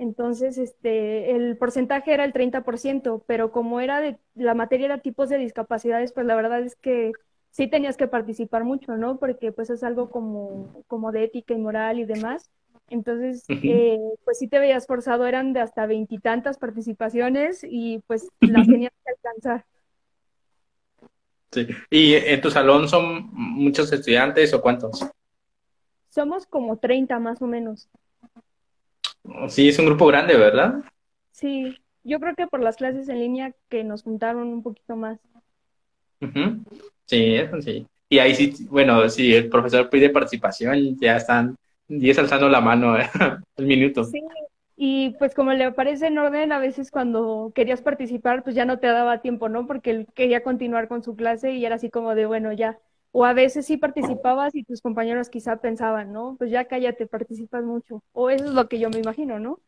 Entonces, 0.00 0.58
este, 0.58 1.30
el 1.30 1.56
porcentaje 1.56 2.12
era 2.12 2.24
el 2.24 2.32
30%, 2.32 3.22
pero 3.24 3.52
como 3.52 3.80
era 3.80 4.00
de, 4.00 4.18
la 4.34 4.54
materia 4.54 4.86
era 4.86 4.98
tipos 4.98 5.28
de 5.28 5.38
discapacidades, 5.38 6.12
pues 6.12 6.26
la 6.26 6.34
verdad 6.34 6.60
es 6.60 6.74
que 6.74 7.12
sí 7.50 7.68
tenías 7.68 7.96
que 7.96 8.08
participar 8.08 8.64
mucho, 8.64 8.96
¿no? 8.96 9.20
Porque 9.20 9.52
pues 9.52 9.70
es 9.70 9.84
algo 9.84 10.10
como, 10.10 10.82
como 10.88 11.12
de 11.12 11.22
ética 11.22 11.54
y 11.54 11.58
moral 11.58 12.00
y 12.00 12.04
demás. 12.04 12.50
Entonces, 12.90 13.44
eh, 13.48 14.00
pues 14.24 14.40
sí 14.40 14.48
te 14.48 14.58
veías 14.58 14.88
forzado, 14.88 15.24
eran 15.24 15.52
de 15.52 15.60
hasta 15.60 15.86
veintitantas 15.86 16.58
participaciones 16.58 17.60
y 17.62 18.00
pues 18.08 18.28
las 18.40 18.66
tenías 18.66 18.92
que 19.04 19.12
alcanzar. 19.12 19.64
¿Y 21.90 22.14
en 22.14 22.40
tu 22.40 22.50
salón 22.50 22.88
son 22.88 23.30
muchos 23.32 23.92
estudiantes 23.92 24.52
o 24.52 24.60
cuántos? 24.60 25.06
Somos 26.08 26.46
como 26.46 26.78
30 26.78 27.18
más 27.18 27.40
o 27.42 27.46
menos. 27.46 27.88
Sí, 29.48 29.68
es 29.68 29.78
un 29.78 29.86
grupo 29.86 30.06
grande, 30.06 30.36
¿verdad? 30.36 30.82
Sí, 31.32 31.76
yo 32.04 32.20
creo 32.20 32.34
que 32.34 32.46
por 32.46 32.62
las 32.62 32.76
clases 32.76 33.08
en 33.08 33.20
línea 33.20 33.52
que 33.68 33.84
nos 33.84 34.02
juntaron 34.02 34.48
un 34.48 34.62
poquito 34.62 34.96
más. 34.96 35.18
Sí, 37.04 37.34
eso 37.34 37.60
sí. 37.60 37.86
Y 38.08 38.18
ahí 38.18 38.34
sí, 38.34 38.66
bueno, 38.70 39.08
si 39.08 39.34
el 39.34 39.48
profesor 39.48 39.90
pide 39.90 40.10
participación, 40.10 40.98
ya 40.98 41.16
están 41.16 41.56
10 41.88 42.18
alzando 42.18 42.48
la 42.48 42.60
mano 42.60 42.96
el 43.56 43.66
minuto. 43.66 44.04
Sí, 44.04 44.22
Y 44.76 45.16
pues 45.18 45.34
como 45.34 45.52
le 45.54 45.64
aparece 45.64 46.08
en 46.08 46.18
orden, 46.18 46.52
a 46.52 46.58
veces 46.58 46.90
cuando 46.90 47.50
querías 47.54 47.80
participar, 47.80 48.44
pues 48.44 48.54
ya 48.54 48.66
no 48.66 48.78
te 48.78 48.88
daba 48.88 49.22
tiempo, 49.22 49.48
¿no? 49.48 49.66
Porque 49.66 49.90
él 49.90 50.06
quería 50.14 50.42
continuar 50.42 50.86
con 50.86 51.02
su 51.02 51.16
clase 51.16 51.52
y 51.52 51.64
era 51.64 51.76
así 51.76 51.88
como 51.90 52.14
de, 52.14 52.26
bueno, 52.26 52.52
ya. 52.52 52.78
O 53.12 53.24
a 53.24 53.32
veces 53.32 53.64
sí 53.64 53.78
participabas 53.78 54.54
y 54.54 54.64
tus 54.64 54.82
compañeros 54.82 55.30
quizá 55.30 55.56
pensaban, 55.56 56.12
¿no? 56.12 56.36
Pues 56.38 56.50
ya 56.50 56.66
cállate, 56.66 57.06
participas 57.06 57.64
mucho. 57.64 58.02
O 58.12 58.28
eso 58.28 58.44
es 58.44 58.50
lo 58.52 58.68
que 58.68 58.78
yo 58.78 58.90
me 58.90 58.98
imagino, 58.98 59.38
¿no? 59.38 59.60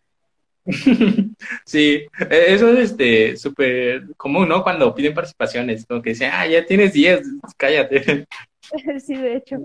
Sí, 1.64 2.06
e-, 2.30 2.54
eso 2.54 2.68
es 2.72 2.90
este 2.90 3.36
súper 3.36 4.14
común, 4.16 4.48
¿no? 4.48 4.62
Cuando 4.62 4.94
piden 4.94 5.14
participaciones, 5.14 5.86
como 5.86 6.02
que 6.02 6.10
dicen, 6.10 6.30
ah, 6.32 6.46
ya 6.46 6.66
tienes 6.66 6.92
10, 6.92 7.22
cállate. 7.56 8.26
Sí, 9.00 9.16
de 9.16 9.36
hecho. 9.36 9.64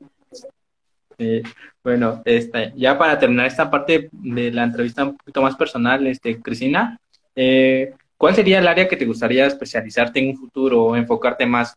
Bueno, 1.84 2.22
este, 2.26 2.74
ya 2.76 2.98
para 2.98 3.20
terminar 3.20 3.48
esta 3.48 3.70
parte 3.70 4.10
de 4.12 4.52
la 4.52 4.64
entrevista 4.64 5.04
un 5.04 5.18
poquito 5.18 5.42
más 5.42 5.56
personal, 5.56 6.06
este, 6.08 6.42
Cristina, 6.42 7.00
eh, 7.36 7.94
¿cuál 8.18 8.36
sería 8.36 8.60
el 8.60 8.68
área 8.68 8.88
que 8.88 8.98
te 8.98 9.06
gustaría 9.06 9.46
especializarte 9.46 10.20
en 10.20 10.30
un 10.30 10.38
futuro 10.38 10.84
o 10.84 10.96
enfocarte 10.96 11.46
más? 11.46 11.76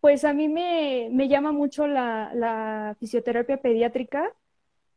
Pues 0.00 0.24
a 0.24 0.34
mí 0.34 0.48
me, 0.48 1.28
llama 1.28 1.52
mucho 1.52 1.86
la, 1.86 2.94
fisioterapia 3.00 3.56
pediátrica 3.56 4.30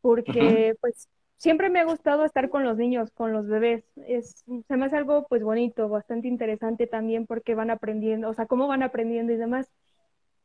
porque 0.02 0.76
pues 0.82 1.08
siempre 1.38 1.70
me 1.70 1.80
ha 1.80 1.86
gustado 1.86 2.26
estar 2.26 2.50
con 2.50 2.64
los 2.64 2.78
niños, 2.78 3.12
con 3.12 3.32
los 3.32 3.48
bebés. 3.48 3.86
Es, 4.06 4.44
se 4.68 4.78
me 4.78 4.86
hace 4.86 4.98
algo 4.98 5.26
pues 5.30 5.44
bonito, 5.44 5.88
bastante 5.88 6.28
interesante 6.28 6.88
también 6.88 7.26
porque 7.26 7.56
van 7.56 7.70
aprendiendo, 7.70 8.30
o 8.30 8.34
sea, 8.34 8.48
cómo 8.48 8.68
van 8.68 8.84
aprendiendo 8.84 9.32
y 9.32 9.38
demás. 9.38 9.72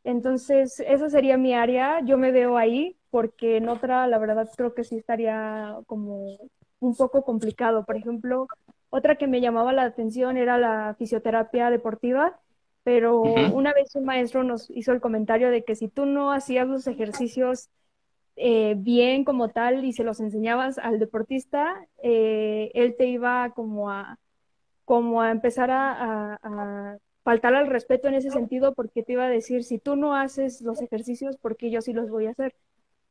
Entonces, 0.04 0.80
esa 0.80 1.08
sería 1.08 1.36
mi 1.36 1.54
área. 1.54 2.00
Yo 2.04 2.18
me 2.18 2.32
veo 2.32 2.56
ahí 2.56 2.96
porque 3.10 3.56
en 3.58 3.68
otra, 3.68 4.06
la 4.06 4.18
verdad, 4.18 4.48
creo 4.56 4.74
que 4.74 4.84
sí 4.84 4.96
estaría 4.96 5.76
como 5.86 6.38
un 6.80 6.96
poco 6.96 7.22
complicado. 7.24 7.84
Por 7.84 7.96
ejemplo, 7.96 8.48
otra 8.90 9.16
que 9.16 9.26
me 9.26 9.40
llamaba 9.40 9.72
la 9.72 9.84
atención 9.84 10.36
era 10.36 10.58
la 10.58 10.94
fisioterapia 10.98 11.70
deportiva, 11.70 12.40
pero 12.82 13.20
una 13.20 13.72
vez 13.72 13.94
un 13.94 14.04
maestro 14.04 14.42
nos 14.42 14.68
hizo 14.70 14.92
el 14.92 15.00
comentario 15.00 15.50
de 15.50 15.64
que 15.64 15.76
si 15.76 15.88
tú 15.88 16.04
no 16.04 16.32
hacías 16.32 16.66
los 16.66 16.86
ejercicios 16.86 17.70
eh, 18.36 18.74
bien 18.78 19.24
como 19.24 19.50
tal 19.50 19.84
y 19.84 19.92
se 19.92 20.04
los 20.04 20.20
enseñabas 20.20 20.78
al 20.78 20.98
deportista, 20.98 21.86
eh, 22.02 22.70
él 22.74 22.96
te 22.96 23.06
iba 23.06 23.50
como 23.50 23.90
a, 23.90 24.18
como 24.84 25.22
a 25.22 25.30
empezar 25.30 25.70
a, 25.70 26.98
faltar 27.24 27.54
al 27.54 27.68
respeto 27.68 28.08
en 28.08 28.14
ese 28.14 28.30
sentido 28.30 28.74
porque 28.74 29.02
te 29.02 29.12
iba 29.12 29.24
a 29.24 29.30
decir, 29.30 29.64
si 29.64 29.78
tú 29.78 29.96
no 29.96 30.14
haces 30.16 30.60
los 30.62 30.82
ejercicios, 30.82 31.36
¿por 31.36 31.56
qué 31.56 31.70
yo 31.70 31.80
sí 31.80 31.92
los 31.92 32.10
voy 32.10 32.26
a 32.26 32.30
hacer? 32.30 32.54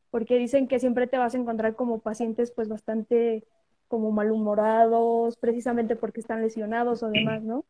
Porque 0.10 0.38
dicen 0.38 0.68
que 0.68 0.80
siempre 0.80 1.08
te 1.08 1.18
vas 1.18 1.34
a 1.34 1.38
encontrar 1.38 1.76
como 1.76 2.00
pacientes 2.00 2.52
pues 2.52 2.68
bastante 2.68 3.44
como 3.88 4.12
malhumorados, 4.12 5.38
precisamente 5.38 5.96
porque 5.96 6.22
están 6.22 6.42
lesionados 6.42 7.04
o 7.04 7.10
demás, 7.10 7.44
¿no? 7.44 7.66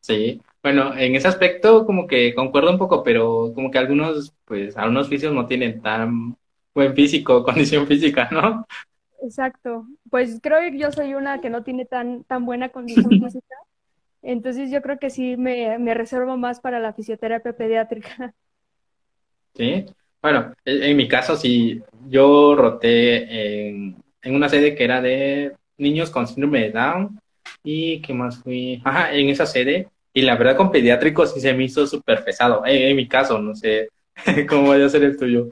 Sí, 0.00 0.40
bueno, 0.62 0.96
en 0.96 1.16
ese 1.16 1.26
aspecto 1.26 1.84
como 1.84 2.06
que 2.06 2.32
concuerdo 2.32 2.70
un 2.70 2.78
poco, 2.78 3.02
pero 3.02 3.52
como 3.54 3.72
que 3.72 3.78
algunos, 3.78 4.32
pues, 4.44 4.76
algunos 4.76 5.08
fisios 5.08 5.32
no 5.34 5.46
tienen 5.46 5.82
tan 5.82 6.36
buen 6.72 6.94
físico, 6.94 7.42
condición 7.44 7.88
física, 7.88 8.28
¿no? 8.30 8.66
Exacto. 9.20 9.86
Pues 10.10 10.38
creo 10.40 10.60
que 10.60 10.78
yo 10.78 10.92
soy 10.92 11.14
una 11.14 11.40
que 11.40 11.50
no 11.50 11.64
tiene 11.64 11.86
tan, 11.86 12.22
tan 12.24 12.46
buena 12.46 12.68
condición 12.68 13.10
física. 13.20 13.56
Entonces 14.28 14.72
yo 14.72 14.82
creo 14.82 14.98
que 14.98 15.08
sí 15.08 15.36
me, 15.36 15.94
reservo 15.94 16.36
más 16.36 16.60
para 16.60 16.80
la 16.80 16.92
fisioterapia 16.92 17.56
pediátrica. 17.56 18.34
Sí. 19.54 19.86
Bueno, 20.20 20.52
en, 20.66 20.94
mi 20.98 21.08
caso 21.08 21.34
sí, 21.34 21.80
yo 22.08 22.54
roté 22.54 23.86
en 24.20 24.34
una 24.34 24.50
sede 24.50 24.74
que 24.74 24.84
era 24.84 25.00
de 25.00 25.56
niños 25.78 26.10
con 26.10 26.26
síndrome 26.26 26.60
de 26.60 26.72
Down 26.72 27.18
y 27.64 28.02
que 28.02 28.12
más 28.12 28.42
fui, 28.42 28.82
ajá, 28.84 29.14
en 29.14 29.30
esa 29.30 29.46
sede 29.46 29.88
y 30.12 30.20
la 30.20 30.36
verdad 30.36 30.58
con 30.58 30.70
pediátricos 30.70 31.32
sí 31.32 31.40
se 31.40 31.54
me 31.54 31.64
hizo 31.64 31.86
súper 31.86 32.22
pesado. 32.22 32.62
En, 32.66 32.94
mi 32.96 33.08
caso, 33.08 33.38
no 33.38 33.54
sé 33.54 33.88
cómo 34.46 34.68
vaya 34.68 34.84
a 34.84 34.90
ser 34.90 35.04
el 35.04 35.16
tuyo. 35.16 35.48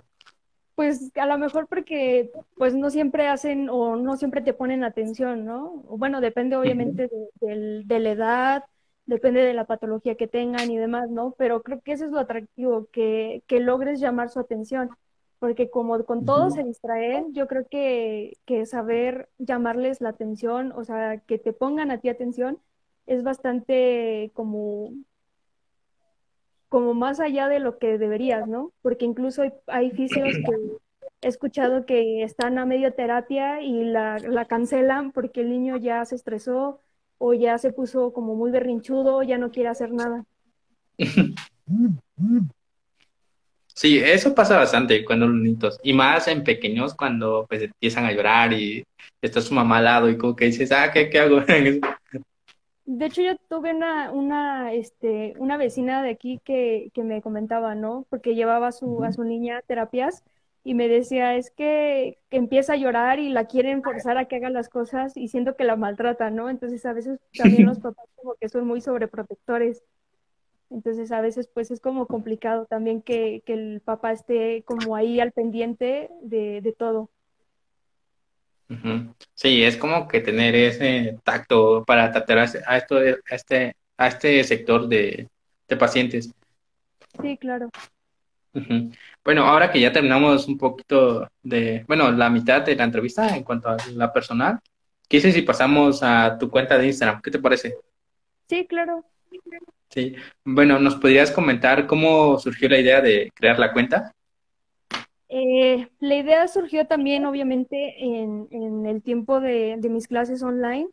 Pues 0.74 1.12
a 1.16 1.26
lo 1.26 1.38
mejor 1.38 1.68
porque 1.68 2.32
pues 2.56 2.74
no 2.74 2.90
siempre 2.90 3.28
hacen 3.28 3.68
o 3.68 3.96
no 3.96 4.16
siempre 4.16 4.40
te 4.40 4.54
ponen 4.54 4.82
atención, 4.82 5.44
¿no? 5.44 5.70
Bueno, 5.88 6.20
depende 6.20 6.56
obviamente 6.56 7.08
de, 7.40 8.00
la 8.00 8.10
edad, 8.10 8.64
depende 9.06 9.40
de 9.40 9.54
la 9.54 9.66
patología 9.66 10.16
que 10.16 10.26
tengan 10.26 10.70
y 10.70 10.76
demás, 10.76 11.10
¿no? 11.10 11.34
Pero 11.38 11.62
creo 11.62 11.80
que 11.80 11.92
eso 11.92 12.06
es 12.06 12.10
lo 12.10 12.18
atractivo, 12.18 12.88
que, 12.90 13.44
que 13.46 13.60
logres 13.60 14.00
llamar 14.00 14.30
su 14.30 14.40
atención, 14.40 14.90
porque 15.38 15.70
como 15.70 16.04
con 16.04 16.24
todo 16.24 16.50
se 16.50 16.64
distraen, 16.64 17.32
yo 17.34 17.46
creo 17.46 17.68
que, 17.68 18.38
que 18.44 18.66
saber 18.66 19.28
llamarles 19.38 20.00
la 20.00 20.08
atención, 20.08 20.72
o 20.72 20.84
sea, 20.84 21.18
que 21.18 21.38
te 21.38 21.52
pongan 21.52 21.92
a 21.92 21.98
ti 21.98 22.08
atención, 22.08 22.58
es 23.06 23.22
bastante 23.22 24.32
como, 24.34 24.90
como 26.74 26.92
más 26.92 27.20
allá 27.20 27.46
de 27.46 27.60
lo 27.60 27.78
que 27.78 27.98
deberías, 27.98 28.48
¿no? 28.48 28.72
Porque 28.82 29.04
incluso 29.04 29.44
hay, 29.68 29.92
fisios 29.92 30.34
que 30.34 30.56
he 31.22 31.28
escuchado 31.28 31.86
que 31.86 32.24
están 32.24 32.58
a 32.58 32.66
medio 32.66 32.92
terapia 32.92 33.62
y 33.62 33.84
la, 33.84 34.18
la 34.18 34.46
cancelan 34.46 35.12
porque 35.12 35.42
el 35.42 35.50
niño 35.50 35.76
ya 35.76 36.04
se 36.04 36.16
estresó 36.16 36.80
o 37.18 37.32
ya 37.32 37.58
se 37.58 37.72
puso 37.72 38.12
como 38.12 38.34
muy 38.34 38.50
berrinchudo, 38.50 39.22
ya 39.22 39.38
no 39.38 39.52
quiere 39.52 39.68
hacer 39.68 39.92
nada. 39.92 40.24
Sí, 43.76 43.98
eso 43.98 44.36
pasa 44.36 44.56
bastante 44.56 45.04
cuando 45.04 45.26
los 45.26 45.40
niños, 45.40 45.80
y 45.82 45.92
más 45.92 46.28
en 46.28 46.44
pequeños 46.44 46.94
cuando 46.94 47.44
pues 47.48 47.62
empiezan 47.62 48.04
a 48.04 48.12
llorar 48.12 48.52
y 48.52 48.84
está 49.20 49.40
su 49.40 49.52
mamá 49.52 49.78
al 49.78 49.84
lado 49.84 50.08
y 50.08 50.16
como 50.16 50.36
que 50.36 50.44
dices, 50.44 50.70
ah, 50.70 50.92
¿qué, 50.92 51.10
qué 51.10 51.18
hago? 51.18 51.40
De 52.86 53.06
hecho, 53.06 53.22
yo 53.22 53.36
tuve 53.48 53.74
una, 53.74 54.12
una, 54.12 54.72
este, 54.74 55.34
una 55.38 55.56
vecina 55.56 56.02
de 56.02 56.10
aquí 56.10 56.40
que, 56.44 56.90
que 56.92 57.02
me 57.02 57.22
comentaba, 57.22 57.74
¿no? 57.74 58.06
Porque 58.10 58.34
llevaba 58.34 58.68
a 58.68 58.72
su, 58.72 59.02
a 59.04 59.12
su 59.12 59.24
niña 59.24 59.58
a 59.58 59.62
terapias 59.62 60.22
y 60.64 60.74
me 60.74 60.88
decía, 60.88 61.36
es 61.36 61.50
que, 61.50 62.18
empieza 62.30 62.72
a 62.72 62.76
llorar 62.76 63.20
y 63.20 63.28
la 63.28 63.46
quieren 63.46 63.82
forzar 63.82 64.18
a 64.18 64.26
que 64.26 64.36
haga 64.36 64.50
las 64.50 64.68
cosas 64.68 65.16
y 65.16 65.28
siento 65.28 65.56
que 65.56 65.64
la 65.64 65.76
maltrata, 65.76 66.30
¿no? 66.30 66.50
Entonces 66.50 66.84
a 66.86 66.94
veces 66.94 67.20
también 67.36 67.66
los 67.66 67.78
papás 67.80 68.06
como 68.16 68.34
que 68.34 68.48
son 68.48 68.66
muy 68.66 68.80
sobreprotectores. 68.80 69.82
Entonces 70.70 71.12
a 71.12 71.20
veces 71.20 71.48
pues 71.48 71.70
es 71.70 71.80
como 71.80 72.06
complicado 72.06 72.66
también 72.66 73.02
que, 73.02 73.42
que 73.46 73.52
el 73.54 73.82
papá 73.82 74.12
esté 74.12 74.62
como 74.64 74.96
ahí 74.96 75.20
al 75.20 75.32
pendiente 75.32 76.10
de, 76.22 76.60
de 76.62 76.72
todo. 76.72 77.10
Sí, 79.34 79.62
es 79.62 79.76
como 79.76 80.08
que 80.08 80.20
tener 80.20 80.54
ese 80.54 81.18
tacto 81.22 81.84
para 81.84 82.10
tratar 82.10 82.38
a, 82.38 82.44
esto, 82.44 82.96
a, 82.96 83.34
este, 83.34 83.76
a 83.96 84.08
este 84.08 84.44
sector 84.44 84.88
de, 84.88 85.28
pacientes. 85.78 86.32
Sí, 87.20 87.36
claro. 87.36 87.68
Bueno, 89.24 89.44
ahora 89.44 89.72
que 89.72 89.80
ya 89.80 89.92
terminamos 89.92 90.46
un 90.46 90.56
poquito 90.56 91.28
de, 91.42 91.84
bueno, 91.88 92.12
la 92.12 92.30
mitad 92.30 92.62
de 92.62 92.76
la 92.76 92.84
entrevista 92.84 93.36
en 93.36 93.42
cuanto 93.42 93.68
a 93.68 93.76
la 93.92 94.12
personal, 94.12 94.60
quise 95.08 95.32
si 95.32 95.42
pasamos 95.42 96.02
a 96.02 96.38
tu 96.38 96.48
cuenta 96.48 96.78
de 96.78 96.86
Instagram. 96.86 97.20
¿Qué 97.20 97.30
te 97.30 97.40
parece? 97.40 97.76
Sí, 98.48 98.66
claro. 98.66 99.04
Sí. 99.90 100.14
Bueno, 100.44 100.78
¿nos 100.78 100.96
podrías 100.96 101.30
comentar 101.30 101.86
cómo 101.86 102.38
surgió 102.38 102.68
la 102.68 102.78
idea 102.78 103.00
de 103.00 103.32
crear 103.34 103.58
la 103.58 103.72
cuenta? 103.72 104.12
Eh, 105.36 105.88
la 105.98 106.14
idea 106.14 106.46
surgió 106.46 106.86
también, 106.86 107.26
obviamente, 107.26 108.04
en, 108.04 108.86
el 108.86 109.02
tiempo 109.02 109.40
de, 109.40 109.76
mis 109.90 110.06
clases 110.06 110.44
online 110.44 110.88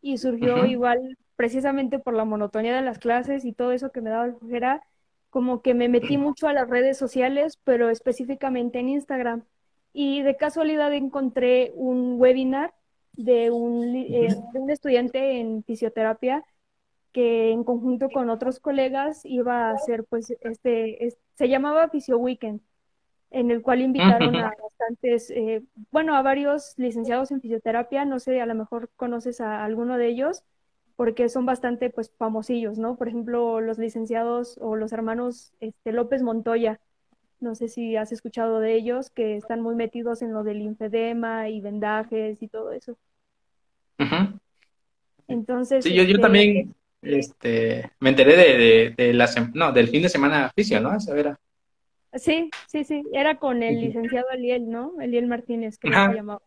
y 0.00 0.18
surgió 0.18 0.64
igual 0.64 1.18
precisamente 1.34 1.98
por 1.98 2.14
la 2.14 2.24
monotonía 2.24 2.76
de 2.76 2.82
las 2.82 3.00
clases 3.00 3.44
y 3.44 3.52
todo 3.52 3.72
eso 3.72 3.90
que 3.90 4.00
me 4.00 4.10
daba 4.10 4.32
flojera, 4.32 4.80
como 5.28 5.60
que 5.60 5.74
me 5.74 5.88
metí 5.88 6.18
mucho 6.18 6.46
a 6.46 6.52
las 6.52 6.70
redes 6.70 6.98
sociales, 6.98 7.58
pero 7.64 7.90
específicamente 7.90 8.78
en 8.78 8.90
Instagram. 8.90 9.42
Y 9.92 10.22
de 10.22 10.36
casualidad 10.36 10.94
encontré 10.94 11.72
un 11.74 12.14
webinar 12.20 12.72
de 13.14 13.50
un, 13.50 13.96
eh, 13.96 14.28
de 14.52 14.58
un 14.60 14.70
estudiante 14.70 15.40
en 15.40 15.64
fisioterapia 15.64 16.44
que 17.10 17.50
en 17.50 17.64
conjunto 17.64 18.08
con 18.08 18.30
otros 18.30 18.60
colegas 18.60 19.24
iba 19.24 19.68
a 19.68 19.72
hacer, 19.72 20.04
pues, 20.04 20.32
este, 20.42 21.16
se 21.34 21.48
llamaba 21.48 21.88
Fisio 21.88 22.16
Weekend 22.18 22.60
en 23.30 23.50
el 23.50 23.62
cual 23.62 23.80
invitaron 23.80 24.34
a 24.36 24.52
bastantes, 24.60 25.30
eh, 25.30 25.62
bueno, 25.90 26.16
a 26.16 26.22
varios 26.22 26.74
licenciados 26.76 27.30
en 27.30 27.40
fisioterapia, 27.40 28.04
no 28.04 28.18
sé, 28.18 28.40
a 28.40 28.46
lo 28.46 28.54
mejor 28.54 28.90
conoces 28.96 29.40
a 29.40 29.64
alguno 29.64 29.98
de 29.98 30.08
ellos, 30.08 30.42
porque 30.96 31.28
son 31.28 31.46
bastante, 31.46 31.90
pues, 31.90 32.12
famosillos, 32.18 32.78
¿no? 32.78 32.96
Por 32.96 33.08
ejemplo, 33.08 33.60
los 33.60 33.78
licenciados 33.78 34.58
o 34.60 34.76
los 34.76 34.92
hermanos 34.92 35.52
este, 35.60 35.92
López 35.92 36.22
Montoya, 36.22 36.80
no 37.38 37.54
sé 37.54 37.68
si 37.68 37.96
has 37.96 38.12
escuchado 38.12 38.60
de 38.60 38.74
ellos, 38.74 39.10
que 39.10 39.36
están 39.36 39.60
muy 39.60 39.74
metidos 39.74 40.22
en 40.22 40.32
lo 40.32 40.44
del 40.44 40.58
linfedema 40.58 41.48
y 41.48 41.60
vendajes 41.60 42.42
y 42.42 42.48
todo 42.48 42.72
eso. 42.72 42.98
Entonces... 45.28 45.84
Sí, 45.84 45.94
yo, 45.94 46.02
yo 46.02 46.10
este, 46.10 46.22
también 46.22 46.74
este, 47.00 47.90
me 48.00 48.10
enteré 48.10 48.36
de, 48.36 48.94
de, 48.96 49.14
la, 49.14 49.28
no, 49.54 49.72
del 49.72 49.88
fin 49.88 50.02
de 50.02 50.08
semana 50.08 50.50
fisio, 50.54 50.80
¿no? 50.80 50.94
Esa 50.94 51.14
Sí, 52.14 52.50
sí, 52.66 52.84
sí, 52.84 53.02
era 53.12 53.38
con 53.38 53.62
el 53.62 53.80
licenciado 53.80 54.28
Eliel, 54.30 54.68
¿no? 54.68 54.94
Eliel 55.00 55.26
Martínez, 55.26 55.78
que 55.78 55.88
se 55.88 56.14
llamaba. 56.14 56.42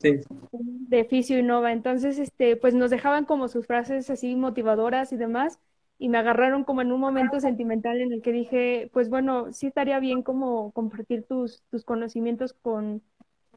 de 0.00 1.04
Fisio 1.04 1.42
Nova. 1.42 1.72
Entonces, 1.72 2.18
este, 2.18 2.56
pues 2.56 2.74
nos 2.74 2.90
dejaban 2.90 3.24
como 3.24 3.48
sus 3.48 3.66
frases 3.66 4.10
así 4.10 4.36
motivadoras 4.36 5.12
y 5.12 5.16
demás, 5.16 5.58
y 5.98 6.08
me 6.08 6.18
agarraron 6.18 6.64
como 6.64 6.82
en 6.82 6.92
un 6.92 7.00
momento 7.00 7.40
sentimental 7.40 8.00
en 8.00 8.12
el 8.12 8.22
que 8.22 8.32
dije, 8.32 8.90
pues 8.92 9.08
bueno, 9.08 9.52
sí 9.52 9.66
estaría 9.66 9.98
bien 9.98 10.22
como 10.22 10.70
compartir 10.72 11.24
tus, 11.24 11.62
tus 11.70 11.84
conocimientos 11.84 12.52
con, 12.52 13.02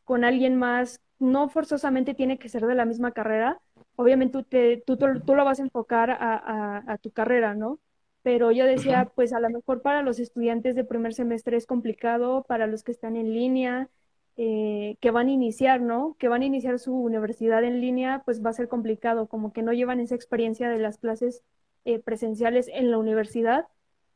con 0.06 0.24
alguien 0.24 0.56
más, 0.56 1.02
no 1.20 1.50
forzosamente 1.50 2.16
tiene 2.16 2.40
que 2.40 2.50
ser 2.50 2.66
de 2.66 2.76
la 2.76 2.86
misma 2.86 3.12
carrera, 3.12 3.62
obviamente 3.96 4.44
tú, 4.86 4.98
tú, 4.98 5.36
lo 5.36 5.46
vas 5.46 5.60
a 5.60 5.64
enfocar 5.64 6.10
a, 6.10 6.84
a, 6.88 6.98
tu 6.98 7.12
carrera, 7.12 7.54
¿no? 7.54 7.80
Pero 8.24 8.52
yo 8.52 8.66
decía, 8.66 9.12
pues 9.16 9.34
a 9.34 9.40
lo 9.40 9.50
mejor 9.50 9.82
para 9.82 10.04
los 10.04 10.20
estudiantes 10.20 10.76
de 10.76 10.84
primer 10.84 11.14
semestre 11.14 11.58
es 11.58 11.66
complicado, 11.66 12.44
para 12.48 12.68
los 12.68 12.84
que 12.84 12.92
están 12.92 13.16
en 13.16 13.34
línea, 13.34 13.90
eh, 14.38 14.98
que 15.02 15.12
van 15.12 15.28
a 15.28 15.32
iniciar, 15.32 15.82
¿no? 15.82 16.16
Que 16.20 16.28
van 16.28 16.42
a 16.42 16.46
iniciar 16.46 16.80
su 16.80 16.96
universidad 16.96 17.64
en 17.64 17.82
línea, 17.82 18.22
pues 18.26 18.44
va 18.44 18.52
a 18.52 18.54
ser 18.54 18.68
complicado, 18.68 19.28
como 19.28 19.54
que 19.54 19.64
no 19.64 19.74
llevan 19.74 20.00
esa 20.00 20.16
experiencia 20.16 20.70
de 20.70 20.80
las 20.80 20.98
clases 20.98 21.44
eh, 21.86 22.00
presenciales 22.00 22.68
en 22.68 22.92
la 22.92 22.98
universidad. 22.98 23.68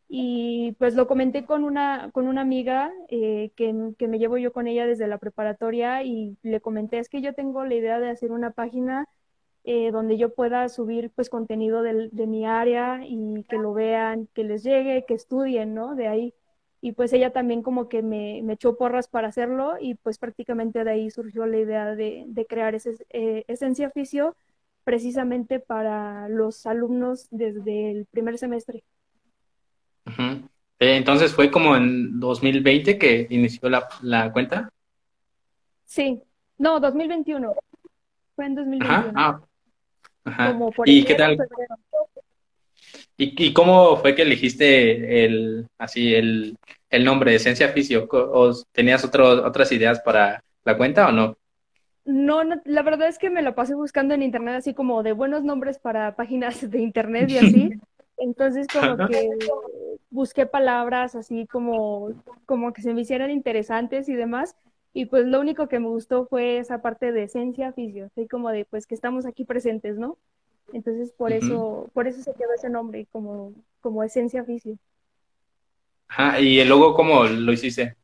Y 0.08 0.74
pues 0.80 0.96
lo 0.96 1.08
comenté 1.08 1.46
con 1.46 1.64
una, 1.64 2.12
con 2.14 2.28
una 2.28 2.42
amiga 2.42 2.92
eh, 3.10 3.52
que, 3.56 3.74
que, 3.98 4.08
me 4.08 4.20
llevo 4.20 4.38
yo 4.38 4.54
con 4.54 4.68
ella 4.68 4.86
desde 4.86 5.08
la 5.08 5.18
preparatoria 5.18 6.04
y 6.04 6.38
le 6.44 6.62
comenté, 6.62 7.00
es 7.00 7.10
que 7.10 7.22
yo 7.22 7.34
tengo 7.34 7.66
la 7.66 7.74
idea 7.74 8.00
de 8.00 8.10
hacer 8.10 8.32
una 8.32 8.52
página 8.52 9.08
donde 9.92 10.18
yo 10.18 10.34
pueda 10.34 10.70
subir 10.70 11.12
pues 11.16 11.30
contenido 11.30 11.82
de, 11.82 12.10
de 12.12 12.28
mi 12.28 12.46
área 12.46 13.02
y 13.04 13.44
que 13.50 13.58
lo 13.58 13.74
vean, 13.74 14.28
que 14.34 14.44
les 14.44 14.64
llegue, 14.64 15.06
que 15.08 15.16
estudien, 15.16 15.74
¿no? 15.74 15.96
De 15.96 16.08
ahí 16.08 16.34
y 16.86 16.92
pues 16.92 17.14
ella 17.14 17.32
también 17.32 17.64
como 17.64 17.90
que 17.90 18.04
me, 18.04 18.42
me, 18.44 18.54
echó 18.54 18.78
porras 18.78 19.08
para 19.08 19.30
hacerlo 19.30 19.74
y 19.82 19.96
pues 19.96 20.20
prácticamente 20.20 20.84
de 20.84 20.92
ahí 20.92 21.10
surgió 21.10 21.48
la 21.48 21.58
idea 21.58 21.96
de, 21.96 22.26
de 22.28 22.46
crear 22.46 22.76
ese, 22.76 22.96
eh, 23.10 23.44
Esencia 23.48 23.88
Oficio 23.88 24.36
precisamente 24.84 25.60
para 25.60 26.30
los 26.30 26.68
alumnos 26.68 27.28
desde 27.32 27.90
el 27.90 28.06
primer 28.06 28.38
semestre. 28.38 28.84
Eh, 30.06 30.96
entonces 30.96 31.34
fue 31.34 31.50
como 31.50 31.76
en 31.76 32.20
2020 32.20 33.00
que 33.00 33.26
inició 33.32 33.68
la, 33.68 33.88
la 34.04 34.32
cuenta. 34.32 34.70
Sí, 35.86 36.22
no, 36.60 36.80
2021. 36.80 37.52
Fue 38.36 38.46
en 38.46 38.54
2021. 38.54 38.94
Ajá. 38.94 39.12
Ah. 39.16 39.42
Como 40.26 40.72
por 40.72 40.90
¿Y 40.90 41.04
qué 41.04 41.16
tal? 41.16 41.38
¿Y, 43.18 43.54
cómo 43.54 43.96
fue 43.98 44.14
que 44.14 44.24
elegiste 44.24 45.24
el, 45.26 45.68
así, 45.78 46.16
el, 46.16 46.58
nombre 47.04 47.32
de 47.32 47.38
Esencia 47.38 47.70
Fisio? 47.70 48.08
¿O 48.12 48.52
tenías 48.72 49.06
otras 49.06 49.72
ideas 49.72 50.02
para 50.02 50.44
la 50.66 50.76
cuenta 50.76 51.08
o 51.08 51.12
no? 51.12 51.38
no? 52.04 52.44
la 52.66 52.82
verdad 52.82 53.08
es 53.08 53.18
que 53.18 53.30
me 53.30 53.42
lo 53.42 53.56
pasé 53.56 53.76
buscando 53.76 54.14
en 54.14 54.24
internet 54.24 54.56
así 54.56 54.74
como 54.74 55.02
de 55.04 55.14
buenos 55.14 55.44
nombres 55.44 55.80
para 55.80 56.16
páginas 56.16 56.70
de 56.70 56.80
internet 56.80 57.30
y 57.30 57.38
así. 57.38 57.70
Entonces 58.18 58.68
como 58.68 59.08
que 59.08 59.30
busqué 60.10 60.46
palabras 60.46 61.16
así 61.16 61.46
como, 61.48 62.12
como 62.46 62.74
que 62.74 62.82
se 62.82 62.94
me 62.94 63.02
hicieran 63.02 63.30
interesantes 63.30 64.10
y 64.10 64.14
demás. 64.14 64.56
Y 64.98 65.08
pues 65.08 65.26
lo 65.26 65.42
único 65.42 65.68
que 65.68 65.78
me 65.78 65.90
gustó 65.90 66.26
fue 66.26 66.58
esa 66.58 66.82
parte 66.82 67.12
de 67.12 67.24
esencia 67.24 67.74
fisio, 67.74 68.06
así 68.06 68.30
como 68.30 68.50
de 68.50 68.64
pues 68.64 68.88
que 68.88 68.96
estamos 68.96 69.26
aquí 69.26 69.44
presentes, 69.44 69.98
¿no? 69.98 70.18
Entonces 70.72 71.12
por 71.12 71.34
eso, 71.34 71.90
por 71.94 72.08
eso 72.08 72.22
se 72.22 72.34
quedó 72.34 72.54
ese 72.56 72.70
nombre 72.70 73.06
como, 73.12 73.54
como 73.82 74.06
esencia 74.06 74.42
oficio. 74.42 74.78
Ajá, 76.08 76.40
¿y 76.40 76.62
el 76.62 76.70
logo 76.70 76.94
cómo 76.94 77.26
lo 77.26 77.52
hiciste? 77.52 77.98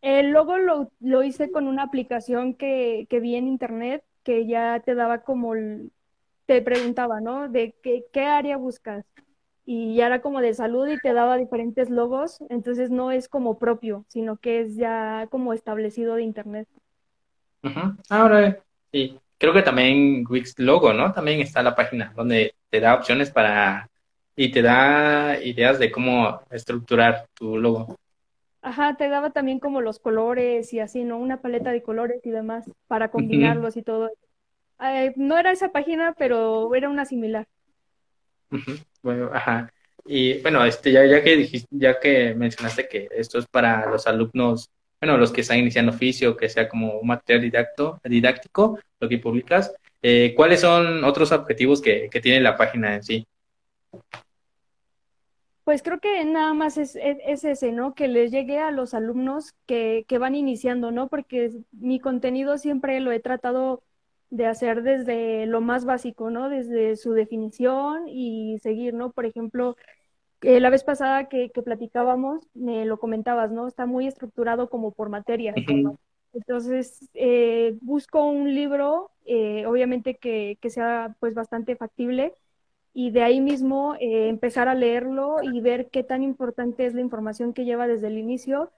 El 0.00 0.32
logo 0.32 0.58
lo, 0.58 0.90
lo 0.98 1.22
hice 1.22 1.52
con 1.52 1.68
una 1.68 1.84
aplicación 1.84 2.54
que, 2.54 3.06
que, 3.08 3.20
vi 3.20 3.36
en 3.36 3.46
internet 3.46 4.02
que 4.24 4.48
ya 4.48 4.82
te 4.84 4.96
daba 4.96 5.22
como, 5.22 5.54
te 6.46 6.62
preguntaba, 6.62 7.20
¿no? 7.20 7.48
De 7.48 7.76
qué, 7.80 8.06
qué 8.12 8.22
área 8.22 8.56
buscas. 8.56 9.04
Y 9.64 9.94
ya 9.94 10.06
era 10.06 10.20
como 10.20 10.40
de 10.40 10.54
salud 10.54 10.88
y 10.88 10.98
te 10.98 11.12
daba 11.12 11.36
diferentes 11.36 11.88
logos, 11.88 12.40
entonces 12.48 12.90
no 12.90 13.12
es 13.12 13.28
como 13.28 13.58
propio, 13.58 14.04
sino 14.08 14.36
que 14.36 14.60
es 14.60 14.76
ya 14.76 15.28
como 15.30 15.52
establecido 15.52 16.16
de 16.16 16.22
internet. 16.22 16.68
Ahora 18.08 18.58
sí 18.90 19.18
creo 19.42 19.52
que 19.52 19.62
también 19.62 20.24
Wix 20.28 20.56
Logo, 20.60 20.92
¿no? 20.92 21.12
También 21.12 21.40
está 21.40 21.64
la 21.64 21.74
página 21.74 22.12
donde 22.14 22.54
te 22.70 22.78
da 22.78 22.94
opciones 22.94 23.32
para 23.32 23.88
y 24.36 24.52
te 24.52 24.62
da 24.62 25.36
ideas 25.42 25.80
de 25.80 25.90
cómo 25.90 26.40
estructurar 26.50 27.26
tu 27.34 27.58
logo. 27.58 27.96
Ajá, 28.62 28.96
te 28.96 29.08
daba 29.08 29.30
también 29.30 29.58
como 29.58 29.80
los 29.80 29.98
colores 29.98 30.72
y 30.72 30.78
así, 30.78 31.02
¿no? 31.02 31.18
Una 31.18 31.40
paleta 31.40 31.72
de 31.72 31.82
colores 31.82 32.24
y 32.24 32.30
demás 32.30 32.70
para 32.86 33.10
combinarlos 33.10 33.76
y 33.76 33.82
todo. 33.82 34.10
Eh, 34.80 35.12
no 35.16 35.36
era 35.36 35.50
esa 35.50 35.70
página, 35.70 36.14
pero 36.16 36.72
era 36.76 36.88
una 36.88 37.04
similar. 37.04 37.48
Bueno, 39.02 39.30
ajá. 39.32 39.72
Y 40.04 40.40
bueno, 40.40 40.64
este, 40.64 40.92
ya, 40.92 41.04
ya 41.06 41.22
que 41.22 41.36
dijiste, 41.36 41.68
ya 41.70 42.00
que 42.00 42.34
mencionaste 42.34 42.88
que 42.88 43.08
esto 43.12 43.38
es 43.38 43.46
para 43.46 43.88
los 43.90 44.06
alumnos 44.06 44.70
bueno, 45.02 45.18
los 45.18 45.32
que 45.32 45.40
están 45.40 45.58
iniciando 45.58 45.90
oficio, 45.90 46.36
que 46.36 46.48
sea 46.48 46.68
como 46.68 47.00
un 47.00 47.08
material 47.08 47.50
didáctico, 48.04 48.78
lo 49.00 49.08
que 49.08 49.18
publicas, 49.18 49.74
eh, 50.00 50.32
¿cuáles 50.36 50.60
son 50.60 51.02
otros 51.02 51.32
objetivos 51.32 51.82
que, 51.82 52.08
tiene 52.22 52.40
la 52.40 52.56
página 52.56 52.94
en 52.94 53.02
sí? 53.02 53.26
Pues 55.64 55.82
creo 55.82 55.98
que 55.98 56.24
nada 56.24 56.54
más 56.54 56.78
es, 56.78 56.96
ese, 56.96 57.72
¿no? 57.72 57.94
Que 57.94 58.06
les 58.06 58.30
llegue 58.30 58.60
a 58.60 58.70
los 58.70 58.94
alumnos 58.94 59.54
que, 59.66 60.04
que, 60.06 60.18
van 60.18 60.36
iniciando, 60.36 60.92
¿no? 60.92 61.08
Porque 61.08 61.50
mi 61.72 61.98
contenido 61.98 62.56
siempre 62.56 63.00
lo 63.00 63.10
he 63.10 63.18
tratado 63.18 63.82
de 64.32 64.46
hacer 64.46 64.82
desde 64.82 65.44
lo 65.44 65.60
más 65.60 65.84
básico, 65.84 66.30
¿no? 66.30 66.48
Desde 66.48 66.96
su 66.96 67.12
definición 67.12 68.08
y 68.08 68.58
seguir, 68.60 68.94
¿no? 68.94 69.12
Por 69.12 69.26
ejemplo, 69.26 69.76
la 70.40 70.70
vez 70.70 70.84
pasada 70.84 71.28
que, 71.28 71.50
platicábamos, 71.50 72.48
me 72.54 72.86
lo 72.86 72.98
comentabas, 72.98 73.52
¿no? 73.52 73.68
Está 73.68 73.84
muy 73.84 74.06
estructurado 74.06 74.70
como 74.70 74.92
por 74.92 75.10
materia. 75.10 75.54
Entonces, 76.32 77.10
eh, 77.12 77.76
busco 77.82 78.24
un 78.24 78.54
libro, 78.54 79.10
eh, 79.26 79.66
obviamente 79.66 80.14
que, 80.16 80.56
sea 80.70 81.14
pues 81.20 81.34
bastante 81.34 81.76
factible, 81.76 82.32
y 82.94 83.10
de 83.10 83.22
ahí 83.22 83.42
mismo 83.42 83.96
eh, 84.00 84.28
empezar 84.28 84.66
a 84.66 84.74
leerlo 84.74 85.42
y 85.42 85.60
ver 85.60 85.90
qué 85.90 86.04
tan 86.04 86.22
importante 86.22 86.86
es 86.86 86.94
la 86.94 87.02
información 87.02 87.52
que 87.52 87.66
lleva 87.66 87.86
desde 87.86 88.06
el 88.06 88.16
inicio 88.16 88.70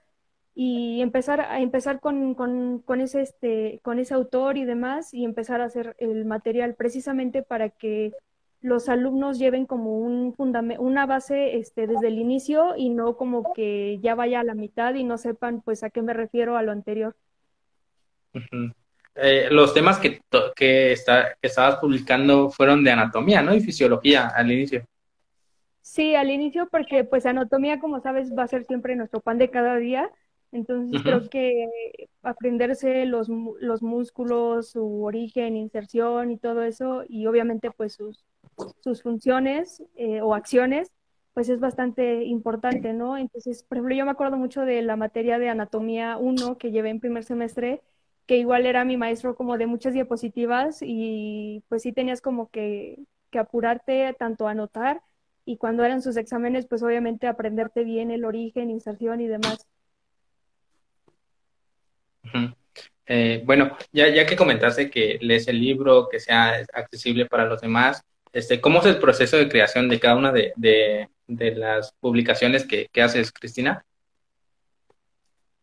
y 0.55 1.01
empezar 1.01 1.41
a 1.41 1.59
empezar 1.59 1.99
con, 1.99 2.33
con, 2.33 2.79
con, 2.79 3.01
ese 3.01 3.21
este 3.21 3.81
con 3.83 3.99
ese 3.99 4.13
autor 4.13 4.57
y 4.57 4.63
demás 4.63 5.13
y 5.13 5.25
empezar 5.25 5.59
a 5.59 5.65
hacer 5.65 5.97
el 5.99 6.23
material 6.23 6.75
precisamente 6.75 7.43
para 7.43 7.69
que 7.69 8.13
los 8.61 8.87
alumnos 8.87 9.37
lleven 9.37 9.65
como 9.65 9.99
un 9.99 10.33
una 10.79 11.05
base 11.05 11.57
este, 11.57 11.87
desde 11.87 12.07
el 12.07 12.17
inicio 12.17 12.75
y 12.77 12.89
no 12.89 13.17
como 13.17 13.53
que 13.53 13.99
ya 14.01 14.15
vaya 14.15 14.39
a 14.39 14.43
la 14.45 14.55
mitad 14.55 14.95
y 14.95 15.03
no 15.03 15.17
sepan 15.17 15.61
pues 15.61 15.83
a 15.83 15.89
qué 15.89 16.01
me 16.01 16.13
refiero 16.13 16.55
a 16.55 16.63
lo 16.63 16.71
anterior. 16.71 17.15
Eh, 19.15 19.49
los 19.51 19.73
temas 19.73 19.99
que, 19.99 20.21
que, 20.55 20.93
está, 20.93 21.35
que 21.41 21.47
estabas 21.47 21.77
publicando 21.77 22.49
fueron 22.49 22.83
de 22.83 22.91
anatomía, 22.91 23.41
¿no? 23.41 23.53
Y 23.53 23.61
fisiología 23.61 24.27
al 24.27 24.51
inicio. 24.51 24.85
Sí, 25.81 26.15
al 26.15 26.31
inicio 26.31 26.67
porque 26.69 27.03
pues 27.03 27.25
anatomía, 27.25 27.79
como 27.79 28.01
sabes, 28.01 28.33
va 28.37 28.43
a 28.43 28.47
ser 28.47 28.65
siempre 28.65 28.95
nuestro 28.95 29.21
pan 29.21 29.37
de 29.37 29.49
cada 29.49 29.77
día. 29.77 30.09
Entonces 30.55 31.01
creo 31.03 31.29
que 31.29 31.67
aprenderse 32.23 33.05
los, 33.05 33.27
los 33.59 33.81
músculos, 33.81 34.69
su 34.69 35.03
origen, 35.03 35.57
inserción 35.57 36.31
y 36.31 36.37
todo 36.37 36.63
eso, 36.63 37.03
y 37.09 37.27
obviamente 37.27 37.71
pues 37.71 37.93
sus, 37.93 38.23
sus 38.79 39.03
funciones 39.03 39.83
eh, 39.95 40.21
o 40.21 40.33
acciones, 40.33 40.93
pues 41.33 41.49
es 41.49 41.59
bastante 41.59 42.23
importante, 42.23 42.93
¿no? 42.93 43.17
Entonces, 43.17 43.63
por 43.63 43.77
ejemplo, 43.77 43.95
yo 43.95 44.05
me 44.05 44.11
acuerdo 44.11 44.37
mucho 44.37 44.61
de 44.61 44.81
la 44.81 44.95
materia 44.95 45.39
de 45.39 45.49
anatomía 45.49 46.15
1 46.17 46.57
que 46.57 46.71
llevé 46.71 46.89
en 46.89 47.01
primer 47.01 47.25
semestre, 47.25 47.81
que 48.25 48.37
igual 48.37 48.65
era 48.65 48.85
mi 48.85 48.95
maestro 48.95 49.35
como 49.35 49.57
de 49.57 49.67
muchas 49.67 49.93
diapositivas 49.93 50.79
y 50.81 51.63
pues 51.67 51.81
sí 51.81 51.91
tenías 51.91 52.21
como 52.21 52.49
que, 52.49 52.99
que 53.29 53.39
apurarte 53.39 54.15
tanto 54.17 54.47
a 54.47 54.51
anotar 54.51 55.01
y 55.43 55.57
cuando 55.57 55.83
eran 55.83 56.01
sus 56.01 56.15
exámenes, 56.15 56.65
pues 56.65 56.81
obviamente 56.81 57.27
aprenderte 57.27 57.83
bien 57.83 58.09
el 58.09 58.23
origen, 58.23 58.69
inserción 58.69 59.19
y 59.19 59.27
demás. 59.27 59.67
Eh, 63.07 63.43
bueno, 63.45 63.77
ya, 63.91 64.07
ya 64.09 64.25
que 64.25 64.35
comentaste 64.35 64.89
que 64.89 65.19
lees 65.21 65.47
el 65.47 65.59
libro, 65.59 66.09
que 66.09 66.19
sea 66.19 66.65
accesible 66.73 67.25
para 67.25 67.45
los 67.45 67.61
demás, 67.61 68.03
este, 68.35 68.59
¿cómo 68.59 68.79
es 68.79 68.85
el 68.85 68.99
proceso 68.99 69.37
de 69.37 69.47
creación 69.47 69.87
de 69.87 69.97
cada 69.97 70.17
una 70.17 70.33
de, 70.33 71.07
las 71.27 71.93
publicaciones 72.01 72.67
que, 72.67 72.89
haces, 73.01 73.31
Cristina? 73.31 73.85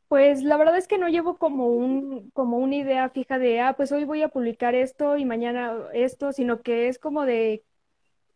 Pues 0.09 0.43
la 0.43 0.57
verdad 0.57 0.79
es 0.79 0.89
que 0.89 0.97
no 0.97 1.09
llevo 1.09 1.37
como 1.37 1.67
un, 1.67 2.31
como 2.31 2.57
una 2.57 2.77
idea 2.77 3.11
fija 3.11 3.39
de, 3.39 3.61
ah, 3.61 3.75
pues 3.77 3.93
hoy 3.93 4.05
voy 4.05 4.23
a 4.23 4.29
publicar 4.29 4.75
esto 4.75 5.19
y 5.19 5.27
mañana 5.27 5.77
esto, 5.93 6.33
sino 6.33 6.63
que 6.63 6.89
es 6.89 6.99
como 6.99 7.27
de, 7.27 7.63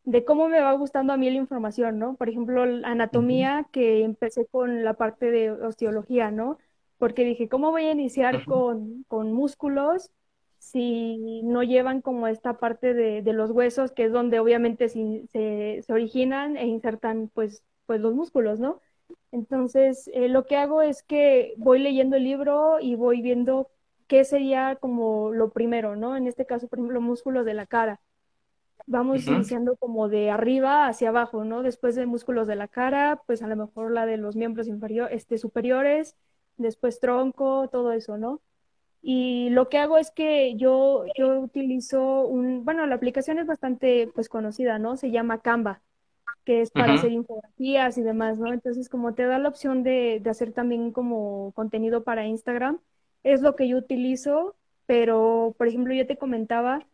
de 0.05 0.25
cómo 0.27 0.49
me 0.49 0.61
va 0.61 0.73
gustando 0.73 1.15
a 1.15 1.17
mí 1.17 1.31
la 1.31 1.37
información, 1.37 1.99
¿no? 1.99 2.15
Por 2.17 2.29
ejemplo, 2.29 2.63
anatomía, 2.63 3.67
que 3.73 4.05
empecé 4.05 4.45
con 4.45 4.85
la 4.85 4.95
parte 4.95 5.31
de 5.31 5.51
osteología, 5.51 6.31
¿no? 6.31 6.59
Porque 6.99 7.25
dije, 7.25 7.49
¿cómo 7.49 7.71
voy 7.71 7.85
a 7.85 7.93
iniciar 7.93 8.45
con, 8.45 9.05
con, 9.09 9.33
músculos 9.33 10.11
si 10.59 11.43
no 11.43 11.63
llevan 11.63 12.01
como 12.01 12.27
esta 12.27 12.59
parte 12.59 12.95
de, 12.95 13.23
de 13.23 13.33
los 13.33 13.51
huesos, 13.51 13.93
que 13.93 14.05
es 14.05 14.13
donde 14.13 14.41
obviamente 14.41 14.89
se, 14.89 15.27
se, 15.33 15.93
originan 15.93 16.57
e 16.57 16.67
insertan 16.67 17.31
pues, 17.33 17.63
pues 17.87 18.01
los 18.01 18.15
músculos, 18.15 18.59
¿no? 18.59 18.81
Entonces, 19.33 20.11
eh, 20.15 20.29
lo 20.29 20.47
que 20.47 20.57
hago 20.57 20.83
es 20.83 21.03
que 21.03 21.55
voy 21.59 21.79
leyendo 21.79 22.17
el 22.17 22.25
libro 22.25 22.81
y 22.81 22.95
voy 22.95 23.23
viendo 23.23 23.71
qué 24.07 24.25
sería 24.25 24.77
como 24.77 25.33
lo 25.33 25.51
primero, 25.51 25.97
¿no? 25.97 26.17
En 26.17 26.27
este 26.27 26.47
caso, 26.47 26.69
por 26.69 26.79
ejemplo, 26.79 27.01
músculos 27.01 27.45
de 27.45 27.55
la 27.55 27.67
cara. 27.67 28.01
Vamos 28.87 29.27
iniciando 29.27 29.77
como 29.77 30.09
de 30.09 30.31
arriba 30.31 30.87
hacia 30.87 31.09
abajo, 31.09 31.45
¿no? 31.45 31.63
Después 31.63 31.97
de 31.97 32.07
músculos 32.07 32.47
de 32.47 32.55
la 32.55 32.69
cara, 32.69 33.21
pues 33.27 33.43
a 33.43 33.49
lo 33.49 33.57
mejor 33.57 33.91
la 33.91 34.07
de 34.07 34.17
los 34.17 34.37
miembros 34.37 34.69
inferiores, 34.69 35.17
este, 35.17 35.39
superiores, 35.39 36.17
después 36.57 37.01
tronco, 37.01 37.69
todo 37.69 37.93
eso, 37.93 38.19
¿no? 38.19 38.41
Y 39.03 39.51
lo 39.51 39.69
que 39.69 39.79
hago 39.79 39.99
es 39.99 40.11
que 40.11 40.57
yo, 40.57 41.05
yo 41.17 41.41
utilizo 41.41 42.27
un, 42.27 42.65
bueno, 42.65 42.87
la 42.87 42.97
aplicación 42.97 43.39
es 43.39 43.47
bastante 43.47 44.11
pues 44.15 44.29
conocida, 44.29 44.79
¿no? 44.79 44.97
Se 44.97 45.11
llama 45.11 45.41
Canva, 45.43 45.83
que 46.45 46.63
es 46.63 46.71
para 46.71 46.95
hacer 46.95 47.13
infografías 47.13 47.99
y 47.99 48.03
demás, 48.03 48.39
¿no? 48.39 48.53
Entonces, 48.53 48.89
como 48.89 49.15
te 49.15 49.25
da 49.27 49.39
la 49.39 49.49
opción 49.49 49.83
de, 49.83 50.21
de 50.23 50.31
hacer 50.31 50.53
también 50.53 50.93
como 50.93 51.53
contenido 51.53 52.05
para 52.05 52.27
Instagram, 52.27 52.81
es 53.23 53.43
lo 53.43 53.57
que 53.57 53.69
yo 53.69 53.77
utilizo, 53.79 54.57
pero 54.87 55.55
por 55.59 55.69
ejemplo 55.69 55.93
yo 55.95 56.07
te 56.07 56.17
comentaba 56.17 56.87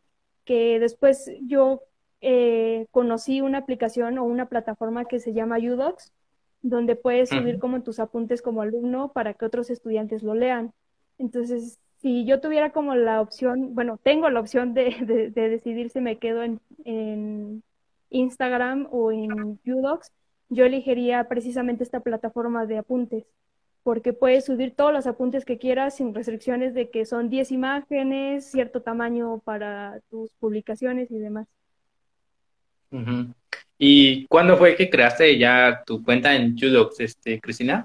que 0.45 0.79
después 0.81 1.31
yo 1.43 1.83
eh, 2.21 2.87
conocí 2.91 3.41
una 3.41 3.59
aplicación 3.59 4.19
o 4.19 4.25
una 4.25 4.49
plataforma 4.49 5.05
que 5.05 5.21
se 5.21 5.33
llama 5.35 5.59
Udocs, 5.59 6.13
donde 6.63 6.97
puedes 6.97 7.29
subir 7.29 7.59
como 7.59 7.83
tus 7.83 7.99
apuntes 7.99 8.41
como 8.41 8.63
alumno 8.63 9.13
para 9.13 9.35
que 9.35 9.45
otros 9.45 9.71
estudiantes 9.71 10.23
lo 10.23 10.35
lean. 10.35 10.73
Entonces, 11.19 11.79
si 11.99 12.25
yo 12.25 12.41
tuviera 12.41 12.71
como 12.71 12.95
la 12.95 13.21
opción, 13.21 13.75
bueno, 13.75 13.99
tengo 14.03 14.31
la 14.31 14.41
opción 14.41 14.75
de, 14.75 15.31
decidir 15.35 15.91
si 15.91 16.01
me 16.01 16.19
quedo 16.19 16.43
en, 16.43 16.61
en 16.85 17.63
Instagram 18.11 18.89
o 18.91 19.13
en 19.13 19.59
Udocs, 19.67 20.13
yo 20.49 20.65
elegiría 20.65 21.29
precisamente 21.29 21.83
esta 21.83 22.01
plataforma 22.01 22.67
de 22.67 22.79
apuntes 22.79 23.25
porque 23.83 24.13
puedes 24.13 24.45
subir 24.45 24.75
todos 24.75 24.93
los 24.93 25.07
apuntes 25.07 25.45
que 25.45 25.59
quieras 25.59 25.97
sin 25.97 26.15
restricciones 26.15 26.75
de 26.75 26.91
que 26.91 27.05
son 27.05 27.29
10 27.29 27.51
imágenes, 27.53 28.47
cierto 28.47 28.83
tamaño 28.83 29.41
para 29.41 30.01
tus 30.09 30.31
publicaciones 30.35 31.11
y 31.11 31.19
demás. 31.19 31.49
¿Y 33.85 34.29
cuándo 34.29 34.57
fue 34.57 34.77
que 34.77 34.89
creaste 34.89 35.37
ya 35.37 35.83
tu 35.85 36.05
cuenta 36.05 36.37
en 36.37 36.57
Judox, 36.57 37.01
este, 37.01 37.41
Cristina? 37.41 37.85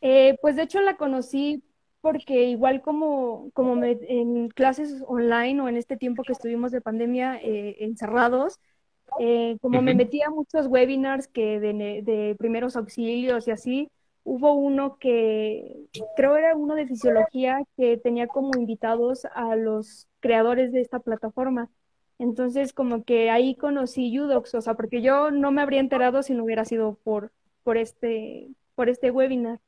Eh, 0.00 0.38
pues 0.40 0.56
de 0.56 0.62
hecho 0.62 0.80
la 0.80 0.96
conocí 0.96 1.62
porque 2.00 2.44
igual 2.44 2.80
como, 2.80 3.50
como 3.52 3.76
me, 3.76 3.98
en 4.08 4.48
clases 4.48 5.04
online 5.06 5.60
o 5.60 5.68
en 5.68 5.76
este 5.76 5.98
tiempo 5.98 6.22
que 6.22 6.32
estuvimos 6.32 6.72
de 6.72 6.80
pandemia 6.80 7.38
eh, 7.42 7.76
encerrados, 7.80 8.58
eh, 9.20 9.58
como 9.60 9.82
me 9.82 9.94
metía 9.94 10.28
a 10.28 10.30
muchos 10.30 10.68
webinars 10.68 11.28
que 11.28 11.60
de, 11.60 11.74
de 12.02 12.34
primeros 12.38 12.76
auxilios 12.76 13.46
y 13.46 13.50
así, 13.50 13.90
hubo 14.24 14.54
uno 14.54 14.96
que 14.96 15.84
creo 16.16 16.34
era 16.34 16.56
uno 16.56 16.76
de 16.76 16.86
fisiología 16.86 17.60
que 17.76 17.98
tenía 17.98 18.26
como 18.26 18.52
invitados 18.58 19.26
a 19.34 19.54
los 19.54 20.08
creadores 20.20 20.72
de 20.72 20.80
esta 20.80 20.98
plataforma. 20.98 21.68
Entonces, 22.18 22.72
como 22.72 23.04
que 23.04 23.30
ahí 23.30 23.56
conocí 23.56 24.18
Udox, 24.18 24.54
o 24.54 24.60
sea, 24.60 24.74
porque 24.74 25.02
yo 25.02 25.30
no 25.30 25.52
me 25.52 25.62
habría 25.62 25.80
enterado 25.80 26.22
si 26.22 26.34
no 26.34 26.44
hubiera 26.44 26.64
sido 26.64 26.98
por, 27.04 27.32
por, 27.62 27.76
este, 27.76 28.48
por 28.74 28.88
este 28.88 29.10
webinar. 29.10 29.60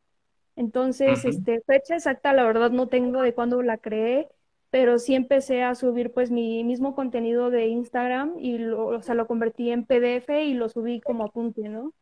Entonces, 0.56 1.24
este, 1.24 1.60
fecha 1.66 1.94
exacta, 1.94 2.32
la 2.32 2.44
verdad 2.44 2.70
no 2.70 2.88
tengo 2.88 3.22
de 3.22 3.34
cuándo 3.34 3.62
la 3.62 3.78
creé, 3.78 4.28
pero 4.70 4.98
sí 4.98 5.14
empecé 5.14 5.62
a 5.62 5.74
subir 5.74 6.12
pues 6.12 6.30
mi 6.30 6.64
mismo 6.64 6.94
contenido 6.94 7.50
de 7.50 7.68
Instagram 7.68 8.34
y 8.38 8.58
lo, 8.58 8.86
o 8.88 9.02
sea, 9.02 9.14
lo 9.14 9.26
convertí 9.26 9.70
en 9.70 9.84
PDF 9.84 10.44
y 10.44 10.54
lo 10.54 10.68
subí 10.68 11.00
como 11.00 11.24
apunte, 11.24 11.68
¿no? 11.68 11.92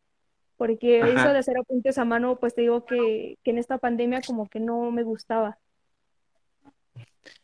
porque 0.57 0.99
eso 0.99 1.31
de 1.31 1.37
hacer 1.37 1.57
apuntes 1.57 1.97
a 1.99 2.05
mano, 2.05 2.37
pues 2.37 2.55
te 2.55 2.61
digo 2.61 2.83
que, 2.83 3.37
en 3.43 3.57
esta 3.57 3.77
pandemia 3.77 4.21
como 4.25 4.49
que 4.49 4.59
no 4.59 4.91
me 4.91 5.03
gustaba. 5.03 5.59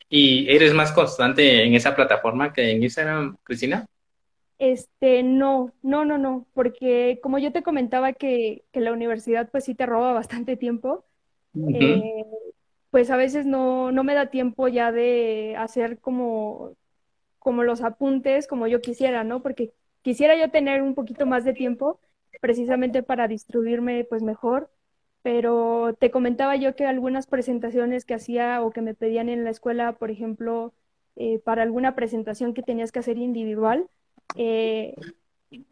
¿Y 0.09 0.53
eres 0.53 0.73
más 0.73 0.91
constante 0.91 1.63
en 1.63 1.73
esa 1.73 1.95
plataforma 1.95 2.53
que 2.53 2.71
en 2.71 2.83
Instagram, 2.83 3.37
Cristina? 3.43 3.85
Este, 4.59 5.23
no, 5.23 5.73
no, 5.81 6.05
no, 6.05 6.17
no, 6.17 6.47
porque 6.53 7.19
como 7.21 7.37
yo 7.37 7.51
te 7.51 7.63
comentaba 7.63 8.13
que, 8.13 8.63
la 8.73 8.93
universidad 8.93 9.49
pues 9.51 9.65
sí 9.65 9.75
te 9.75 9.85
roba 9.85 10.13
bastante 10.13 10.55
tiempo, 10.55 11.03
eh, 11.73 12.23
pues 12.89 13.09
a 13.09 13.17
veces 13.17 13.45
no, 13.45 13.91
no 13.91 14.03
me 14.03 14.13
da 14.13 14.27
tiempo 14.27 14.67
ya 14.67 14.91
de 14.91 15.55
hacer 15.57 15.99
como, 15.99 16.75
como 17.39 17.63
los 17.63 17.81
apuntes 17.81 18.47
como 18.47 18.67
yo 18.67 18.81
quisiera, 18.81 19.23
¿no? 19.23 19.41
Porque 19.41 19.73
quisiera 20.01 20.37
yo 20.37 20.49
tener 20.49 20.81
un 20.81 20.95
poquito 20.95 21.25
más 21.25 21.43
de 21.43 21.53
tiempo, 21.53 21.99
precisamente 22.39 23.03
para 23.03 23.27
distribuirme 23.27 24.05
pues 24.05 24.21
mejor, 24.21 24.69
pero 25.23 25.95
te 25.97 26.11
comentaba 26.11 26.57
yo 26.57 26.75
que 26.75 26.85
algunas 26.85 27.27
presentaciones 27.27 28.05
que 28.05 28.13
hacía 28.13 28.61
o 28.61 28.71
que 28.71 28.81
me 28.81 28.93
pedían 28.93 29.29
en 29.29 29.45
la 29.45 29.49
escuela, 29.49 29.93
por 29.93 30.11
ejemplo, 30.11 30.73
eh, 31.15 31.39
para 31.39 31.63
alguna 31.63 31.95
presentación 31.95 32.53
que 32.53 32.61
tenías 32.61 32.91
que 32.91 32.99
hacer 32.99 33.17
individual, 33.17 33.87
eh, 34.35 34.93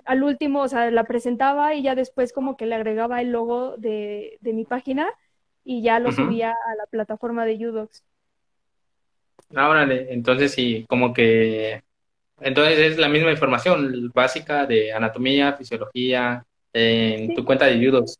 al 0.05 0.23
último, 0.23 0.61
o 0.61 0.67
sea, 0.69 0.89
la 0.89 1.03
presentaba 1.03 1.75
y 1.75 1.83
ya 1.83 1.95
después 1.95 2.31
como 2.31 2.55
que 2.55 2.65
le 2.65 2.75
agregaba 2.75 3.21
el 3.21 3.31
logo 3.31 3.75
de, 3.77 4.39
mi 4.41 4.63
página 4.63 5.07
y 5.65 5.81
ya 5.81 5.99
lo 5.99 6.11
subía 6.11 6.51
a 6.51 6.75
la 6.75 6.85
plataforma 6.89 7.45
de 7.45 7.67
Udocs. 7.67 8.03
Ah, 9.53 9.85
entonces 9.89 10.53
sí, 10.53 10.85
como 10.87 11.13
que, 11.13 11.83
entonces 12.39 12.79
es 12.79 12.97
la 12.97 13.09
misma 13.09 13.31
información 13.31 14.11
básica 14.13 14.65
de 14.65 14.93
anatomía, 14.93 15.53
fisiología, 15.53 16.45
en 16.71 17.33
tu 17.35 17.43
cuenta 17.43 17.65
de 17.65 17.85
Judos. 17.85 18.17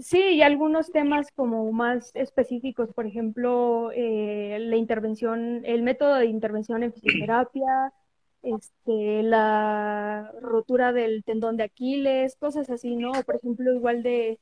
Sí, 0.00 0.18
y 0.36 0.42
algunos 0.42 0.90
temas 0.92 1.30
como 1.32 1.70
más 1.72 2.10
específicos, 2.14 2.90
por 2.94 3.06
ejemplo, 3.06 3.90
eh, 3.94 4.56
la 4.60 4.76
intervención, 4.76 5.62
el 5.66 5.82
método 5.82 6.14
de 6.14 6.26
intervención 6.26 6.82
en 6.82 6.92
fisioterapia, 6.92 7.92
este, 8.42 9.22
la 9.22 10.32
rotura 10.40 10.92
del 10.94 11.22
tendón 11.24 11.58
de 11.58 11.64
Aquiles, 11.64 12.36
cosas 12.36 12.70
así, 12.70 12.96
¿no? 12.96 13.12
Por 13.26 13.36
ejemplo, 13.36 13.74
igual 13.74 14.02
de, 14.02 14.40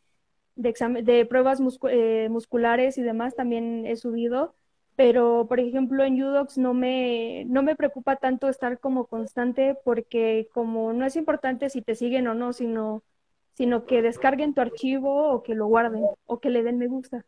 de, 0.56 0.68
examen, 0.68 1.04
de 1.04 1.26
pruebas 1.26 1.60
eh, 1.90 2.28
musculares 2.30 2.98
y 2.98 3.02
demás 3.02 3.34
también 3.36 3.86
he 3.86 3.96
subido, 3.96 4.54
pero 4.96 5.46
por 5.48 5.60
ejemplo 5.60 6.04
en 6.04 6.22
Udox 6.22 6.58
no 6.58 6.74
me, 6.74 7.44
no 7.46 7.62
me 7.62 7.76
preocupa 7.76 8.16
tanto 8.16 8.48
estar 8.48 8.78
como 8.80 9.06
constante 9.06 9.76
porque 9.84 10.48
como 10.54 10.92
no 10.92 11.06
es 11.06 11.16
importante 11.16 11.70
si 11.70 11.82
te 11.82 11.94
siguen 11.96 12.28
o 12.28 12.34
no, 12.34 12.52
sino 12.52 13.02
sino 13.58 13.86
que 13.86 14.02
descarguen 14.02 14.54
tu 14.54 14.60
archivo 14.60 15.32
o 15.32 15.42
que 15.42 15.56
lo 15.56 15.66
guarden 15.66 16.04
o 16.26 16.38
que 16.38 16.48
le 16.48 16.62
den 16.62 16.78
me 16.78 16.86
gusta. 16.86 17.24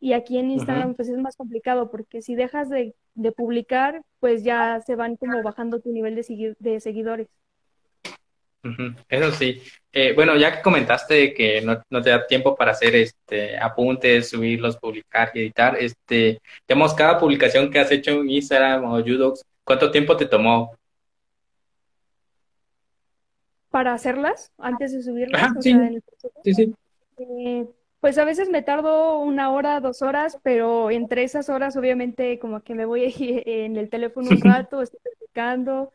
Y 0.00 0.14
aquí 0.14 0.38
en 0.38 0.50
Instagram 0.50 0.94
pues 0.94 1.10
es 1.10 1.18
más 1.18 1.36
complicado 1.36 1.90
porque 1.90 2.22
si 2.22 2.34
dejas 2.34 2.70
de, 2.70 2.94
publicar, 3.36 4.00
pues 4.20 4.42
ya 4.42 4.80
se 4.80 4.96
van 4.96 5.16
como 5.16 5.42
bajando 5.42 5.78
tu 5.80 5.92
nivel 5.92 6.14
de, 6.14 6.56
de 6.58 6.80
seguidores. 6.80 7.28
Eso 9.10 9.32
sí. 9.32 9.60
Eh, 9.92 10.14
bueno, 10.14 10.34
ya 10.36 10.56
que 10.56 10.62
comentaste 10.62 11.34
que 11.34 11.60
no, 11.60 12.02
te 12.02 12.08
da 12.08 12.26
tiempo 12.26 12.56
para 12.56 12.70
hacer 12.70 12.96
este 12.96 13.58
apuntes, 13.58 14.30
subirlos, 14.30 14.78
publicar 14.78 15.30
y 15.34 15.40
editar, 15.40 15.76
este, 15.78 16.40
digamos, 16.66 16.94
cada 16.94 17.18
publicación 17.18 17.70
que 17.70 17.80
has 17.80 17.92
hecho 17.92 18.12
en 18.12 18.30
Instagram 18.30 18.84
o 18.84 18.96
Udox, 18.96 19.42
¿cuánto 19.62 19.90
tiempo 19.90 20.16
te 20.16 20.24
tomó? 20.24 20.74
Para 23.70 23.92
hacerlas 23.92 24.52
antes 24.58 24.92
de 24.92 25.02
subirlas. 25.02 25.52
sí. 25.60 25.74
sí, 26.44 26.74
eh, 27.18 27.66
pues 28.00 28.16
a 28.16 28.24
veces 28.24 28.48
me 28.48 28.62
tardo 28.62 29.20
una 29.20 29.52
hora, 29.52 29.80
dos 29.80 30.00
horas, 30.02 30.38
pero 30.42 30.90
entre 30.90 31.22
esas 31.22 31.50
horas 31.50 31.76
obviamente 31.76 32.38
como 32.38 32.62
que 32.62 32.74
me 32.74 32.86
voy 32.86 33.14
en 33.46 33.76
el 33.76 33.90
teléfono 33.90 34.30
un 34.30 34.40
rato, 34.40 34.82
estoy 34.82 35.00
practicando. 35.02 35.92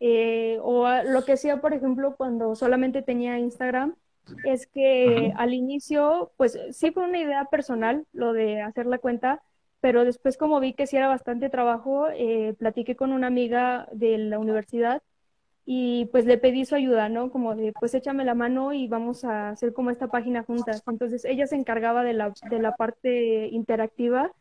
Eh, 0.00 0.58
o 0.62 0.86
lo 1.04 1.24
que 1.24 1.32
hacía, 1.32 1.60
por 1.60 1.74
ejemplo, 1.74 2.14
cuando 2.16 2.54
solamente 2.54 3.02
tenía 3.02 3.38
Instagram, 3.38 3.96
es 4.44 4.66
que 4.66 5.32
al 5.36 5.54
inicio, 5.54 6.32
pues 6.36 6.58
sí 6.70 6.92
fue 6.92 7.08
una 7.08 7.18
idea 7.18 7.46
personal 7.46 8.06
lo 8.12 8.32
de 8.32 8.60
hacer 8.62 8.86
la 8.86 8.98
cuenta, 8.98 9.42
pero 9.80 10.04
después 10.04 10.36
como 10.36 10.60
vi 10.60 10.74
que 10.74 10.86
sí 10.86 10.96
era 10.96 11.08
bastante 11.08 11.48
trabajo, 11.50 12.08
eh, 12.10 12.54
platiqué 12.58 12.94
con 12.94 13.12
una 13.12 13.26
amiga 13.26 13.88
de 13.90 14.18
la 14.18 14.38
universidad 14.38 15.02
y 15.70 16.06
pues 16.06 16.24
le 16.24 16.38
pedí 16.38 16.64
su 16.64 16.74
ayuda, 16.76 17.10
¿no? 17.10 17.30
Como 17.30 17.54
de, 17.54 17.74
pues 17.74 17.92
échame 17.94 18.24
la 18.24 18.34
mano 18.34 18.72
y 18.72 18.88
vamos 18.88 19.22
a 19.24 19.50
hacer 19.50 19.74
como 19.74 19.90
esta 19.90 20.08
página 20.08 20.42
juntas. 20.42 20.82
Entonces 20.86 21.26
ella 21.26 21.46
se 21.46 21.56
encargaba 21.56 22.04
de 22.04 22.14
la, 22.14 22.32
de 22.50 22.58
la 22.58 22.74
parte 22.74 23.48
interactiva, 23.48 24.32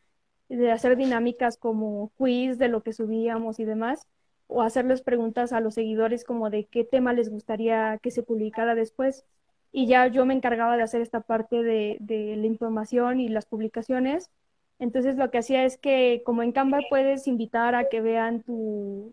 de 0.47 0.71
hacer 0.71 0.95
dinámicas 0.95 1.57
como 1.57 2.13
quiz 2.17 2.57
de 2.57 2.69
lo 2.69 2.81
que 2.81 2.93
subíamos 2.93 3.59
y 3.59 3.65
demás, 3.65 4.07
o 4.47 4.61
hacerles 4.61 5.01
preguntas 5.01 5.51
a 5.51 5.59
los 5.59 5.73
seguidores 5.73 6.23
como 6.23 6.49
de 6.49 6.65
qué 6.65 6.85
tema 6.85 7.11
les 7.11 7.29
gustaría 7.29 7.99
que 8.01 8.11
se 8.11 8.23
publicara 8.23 8.73
después. 8.75 9.25
y 9.73 9.87
ya 9.87 10.07
yo 10.07 10.25
me 10.25 10.33
encargaba 10.33 10.77
de 10.77 10.83
hacer 10.83 11.01
esta 11.01 11.21
parte 11.21 11.61
de, 11.63 11.97
la 12.37 12.47
información 12.47 13.19
y 13.19 13.29
las 13.29 13.45
publicaciones. 13.45 14.31
Entonces 14.79 15.17
lo 15.17 15.29
que 15.31 15.39
hacía 15.39 15.65
es 15.65 15.77
que 15.77 16.23
como 16.25 16.43
en 16.43 16.53
Canva 16.53 16.79
puedes 16.89 17.27
invitar 17.27 17.75
a 17.75 17.89
que 17.89 18.01
vean 18.01 18.43
tu, 18.43 19.11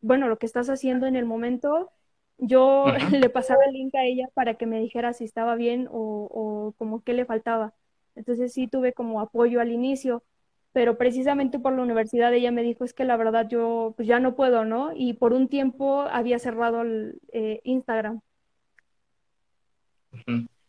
bueno, 0.00 0.28
lo 0.28 0.38
que 0.38 0.46
estás 0.46 0.68
haciendo 0.70 1.06
en 1.06 1.16
el 1.16 1.24
momento, 1.26 1.90
yo 2.38 2.86
le 3.24 3.30
pasaba 3.30 3.64
el 3.66 3.72
link 3.72 3.94
a 3.94 4.04
ella 4.04 4.28
para 4.34 4.54
que 4.54 4.66
me 4.66 4.80
dijera 4.80 5.12
si 5.12 5.24
estaba 5.24 5.54
bien 5.56 5.88
o, 5.90 6.28
o 6.30 6.74
como 6.78 7.02
qué 7.02 7.12
le 7.12 7.24
faltaba. 7.24 7.74
Entonces 8.14 8.52
sí 8.52 8.68
tuve 8.68 8.92
como 8.92 9.20
apoyo 9.20 9.60
al 9.60 9.70
inicio, 9.70 10.24
pero 10.72 10.96
precisamente 10.98 11.58
por 11.58 11.72
la 11.74 11.82
universidad 11.82 12.32
ella 12.32 12.52
me 12.52 12.62
dijo 12.62 12.84
es 12.84 12.94
que 12.94 13.04
la 13.04 13.16
verdad 13.16 13.48
yo 13.48 13.94
pues 13.96 14.06
ya 14.06 14.20
no 14.20 14.36
puedo, 14.36 14.64
¿no? 14.64 14.92
Y 14.94 15.14
por 15.14 15.32
un 15.32 15.48
tiempo 15.48 16.02
había 16.02 16.38
cerrado 16.38 16.82
el 16.82 17.20
eh, 17.32 17.60
Instagram. 17.64 18.20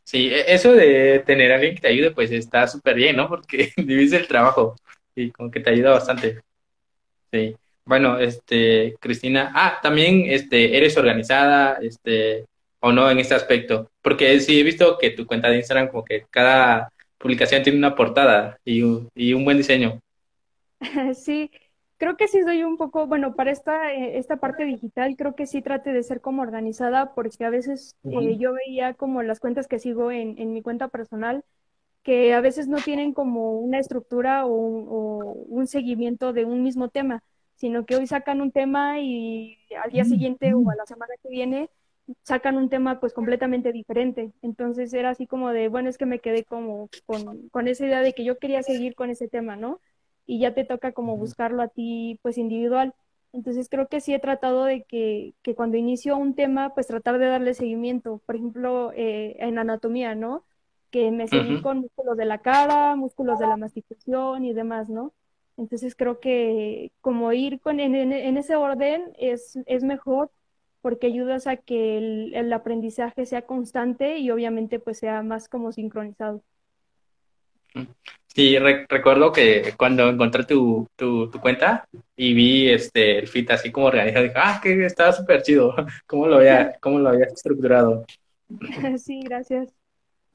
Sí, 0.03 0.27
e, 0.27 0.53
eso 0.53 0.73
de 0.73 1.23
tener 1.25 1.51
a 1.51 1.55
alguien 1.55 1.75
que 1.75 1.81
te 1.81 1.87
ayude 1.87 2.11
pues 2.11 2.31
está 2.31 2.67
súper 2.67 2.95
bien, 2.95 3.15
¿no? 3.15 3.27
Porque 3.29 3.71
divides 3.77 4.13
el 4.13 4.27
trabajo 4.27 4.75
y 5.15 5.31
como 5.31 5.51
que 5.51 5.59
te 5.59 5.69
ayuda 5.71 5.91
bastante. 5.91 6.41
Sí. 7.31 7.55
Bueno, 7.85 8.19
este, 8.19 8.95
Cristina, 8.99 9.51
ah, 9.55 9.79
también 9.81 10.25
este, 10.27 10.77
eres 10.77 10.97
organizada, 10.97 11.77
este, 11.81 12.45
o 12.79 12.91
no 12.91 13.09
en 13.09 13.19
este 13.19 13.35
aspecto, 13.35 13.89
porque 14.01 14.39
sí 14.39 14.59
he 14.59 14.63
visto 14.63 14.97
que 14.97 15.11
tu 15.11 15.25
cuenta 15.25 15.49
de 15.49 15.57
Instagram 15.57 15.87
como 15.89 16.03
que 16.03 16.25
cada 16.29 16.91
publicación 17.17 17.63
tiene 17.63 17.77
una 17.77 17.95
portada 17.95 18.57
y 18.65 18.81
un, 18.81 19.09
y 19.15 19.33
un 19.33 19.45
buen 19.45 19.57
diseño. 19.57 19.99
Sí, 21.13 21.51
creo 21.97 22.17
que 22.17 22.27
sí 22.27 22.41
soy 22.41 22.63
un 22.63 22.77
poco, 22.77 23.05
bueno, 23.05 23.35
para 23.35 23.51
esta, 23.51 23.93
eh, 23.93 24.17
esta 24.17 24.37
parte 24.37 24.65
digital, 24.65 25.15
creo 25.15 25.35
que 25.35 25.45
sí 25.45 25.61
trate 25.61 25.93
de 25.93 26.01
ser 26.01 26.19
como 26.21 26.41
organizada, 26.41 27.13
porque 27.13 27.45
a 27.45 27.51
veces 27.51 27.95
eh, 28.03 28.37
yo 28.39 28.53
veía 28.53 28.95
como 28.95 29.21
las 29.21 29.39
cuentas 29.39 29.67
que 29.67 29.77
sigo 29.77 30.11
en, 30.11 30.39
en, 30.39 30.51
mi 30.51 30.63
cuenta 30.63 30.87
personal, 30.87 31.43
que 32.01 32.33
a 32.33 32.41
veces 32.41 32.67
no 32.67 32.77
tienen 32.77 33.13
como 33.13 33.59
una 33.59 33.77
estructura 33.77 34.47
o, 34.47 34.51
o, 34.51 35.33
un 35.33 35.67
seguimiento 35.67 36.33
de 36.33 36.45
un 36.45 36.63
mismo 36.63 36.89
tema, 36.89 37.21
sino 37.61 37.85
que 37.85 37.95
hoy 37.95 38.07
sacan 38.07 38.41
un 38.41 38.51
tema 38.51 38.99
y 38.99 39.55
al 39.83 39.91
día 39.91 40.03
siguiente 40.03 40.51
o 40.55 40.67
a 40.71 40.75
la 40.75 40.87
semana 40.87 41.13
que 41.21 41.29
viene 41.29 41.69
sacan 42.23 42.57
un 42.57 42.69
tema 42.69 42.99
pues 42.99 43.13
completamente 43.13 43.71
diferente. 43.71 44.31
Entonces 44.41 44.91
era 44.95 45.11
así 45.11 45.27
como 45.27 45.51
de, 45.51 45.67
bueno, 45.67 45.87
es 45.87 45.99
que 45.99 46.07
me 46.07 46.17
quedé 46.17 46.43
como 46.43 46.89
con, 47.05 47.49
con, 47.49 47.67
esa 47.67 47.85
idea 47.85 48.01
de 48.01 48.13
que 48.13 48.23
yo 48.23 48.39
quería 48.39 48.63
seguir 48.63 48.95
con 48.95 49.11
ese 49.11 49.27
tema, 49.27 49.57
¿no? 49.57 49.79
Y 50.25 50.39
ya 50.39 50.55
te 50.55 50.65
toca 50.65 50.91
como 50.91 51.17
buscarlo 51.17 51.61
a 51.61 51.67
ti 51.67 52.19
pues 52.23 52.39
individual. 52.39 52.95
Entonces 53.31 53.69
creo 53.69 53.87
que 53.87 54.01
sí 54.01 54.11
he 54.11 54.19
tratado 54.19 54.65
de 54.65 54.81
que, 54.83 55.35
que 55.43 55.53
cuando 55.53 55.77
inicio 55.77 56.17
un 56.17 56.33
tema, 56.33 56.73
pues 56.73 56.87
tratar 56.87 57.19
de 57.19 57.27
darle 57.27 57.53
seguimiento. 57.53 58.23
Por 58.25 58.37
ejemplo, 58.37 58.91
eh, 58.95 59.35
en 59.37 59.59
anatomía, 59.59 60.15
¿no? 60.15 60.45
Que 60.89 61.11
me 61.11 61.27
seguí 61.27 61.61
con 61.61 61.81
músculos 61.81 62.17
de 62.17 62.25
la 62.25 62.39
cara, 62.39 62.95
músculos 62.95 63.37
de 63.37 63.45
la 63.45 63.55
masticación 63.55 64.45
y 64.45 64.53
demás, 64.53 64.89
¿no? 64.89 65.13
Entonces 65.57 65.95
creo 65.95 66.19
que 66.19 66.91
como 67.01 67.31
ir 67.33 67.59
con, 67.59 67.79
en, 67.79 67.95
en 67.95 68.37
ese 68.37 68.55
orden 68.55 69.13
es, 69.17 69.59
es 69.65 69.83
mejor 69.83 70.31
porque 70.81 71.07
ayudas 71.07 71.47
a 71.47 71.57
que 71.57 71.97
el, 72.33 72.53
aprendizaje 72.53 73.25
sea 73.25 73.43
constante 73.43 74.17
y 74.17 74.31
obviamente 74.31 74.79
pues 74.79 74.97
sea 74.97 75.21
más 75.21 75.47
como 75.47 75.71
sincronizado. 75.71 76.43
Sí, 78.27 78.57
recuerdo 78.59 79.31
que 79.31 79.73
cuando 79.77 80.09
encontré 80.09 80.43
tu, 80.43 80.87
tu, 80.95 81.31
cuenta 81.41 81.87
y 82.15 82.33
vi 82.33 82.69
este 82.69 83.19
el 83.19 83.27
fit 83.27 83.51
así 83.51 83.71
como 83.71 83.87
organizado, 83.87 84.23
dije, 84.23 84.35
ah, 84.37 84.59
que 84.61 84.85
estaba 84.85 85.13
súper 85.13 85.41
chido, 85.43 85.73
¿cómo 86.07 86.27
lo, 86.27 86.37
había, 86.37 86.77
¿cómo 86.81 86.99
lo 86.99 87.09
había 87.09 87.25
estructurado? 87.25 88.05
Sí, 88.97 89.21
gracias. 89.21 89.69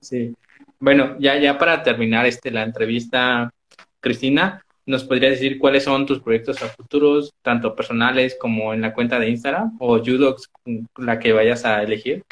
Sí. 0.00 0.34
Bueno, 0.78 1.16
ya, 1.18 1.36
ya 1.38 1.58
para 1.58 1.82
terminar 1.82 2.24
este, 2.26 2.50
la 2.50 2.62
entrevista, 2.62 3.52
Cristina, 4.00 4.62
¿Nos 4.86 5.02
podrías 5.02 5.32
decir 5.32 5.58
cuáles 5.58 5.82
son 5.82 6.06
tus 6.06 6.20
proyectos 6.20 6.62
a 6.62 6.68
futuros, 6.68 7.34
tanto 7.42 7.74
personales 7.74 8.36
como 8.40 8.72
en 8.72 8.82
la 8.82 8.94
cuenta 8.94 9.18
de 9.18 9.28
Instagram 9.30 9.76
o 9.80 9.98
Judox, 9.98 10.48
la 10.96 11.18
que 11.18 11.32
vayas 11.32 11.64
a 11.64 11.82
elegir? 11.82 12.22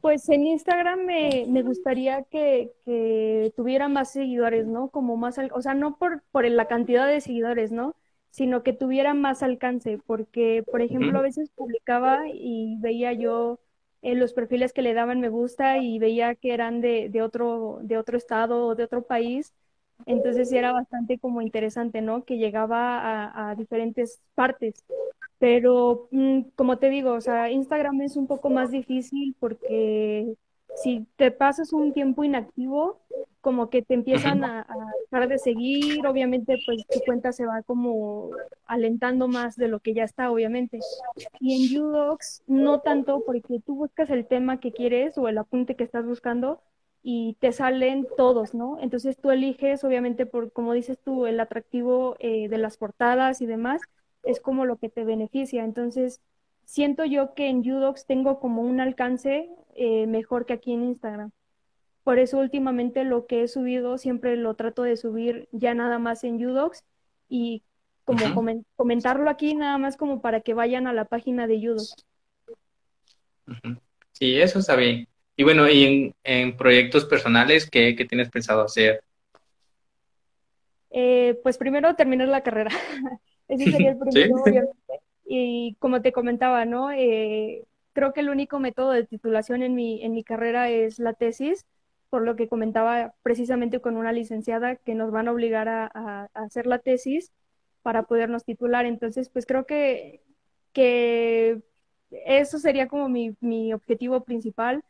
Pues 0.00 0.28
en 0.28 0.46
Instagram 0.46 1.04
me, 1.04 1.44
me 1.48 1.62
gustaría 1.62 2.22
que, 2.22 2.70
que, 2.84 3.52
tuviera 3.56 3.88
más 3.88 4.12
seguidores, 4.12 4.68
¿no? 4.68 4.88
Como 4.88 5.16
más, 5.16 5.36
o 5.52 5.60
sea, 5.60 5.74
no 5.74 5.96
por, 5.96 6.22
por 6.30 6.48
la 6.48 6.68
cantidad 6.68 7.08
de 7.08 7.20
seguidores, 7.20 7.72
¿no? 7.72 7.96
Sino 8.30 8.62
que 8.62 8.72
tuviera 8.72 9.12
más 9.12 9.42
alcance, 9.42 9.98
porque, 10.06 10.62
por 10.70 10.80
ejemplo, 10.80 11.18
a 11.18 11.22
veces 11.22 11.50
publicaba 11.50 12.28
y 12.32 12.76
veía 12.78 13.12
yo 13.14 13.58
en 14.00 14.20
los 14.20 14.32
perfiles 14.32 14.72
que 14.72 14.82
le 14.82 14.94
daban 14.94 15.20
me 15.20 15.28
gusta 15.28 15.78
y 15.78 15.98
veía 15.98 16.36
que 16.36 16.54
eran 16.54 16.80
de, 16.80 17.08
de, 17.08 17.22
otro, 17.22 17.80
de 17.82 17.98
otro 17.98 18.16
estado 18.16 18.68
o 18.68 18.74
de 18.76 18.84
otro 18.84 19.02
país 19.02 19.52
entonces 20.04 20.52
era 20.52 20.72
bastante 20.72 21.18
como 21.18 21.40
interesante, 21.40 22.02
¿no? 22.02 22.24
Que 22.24 22.36
llegaba 22.36 23.50
a, 23.50 23.54
diferentes 23.54 24.20
partes. 24.34 24.84
Pero 25.38 26.08
mm, 26.10 26.40
como 26.54 26.78
te 26.78 26.90
digo, 26.90 27.12
o 27.12 27.20
sea, 27.20 27.50
Instagram 27.50 28.02
es 28.02 28.16
un 28.16 28.26
poco 28.26 28.50
más 28.50 28.70
difícil 28.70 29.34
porque 29.38 30.36
si 30.76 31.06
te 31.16 31.30
pasas 31.30 31.72
un 31.72 31.92
tiempo 31.92 32.24
inactivo, 32.24 33.00
como 33.40 33.70
que 33.70 33.80
te 33.82 33.94
empiezan 33.94 34.42
a, 34.44 34.66
dejar 35.08 35.28
de 35.28 35.38
seguir, 35.38 36.04
obviamente 36.06 36.58
pues 36.66 36.84
tu 36.88 36.98
cuenta 37.04 37.32
se 37.32 37.46
va 37.46 37.62
como 37.62 38.30
alentando 38.66 39.28
más 39.28 39.56
de 39.56 39.68
lo 39.68 39.78
que 39.78 39.94
ya 39.94 40.02
está, 40.02 40.30
obviamente. 40.30 40.80
Y 41.38 41.76
en 41.76 41.82
Udocs 41.82 42.42
no 42.48 42.80
tanto 42.80 43.22
porque 43.24 43.60
tú 43.64 43.76
buscas 43.76 44.10
el 44.10 44.26
tema 44.26 44.58
que 44.58 44.72
quieres 44.72 45.16
o 45.16 45.28
el 45.28 45.38
apunte 45.38 45.76
que 45.76 45.84
estás 45.84 46.04
buscando, 46.04 46.60
y 47.08 47.34
te 47.38 47.52
salen 47.52 48.08
todos, 48.16 48.52
¿no? 48.52 48.80
Entonces 48.80 49.16
tú 49.16 49.30
eliges, 49.30 49.84
obviamente, 49.84 50.26
por 50.26 50.50
como 50.50 50.72
dices 50.72 50.98
tú, 50.98 51.26
el 51.26 51.38
atractivo 51.38 52.16
eh, 52.18 52.48
de 52.48 52.58
las 52.58 52.78
portadas 52.78 53.40
y 53.40 53.46
demás, 53.46 53.80
es 54.24 54.40
como 54.40 54.64
lo 54.64 54.76
que 54.78 54.88
te 54.88 55.04
beneficia. 55.04 55.62
Entonces, 55.62 56.20
siento 56.64 57.04
yo 57.04 57.32
que 57.34 57.46
en 57.46 57.58
Udocs 57.58 58.06
tengo 58.06 58.40
como 58.40 58.62
un 58.62 58.80
alcance 58.80 59.48
eh, 59.76 60.08
mejor 60.08 60.46
que 60.46 60.54
aquí 60.54 60.72
en 60.72 60.82
Instagram. 60.82 61.30
Por 62.02 62.18
eso 62.18 62.38
últimamente 62.38 63.04
lo 63.04 63.26
que 63.26 63.44
he 63.44 63.46
subido 63.46 63.98
siempre 63.98 64.36
lo 64.36 64.54
trato 64.54 64.82
de 64.82 64.96
subir 64.96 65.48
ya 65.52 65.74
nada 65.74 66.00
más 66.00 66.24
en 66.24 66.44
Udocs 66.44 66.82
y 67.28 67.62
como 68.04 68.24
comentarlo 68.74 69.30
aquí 69.30 69.54
nada 69.54 69.78
más 69.78 69.96
como 69.96 70.20
para 70.20 70.40
que 70.40 70.54
vayan 70.54 70.88
a 70.88 70.92
la 70.92 71.04
página 71.04 71.46
de 71.46 71.70
Udocs. 71.70 72.04
Sí, 74.10 74.40
eso 74.40 74.58
está 74.58 74.74
bien. 74.74 75.06
Y 75.36 75.44
bueno, 75.44 75.68
y 75.68 76.14
en, 76.24 76.56
proyectos 76.56 77.04
personales, 77.04 77.68
¿qué, 77.68 77.92
tienes 78.08 78.30
pensado 78.30 78.62
hacer? 78.62 79.04
Eh, 80.90 81.38
pues 81.42 81.58
primero 81.58 81.94
terminar 81.94 82.28
la 82.28 82.42
carrera. 82.42 82.70
Ese 83.48 83.70
sería 83.70 83.90
el 83.90 83.98
primero, 84.10 84.42
obviamente. 84.42 84.74
Y 85.26 85.76
como 85.78 86.00
te 86.00 86.12
comentaba, 86.12 86.64
¿no? 86.64 86.90
Eh, 86.90 87.64
creo 87.92 88.14
que 88.14 88.20
el 88.20 88.30
único 88.30 88.60
método 88.60 88.92
de 88.92 89.04
titulación 89.04 89.62
en 89.62 89.74
mi, 89.74 90.02
en 90.02 90.12
mi 90.12 90.24
carrera 90.24 90.70
es 90.70 90.98
la 90.98 91.12
tesis, 91.12 91.66
por 92.08 92.22
lo 92.22 92.34
que 92.34 92.48
comentaba 92.48 93.14
precisamente 93.22 93.80
con 93.80 93.98
una 93.98 94.12
licenciada 94.12 94.76
que 94.76 94.94
nos 94.94 95.10
van 95.10 95.28
a 95.28 95.32
obligar 95.32 95.68
a, 95.68 96.30
hacer 96.32 96.66
la 96.66 96.78
tesis 96.78 97.30
para 97.82 98.04
podernos 98.04 98.44
titular. 98.44 98.86
Entonces, 98.86 99.28
pues 99.28 99.44
creo 99.44 99.66
que, 99.66 100.22
que 100.72 101.60
eso 102.10 102.58
sería 102.58 102.88
como 102.88 103.10
mi, 103.10 103.36
mi 103.40 103.74
objetivo 103.74 104.24
principal 104.24 104.82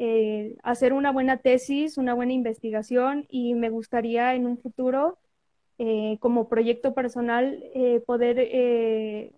eh, 0.00 0.56
hacer 0.62 0.92
una 0.92 1.10
buena 1.10 1.38
tesis, 1.38 1.98
una 1.98 2.14
buena 2.14 2.32
investigación 2.32 3.26
y 3.28 3.54
me 3.54 3.68
gustaría 3.68 4.34
en 4.34 4.46
un 4.46 4.56
futuro, 4.56 5.18
eh, 5.78 6.18
como 6.20 6.48
proyecto 6.48 6.94
personal, 6.94 7.64
eh, 7.74 8.00
poder 8.06 9.32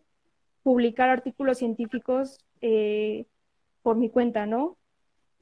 publicar 0.62 1.08
artículos 1.08 1.58
científicos 1.58 2.38
por 3.82 3.96
mi 3.96 4.10
cuenta, 4.10 4.44
¿no? 4.46 4.76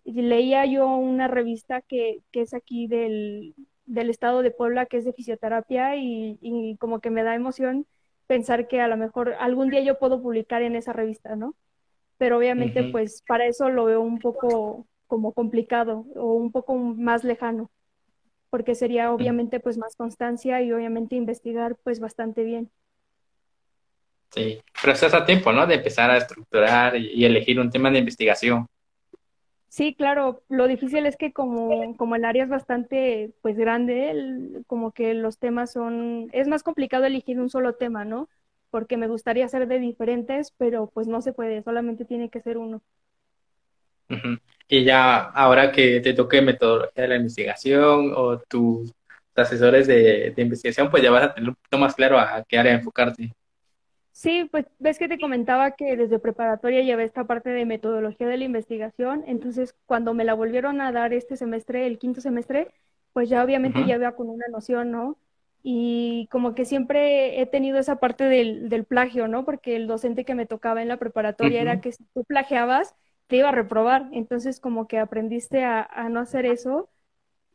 leía 0.05 0.65
yo 0.65 0.87
una 0.97 1.29
revista 1.29 1.83
que, 1.83 2.23
que 2.31 2.43
es 2.43 2.55
aquí 2.55 2.87
del, 2.87 3.55
del, 3.85 4.09
estado 4.11 4.43
de 4.43 4.51
Puebla, 4.51 4.87
que 4.87 4.97
es 4.97 5.05
de 5.05 5.13
fisioterapia, 5.13 5.97
y, 5.97 6.39
y, 6.41 6.77
como 6.79 7.01
que 7.01 7.11
me 7.11 7.23
da 7.25 7.35
emoción 7.35 7.87
pensar 8.27 8.69
que 8.69 8.81
a 8.81 8.89
lo 8.89 8.97
mejor 8.97 9.35
algún 9.39 9.69
día 9.69 9.83
yo 9.83 9.99
puedo 9.99 10.23
publicar 10.23 10.63
en 10.63 10.77
esa 10.77 10.93
revista, 10.95 11.37
¿no? 11.37 11.55
Pero 12.17 12.39
obviamente, 12.39 12.85
pues 12.85 13.23
para 13.27 13.47
eso 13.47 13.69
lo 13.69 13.85
veo 13.85 14.01
un 14.01 14.19
poco 14.19 14.87
como 15.09 15.33
complicado 15.33 16.07
o 16.15 16.35
un 16.35 16.53
poco 16.53 16.77
más 16.77 17.25
lejano, 17.25 17.71
porque 18.51 18.77
sería 18.77 19.13
obviamente 19.13 19.59
pues 19.59 19.77
más 19.77 19.97
constancia 19.97 20.63
y 20.63 20.73
obviamente 20.73 21.17
investigar 21.17 21.77
pues 21.83 21.99
bastante 21.99 22.45
bien. 22.45 22.71
Sí, 24.31 24.61
pero 24.81 24.93
estás 24.93 25.15
a 25.15 25.25
tiempo, 25.25 25.53
¿no? 25.53 25.67
De 25.67 25.77
empezar 25.77 26.11
a 26.11 26.19
estructurar 26.19 26.97
y, 26.97 27.25
elegir 27.25 27.59
un 27.59 27.71
tema 27.71 27.91
de 27.91 27.99
investigación. 27.99 28.67
Sí, 29.69 29.95
claro, 29.95 30.43
lo 30.49 30.67
difícil 30.67 31.07
es 31.07 31.17
que 31.17 31.33
como, 31.33 31.97
como 31.97 32.17
el 32.17 32.25
área 32.25 32.45
es 32.45 32.51
bastante 32.51 33.33
pues 33.43 33.57
grande, 33.57 34.63
como 34.67 34.93
que 34.93 35.15
los 35.15 35.39
temas 35.39 35.73
son, 35.73 36.29
es 36.33 36.49
más 36.49 36.63
complicado 36.63 37.05
elegir 37.05 37.41
un 37.41 37.51
solo 37.51 37.75
tema, 37.75 38.05
¿no? 38.05 38.29
Porque 38.71 38.97
me 38.97 39.09
gustaría 39.09 39.45
hacer 39.45 39.67
de 39.67 39.79
diferentes, 39.79 40.53
pero 40.57 40.91
pues 40.93 41.07
no 41.07 41.21
se 41.23 41.33
puede, 41.33 41.63
solamente 41.63 42.05
tiene 42.05 42.29
que 42.29 42.41
ser 42.41 42.59
uno. 42.59 42.83
Y 44.69 44.85
ya 44.85 45.17
ahora 45.17 45.73
que 45.73 46.01
te 46.01 46.13
toque 46.13 46.43
metodología 46.43 47.03
de 47.03 47.09
la 47.09 47.17
investigación 47.17 48.13
o 48.15 48.39
tus 48.39 48.93
asesores 49.35 49.87
de, 49.87 50.35
investigación, 50.37 50.91
pues 50.91 51.03
ya 51.03 51.11
vas 51.11 51.25
a 51.25 51.35
tener 51.35 51.51
un 51.51 51.55
poquito 51.55 51.79
más 51.79 51.95
claro 51.95 52.19
a 52.19 52.45
qué 52.47 52.59
área 52.59 52.75
enfocarte. 52.75 53.33
Sí, 54.13 54.49
pues 54.51 54.67
ves 54.81 54.99
que 54.99 55.07
te 55.07 55.21
comentaba 55.21 55.71
que 55.73 55.97
desde 55.97 56.19
preparatoria 56.19 56.83
llevé 56.83 57.05
esta 57.05 57.25
parte 57.25 57.51
de 57.51 57.65
metodología 57.65 58.27
de 58.27 58.37
la 58.37 58.45
investigación, 58.45 59.23
entonces 59.29 59.77
cuando 59.87 60.13
me 60.13 60.25
la 60.25 60.35
volvieron 60.35 60.81
a 60.81 60.91
dar 60.91 61.13
este 61.13 61.37
semestre, 61.37 61.87
el 61.87 61.99
quinto 61.99 62.21
semestre, 62.21 62.75
pues 63.13 63.29
ya 63.29 63.45
obviamente 63.45 63.87
ya 63.87 63.95
había 63.95 64.17
con 64.17 64.29
una 64.29 64.47
noción, 64.51 64.91
¿no? 64.91 65.17
Y 65.63 66.29
como 66.33 66.55
que 66.55 66.65
siempre 66.65 67.41
he 67.41 67.47
tenido 67.47 67.79
esa 67.79 68.01
parte 68.01 68.25
del, 68.25 68.69
del 68.69 68.85
plagio, 68.85 69.29
¿no? 69.29 69.45
Porque 69.45 69.77
el 69.77 69.87
docente 69.87 70.25
que 70.25 70.35
me 70.35 70.47
tocaba 70.47 70.83
en 70.83 70.89
la 70.89 70.97
preparatoria 70.97 71.61
era 71.61 71.81
que 71.81 71.93
si 71.93 72.05
tú 72.13 72.25
plagiabas, 72.25 72.97
te 73.29 73.37
iba 73.39 73.51
a 73.51 73.53
reprobar. 73.53 74.09
Entonces 74.13 74.61
como 74.61 74.89
que 74.89 74.99
aprendiste 74.99 75.65
a, 75.65 75.83
a, 75.83 76.09
no 76.09 76.21
hacer 76.21 76.47
eso. 76.47 76.91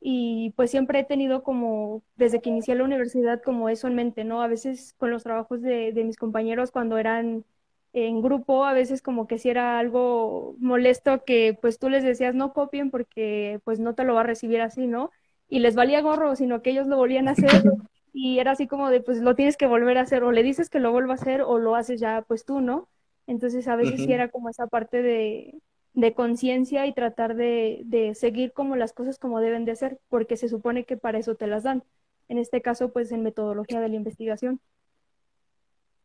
Y 0.01 0.51
pues 0.57 0.71
siempre 0.71 0.99
he 0.99 1.05
tenido 1.05 1.43
como, 1.43 2.03
desde 2.15 2.41
que 2.41 2.49
inicié 2.49 2.75
la 2.75 2.83
universidad, 2.85 3.41
como 3.43 3.69
eso 3.69 3.87
en 3.87 3.95
mente, 3.95 4.23
¿no? 4.25 4.41
A 4.41 4.47
veces 4.47 4.93
con 4.97 5.11
los 5.11 5.23
trabajos 5.23 5.61
de, 5.61 5.93
de 5.93 6.03
mis 6.03 6.17
compañeros 6.17 6.71
cuando 6.71 6.97
eran 6.97 7.45
en 7.93 8.21
grupo, 8.21 8.65
a 8.65 8.73
veces 8.73 9.01
como 9.01 9.27
que 9.27 9.37
si 9.37 9.49
era 9.49 9.79
algo 9.79 10.55
molesto 10.59 11.23
que 11.25 11.57
pues 11.61 11.79
tú 11.79 11.89
les 11.89 12.03
decías 12.03 12.35
no 12.35 12.53
copien 12.53 12.89
porque 12.91 13.61
pues 13.63 13.79
no 13.79 13.95
te 13.95 14.03
lo 14.03 14.15
va 14.15 14.21
a 14.21 14.23
recibir 14.23 14.61
así, 14.61 14.87
¿no? 14.87 15.11
Y 15.47 15.59
les 15.59 15.75
valía 15.75 16.01
gorro, 16.01 16.35
sino 16.35 16.61
que 16.61 16.71
ellos 16.71 16.87
lo 16.87 16.97
volvían 16.97 17.27
a 17.27 17.31
hacer 17.31 17.49
y 18.13 18.39
era 18.39 18.51
así 18.51 18.67
como 18.67 18.89
de 18.89 19.01
pues 19.01 19.19
lo 19.21 19.35
tienes 19.35 19.57
que 19.57 19.67
volver 19.67 19.97
a 19.97 20.01
hacer 20.01 20.23
o 20.23 20.31
le 20.31 20.43
dices 20.43 20.69
que 20.69 20.79
lo 20.79 20.91
vuelva 20.91 21.13
a 21.13 21.15
hacer 21.15 21.41
o 21.43 21.59
lo 21.59 21.75
haces 21.75 21.99
ya 21.99 22.23
pues 22.27 22.45
tú, 22.45 22.61
¿no? 22.61 22.89
Entonces 23.27 23.67
a 23.67 23.75
veces 23.75 24.01
sí 24.01 24.11
era 24.11 24.29
como 24.29 24.49
esa 24.49 24.67
parte 24.67 25.01
de, 25.01 25.55
de 25.93 26.13
conciencia 26.13 26.85
y 26.87 26.93
tratar 26.93 27.35
de, 27.35 27.81
de, 27.85 28.15
seguir 28.15 28.51
como 28.51 28.75
las 28.75 28.93
cosas 28.93 29.17
como 29.19 29.39
deben 29.39 29.65
de 29.65 29.75
ser, 29.75 29.99
porque 30.09 30.37
se 30.37 30.49
supone 30.49 30.85
que 30.85 30.97
para 30.97 31.19
eso 31.19 31.35
te 31.35 31.47
las 31.47 31.63
dan. 31.63 31.83
En 32.29 32.37
este 32.37 32.61
caso, 32.61 32.91
pues 32.91 33.11
en 33.11 33.23
metodología 33.23 33.79
de 33.79 33.89
la 33.89 33.95
investigación. 33.95 34.59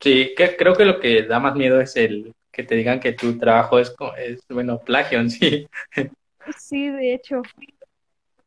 Sí, 0.00 0.34
que, 0.36 0.56
creo 0.56 0.74
que 0.74 0.84
lo 0.84 1.00
que 1.00 1.24
da 1.24 1.40
más 1.40 1.56
miedo 1.56 1.80
es 1.80 1.96
el 1.96 2.34
que 2.52 2.62
te 2.62 2.74
digan 2.74 3.00
que 3.00 3.12
tu 3.12 3.38
trabajo 3.38 3.78
es, 3.78 3.94
es 4.18 4.40
bueno, 4.48 4.78
plagio 4.80 5.20
en 5.20 5.30
sí. 5.30 5.66
Sí, 6.58 6.88
de 6.88 7.14
hecho. 7.14 7.42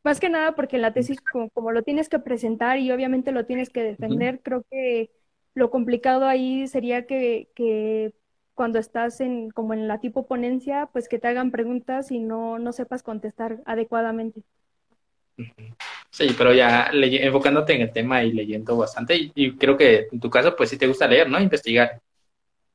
Más 0.04 0.20
que 0.20 0.30
nada 0.30 0.56
porque 0.56 0.78
la 0.78 0.94
tesis, 0.94 1.22
como, 1.22 1.50
como 1.52 1.72
lo 1.72 1.84
tienes 1.84 2.10
que 2.10 2.20
presentar 2.20 2.80
y 2.80 2.92
obviamente 2.92 3.32
lo 3.32 3.46
tienes 3.46 3.70
que 3.70 3.84
defender, 3.84 4.40
creo 4.42 4.66
que 4.72 5.12
lo 5.54 5.70
complicado 5.70 6.26
ahí 6.26 6.68
sería 6.68 7.06
que, 7.06 7.50
que 7.54 8.14
cuando 8.54 8.80
estás 8.80 9.22
en 9.22 9.50
como 9.52 9.74
en 9.74 9.88
la 9.88 10.00
tipo 10.00 10.28
ponencia, 10.28 10.90
pues 10.92 11.08
que 11.08 11.20
te 11.20 11.28
hagan 11.28 11.52
preguntas 11.52 12.12
y 12.12 12.20
no, 12.20 12.60
no 12.60 12.74
sepas 12.74 13.04
contestar 13.04 13.62
adecuadamente. 13.66 14.44
Sí, 16.10 16.36
pero 16.38 16.54
ya 16.54 16.92
enfocándote 16.94 17.74
en 17.74 17.82
el 17.82 17.92
tema 17.92 18.24
y 18.24 18.34
leyendo 18.34 18.78
bastante, 18.78 19.32
y, 19.34 19.56
creo 19.58 19.78
que 19.78 20.08
en 20.12 20.20
tu 20.20 20.30
caso, 20.30 20.56
pues 20.56 20.70
sí 20.70 20.78
te 20.78 20.88
gusta 20.88 21.08
leer, 21.08 21.30
¿no? 21.30 21.40
Investigar. 21.40 22.02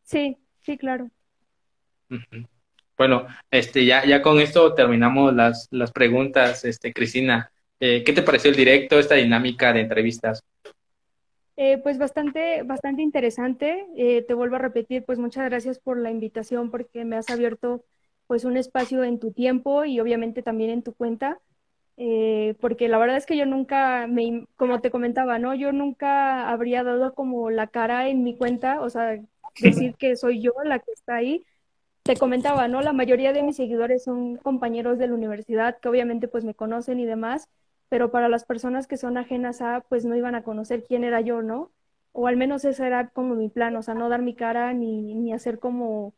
Sí, 0.02 0.36
sí, 0.62 0.78
claro. 0.78 1.10
Bueno, 2.96 3.26
este, 3.50 3.84
ya, 3.84 4.04
ya 4.06 4.22
con 4.22 4.40
esto 4.40 4.74
terminamos 4.74 5.34
las, 5.34 5.68
las 5.70 5.92
preguntas, 5.92 6.64
este, 6.64 6.92
Cristina. 6.92 7.50
Eh, 7.78 8.02
¿Qué 8.04 8.12
te 8.14 8.22
pareció 8.22 8.50
el 8.50 8.56
directo, 8.56 8.98
esta 8.98 9.16
dinámica 9.16 9.72
de 9.72 9.80
entrevistas? 9.80 10.42
Eh, 11.56 11.78
pues 11.78 11.98
bastante, 11.98 12.62
bastante 12.62 13.02
interesante. 13.02 13.86
Eh, 13.96 14.22
te 14.22 14.34
vuelvo 14.34 14.56
a 14.56 14.58
repetir, 14.58 15.04
pues 15.04 15.18
muchas 15.18 15.46
gracias 15.46 15.78
por 15.78 15.98
la 15.98 16.10
invitación 16.10 16.70
porque 16.70 17.04
me 17.04 17.16
has 17.16 17.30
abierto 17.30 17.84
pues 18.26 18.44
un 18.44 18.56
espacio 18.56 19.04
en 19.04 19.18
tu 19.18 19.32
tiempo 19.32 19.84
y 19.84 20.00
obviamente 20.00 20.42
también 20.42 20.70
en 20.70 20.82
tu 20.82 20.94
cuenta. 20.94 21.40
Eh, 21.98 22.56
porque 22.60 22.88
la 22.88 22.98
verdad 22.98 23.16
es 23.16 23.24
que 23.26 23.36
yo 23.38 23.46
nunca, 23.46 24.06
me, 24.06 24.46
como 24.56 24.80
te 24.82 24.90
comentaba, 24.90 25.38
¿no? 25.38 25.54
Yo 25.54 25.72
nunca 25.72 26.50
habría 26.50 26.84
dado 26.84 27.14
como 27.14 27.50
la 27.50 27.68
cara 27.68 28.08
en 28.08 28.22
mi 28.22 28.36
cuenta, 28.36 28.82
o 28.82 28.90
sea, 28.90 29.18
decir 29.60 29.94
que 29.98 30.16
soy 30.16 30.42
yo 30.42 30.52
la 30.64 30.78
que 30.80 30.92
está 30.92 31.16
ahí. 31.16 31.44
Te 32.02 32.16
comentaba, 32.16 32.68
¿no? 32.68 32.82
La 32.82 32.92
mayoría 32.92 33.32
de 33.32 33.42
mis 33.42 33.56
seguidores 33.56 34.04
son 34.04 34.36
compañeros 34.36 34.98
de 34.98 35.08
la 35.08 35.14
universidad 35.14 35.78
que 35.80 35.88
obviamente 35.88 36.28
pues 36.28 36.44
me 36.44 36.54
conocen 36.54 37.00
y 37.00 37.06
demás, 37.06 37.48
pero 37.88 38.10
para 38.10 38.28
las 38.28 38.44
personas 38.44 38.86
que 38.86 38.96
son 38.96 39.16
ajenas 39.18 39.62
a, 39.62 39.82
pues 39.88 40.04
no 40.04 40.16
iban 40.16 40.34
a 40.34 40.42
conocer 40.42 40.84
quién 40.84 41.04
era 41.04 41.20
yo, 41.20 41.42
¿no? 41.42 41.72
O 42.12 42.26
al 42.26 42.36
menos 42.36 42.64
ese 42.64 42.86
era 42.86 43.08
como 43.10 43.34
mi 43.34 43.48
plan, 43.48 43.76
o 43.76 43.82
sea, 43.82 43.94
no 43.94 44.08
dar 44.08 44.22
mi 44.22 44.34
cara 44.34 44.72
ni, 44.72 45.14
ni 45.14 45.32
hacer 45.32 45.58
como, 45.58 46.14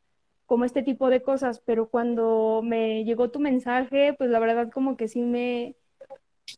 como 0.46 0.64
este 0.64 0.82
tipo 0.82 1.10
de 1.10 1.22
cosas, 1.22 1.60
pero 1.60 1.88
cuando 1.90 2.62
me 2.64 3.04
llegó 3.04 3.30
tu 3.30 3.40
mensaje, 3.40 4.14
pues 4.14 4.30
la 4.30 4.38
verdad 4.40 4.70
como 4.72 4.96
que 4.96 5.08
sí 5.08 5.22
me, 5.22 5.76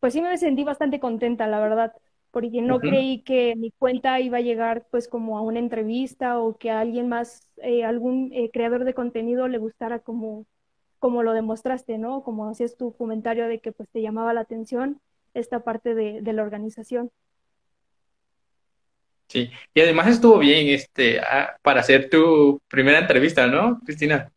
pues 0.01 0.13
sí 0.13 0.23
me 0.23 0.37
sentí 0.39 0.65
bastante 0.65 1.01
contenta, 1.01 1.47
la 1.47 1.61
verdad, 1.61 1.93
porque 2.31 2.63
no 2.63 2.83
creí 2.83 3.23
que 3.23 3.55
mi 3.57 3.71
cuenta 3.73 4.21
iba 4.21 4.39
a 4.39 4.41
llegar 4.41 4.87
pues 4.91 5.09
como 5.09 5.39
a 5.39 5.43
una 5.43 5.59
entrevista 5.59 6.39
o 6.41 6.57
que 6.57 6.71
a 6.71 6.81
alguien 6.81 7.09
más, 7.09 7.49
eh, 7.59 7.85
algún 7.85 8.31
eh, 8.33 8.51
creador 8.53 8.85
de 8.85 8.95
contenido 8.95 9.49
le 9.49 9.59
gustara 9.59 9.99
como 10.01 10.47
como 11.01 11.25
lo 11.25 11.33
demostraste, 11.33 11.99
¿no? 11.99 12.23
Como 12.23 12.49
hacías 12.49 12.77
tu 12.77 12.95
comentario 12.95 13.49
de 13.49 13.59
que 13.59 13.73
pues 13.73 13.89
te 13.89 14.03
llamaba 14.03 14.33
la 14.33 14.43
atención 14.43 15.01
esta 15.35 15.61
parte 15.61 15.95
de, 15.95 16.21
la 16.33 16.43
organización. 16.43 17.11
Sí, 19.29 19.51
y 19.75 19.81
además 19.81 20.09
estuvo 20.09 20.39
bien 20.39 20.69
este 20.69 21.21
ah, 21.21 21.57
para 21.63 21.81
hacer 21.81 22.11
tu 22.11 22.61
primera 22.69 22.99
entrevista, 22.99 23.47
¿no, 23.47 23.81
Cristina? 23.81 24.31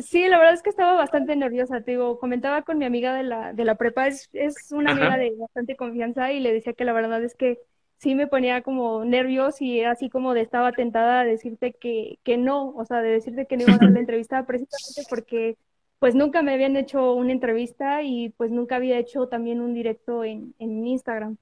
Sí, 0.00 0.28
la 0.28 0.38
verdad 0.38 0.54
es 0.54 0.62
que 0.62 0.70
estaba 0.70 0.94
bastante 0.94 1.34
nerviosa, 1.34 1.80
te 1.80 1.92
digo, 1.92 2.18
comentaba 2.18 2.62
con 2.62 2.78
mi 2.78 2.84
amiga 2.84 3.14
de 3.14 3.22
la, 3.22 3.52
de 3.52 3.64
la 3.64 3.76
prepa, 3.76 4.06
es, 4.06 4.28
es 4.32 4.70
una 4.70 4.92
amiga 4.92 5.16
de 5.16 5.32
bastante 5.36 5.76
confianza 5.76 6.30
y 6.32 6.40
le 6.40 6.52
decía 6.52 6.74
que 6.74 6.84
la 6.84 6.92
verdad 6.92 7.22
es 7.24 7.34
que 7.34 7.58
sí 7.96 8.14
me 8.14 8.26
ponía 8.26 8.62
como 8.62 9.04
nervios 9.04 9.60
y 9.60 9.80
era 9.80 9.92
así 9.92 10.08
como 10.08 10.34
de 10.34 10.42
estaba 10.42 10.72
tentada 10.72 11.20
a 11.20 11.24
decirte 11.24 11.72
que, 11.72 12.18
que 12.22 12.36
no, 12.36 12.70
o 12.70 12.84
sea, 12.84 13.00
de 13.00 13.10
decirte 13.10 13.46
que 13.46 13.56
no 13.56 13.64
iba 13.64 13.72
a 13.72 13.76
hacer 13.76 13.90
la 13.90 14.00
entrevista 14.00 14.46
precisamente 14.46 15.02
porque 15.08 15.56
pues 15.98 16.14
nunca 16.14 16.42
me 16.42 16.52
habían 16.54 16.76
hecho 16.76 17.14
una 17.14 17.32
entrevista 17.32 18.02
y 18.02 18.30
pues 18.30 18.50
nunca 18.50 18.76
había 18.76 18.98
hecho 18.98 19.26
también 19.28 19.60
un 19.60 19.74
directo 19.74 20.24
en, 20.24 20.54
en 20.58 20.86
Instagram. 20.86 21.36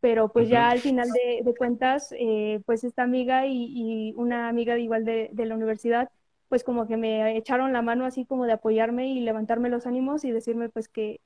Pero 0.00 0.30
pues 0.32 0.48
ya 0.48 0.70
al 0.70 0.78
final 0.78 1.08
de, 1.10 1.54
cuentas, 1.58 2.14
eh, 2.18 2.60
pues 2.64 2.84
esta 2.84 3.02
amiga 3.02 3.46
y, 3.46 4.14
una 4.16 4.48
amiga 4.48 4.74
de 4.74 4.80
igual 4.80 5.04
de, 5.04 5.30
la 5.34 5.54
universidad, 5.54 6.08
pues 6.48 6.64
como 6.64 6.88
que 6.88 6.96
me 6.96 7.36
echaron 7.36 7.74
la 7.74 7.82
mano 7.82 8.06
así 8.06 8.24
como 8.24 8.46
de 8.46 8.52
apoyarme 8.52 9.08
y 9.08 9.20
levantarme 9.20 9.68
los 9.68 9.86
ánimos 9.86 10.24
y 10.24 10.30
decirme 10.30 10.70
pues 10.70 10.88
que, 10.88 11.20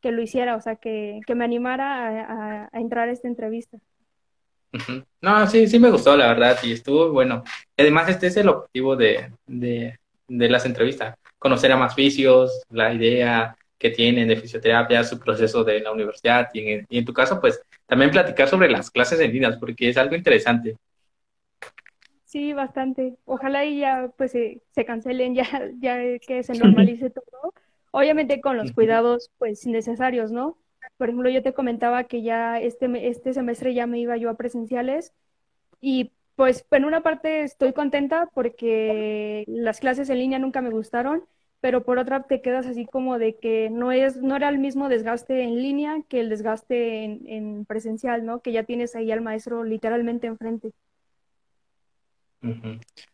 que 0.00 0.12
lo 0.12 0.22
hiciera, 0.22 0.54
o 0.54 0.60
sea, 0.60 0.76
que, 0.76 1.20
que 1.26 1.34
me 1.34 1.44
animara 1.44 2.68
a, 2.72 2.78
entrar 2.78 3.08
a 3.08 3.12
esta 3.12 3.26
entrevista. 3.26 3.78
No, 5.20 5.46
sí, 5.48 5.66
sí 5.66 5.80
me 5.80 5.90
gustó, 5.90 6.16
la 6.16 6.28
verdad, 6.28 6.58
y 6.62 6.72
estuvo 6.72 7.10
bueno. 7.10 7.42
Además, 7.76 8.08
este 8.08 8.28
es 8.28 8.36
el 8.36 8.48
objetivo 8.48 8.94
de, 8.94 9.32
de, 9.46 9.98
de 10.28 10.48
las 10.48 10.64
entrevistas, 10.64 11.16
conocer 11.38 11.72
a 11.72 11.76
más 11.76 11.94
fisios, 11.94 12.62
la 12.70 12.92
idea 12.92 13.56
que 13.78 13.90
tienen 13.90 14.28
de 14.28 14.36
fisioterapia, 14.36 15.04
su 15.04 15.18
proceso 15.18 15.62
de 15.62 15.80
la 15.80 15.92
universidad 15.92 16.48
y 16.52 16.70
en, 16.70 16.86
y 16.88 16.98
en 16.98 17.04
tu 17.04 17.12
caso, 17.12 17.40
pues 17.40 17.60
también 17.86 18.10
platicar 18.10 18.48
sobre 18.48 18.70
las 18.70 18.90
clases 18.90 19.20
en 19.20 19.32
línea, 19.32 19.56
porque 19.58 19.88
es 19.88 19.96
algo 19.96 20.16
interesante. 20.16 20.76
Sí, 22.24 22.52
bastante. 22.52 23.16
Ojalá 23.24 23.64
y 23.64 23.78
ya 23.80 24.10
pues 24.16 24.32
se, 24.32 24.62
se 24.70 24.84
cancelen, 24.84 25.34
ya, 25.34 25.70
ya 25.78 26.18
que 26.18 26.42
se 26.42 26.54
normalice 26.54 27.10
todo. 27.10 27.54
Obviamente 27.92 28.40
con 28.40 28.56
los 28.56 28.72
cuidados 28.72 29.30
pues 29.38 29.66
necesarios, 29.66 30.32
¿no? 30.32 30.58
Por 30.98 31.08
ejemplo, 31.08 31.30
yo 31.30 31.42
te 31.42 31.54
comentaba 31.54 32.04
que 32.04 32.22
ya 32.22 32.60
este, 32.60 33.08
este 33.08 33.32
semestre 33.32 33.74
ya 33.74 33.86
me 33.86 33.98
iba 33.98 34.16
yo 34.16 34.30
a 34.30 34.36
presenciales 34.36 35.14
y 35.80 36.12
pues 36.36 36.66
en 36.70 36.84
una 36.84 37.02
parte 37.02 37.42
estoy 37.42 37.72
contenta 37.72 38.28
porque 38.34 39.44
las 39.48 39.80
clases 39.80 40.10
en 40.10 40.18
línea 40.18 40.38
nunca 40.38 40.60
me 40.60 40.70
gustaron, 40.70 41.24
pero 41.60 41.82
por 41.82 41.98
otra 41.98 42.24
te 42.24 42.42
quedas 42.42 42.66
así 42.66 42.84
como 42.84 43.18
de 43.18 43.36
que 43.36 43.70
no 43.70 43.90
es, 43.90 44.18
no 44.18 44.36
era 44.36 44.50
el 44.50 44.58
mismo 44.58 44.90
desgaste 44.90 45.42
en 45.42 45.56
línea 45.62 46.02
que 46.08 46.20
el 46.20 46.28
desgaste 46.28 47.04
en, 47.04 47.64
presencial, 47.64 48.26
¿no? 48.26 48.40
Que 48.40 48.52
ya 48.52 48.64
tienes 48.64 48.94
ahí 48.94 49.10
al 49.10 49.22
maestro 49.22 49.64
literalmente 49.64 50.26
enfrente. 50.26 50.70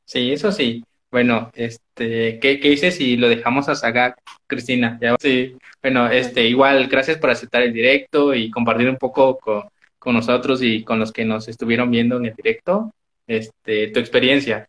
Sí, 0.04 0.32
eso 0.32 0.50
sí. 0.50 0.84
Bueno, 1.10 1.50
este, 1.54 2.40
¿qué, 2.40 2.58
qué 2.58 2.70
dices 2.70 2.96
si 2.96 3.16
lo 3.16 3.28
dejamos 3.28 3.68
a 3.68 3.76
Saga, 3.76 4.16
Cristina? 4.48 4.98
Sí, 5.20 5.56
bueno, 5.80 6.08
este, 6.08 6.48
igual, 6.48 6.88
gracias 6.88 7.18
por 7.18 7.30
aceptar 7.30 7.62
el 7.62 7.72
directo 7.72 8.34
y 8.34 8.50
compartir 8.50 8.88
un 8.88 8.96
poco 8.96 9.38
con, 9.38 9.62
con 9.98 10.14
nosotros 10.14 10.60
y 10.62 10.82
con 10.82 10.98
los 10.98 11.12
que 11.12 11.24
nos 11.24 11.46
estuvieron 11.48 11.90
viendo 11.90 12.16
en 12.16 12.26
el 12.26 12.34
directo 12.34 12.92
este, 13.26 13.88
tu 13.88 14.00
experiencia. 14.00 14.68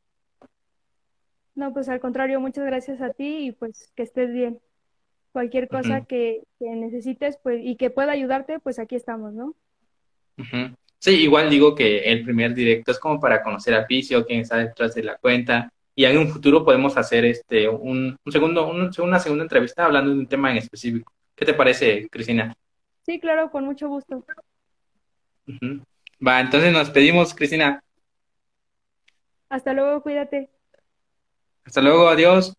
No, 1.56 1.74
pues 1.74 1.90
al 1.90 2.00
contrario, 2.00 2.40
muchas 2.40 2.66
gracias 2.66 3.02
a 3.02 3.12
ti 3.12 3.48
y 3.48 3.52
pues 3.52 3.92
que 3.96 4.04
estés 4.04 4.34
bien. 4.34 4.60
Cualquier 5.32 5.68
cosa 5.68 6.06
que, 6.06 6.44
necesites 6.60 7.38
pues, 7.42 7.60
y 7.64 7.76
que 7.76 7.90
pueda 7.90 8.12
ayudarte, 8.12 8.60
pues 8.60 8.78
aquí 8.80 8.96
estamos, 8.96 9.34
¿no? 9.34 9.56
Sí, 11.00 11.12
igual 11.24 11.50
digo 11.50 11.76
que 11.76 12.00
el 12.00 12.24
primer 12.24 12.54
directo 12.54 12.92
es 12.92 13.00
como 13.00 13.20
para 13.20 13.42
conocer 13.42 13.74
a 13.74 13.86
Picio, 13.86 14.26
quién 14.26 14.42
está 14.42 14.58
detrás 14.58 14.94
de 14.96 15.04
la 15.04 15.18
cuenta, 15.18 15.72
y 15.96 16.06
en 16.06 16.18
un 16.18 16.30
futuro 16.30 16.64
podemos 16.64 16.98
hacer 16.98 17.26
este 17.26 17.68
un, 17.68 18.16
segundo, 18.32 18.68
una 18.68 19.20
segunda 19.20 19.44
entrevista 19.44 19.86
hablando 19.86 20.12
de 20.12 20.20
un 20.20 20.28
tema 20.28 20.52
en 20.52 20.58
específico. 20.58 21.12
¿Qué 21.36 21.46
te 21.46 21.54
parece, 21.54 22.08
Cristina? 22.10 22.54
Sí, 23.06 23.20
claro, 23.20 23.52
con 23.52 23.66
mucho 23.66 23.90
gusto. 23.90 24.26
Va, 26.26 26.40
entonces 26.40 26.72
nos 26.72 26.90
pedimos, 26.90 27.34
Cristina. 27.34 27.84
Hasta 29.54 29.72
luego, 29.72 30.02
cuídate. 30.02 30.50
Hasta 31.64 31.82
luego, 31.82 32.08
adiós. 32.08 32.56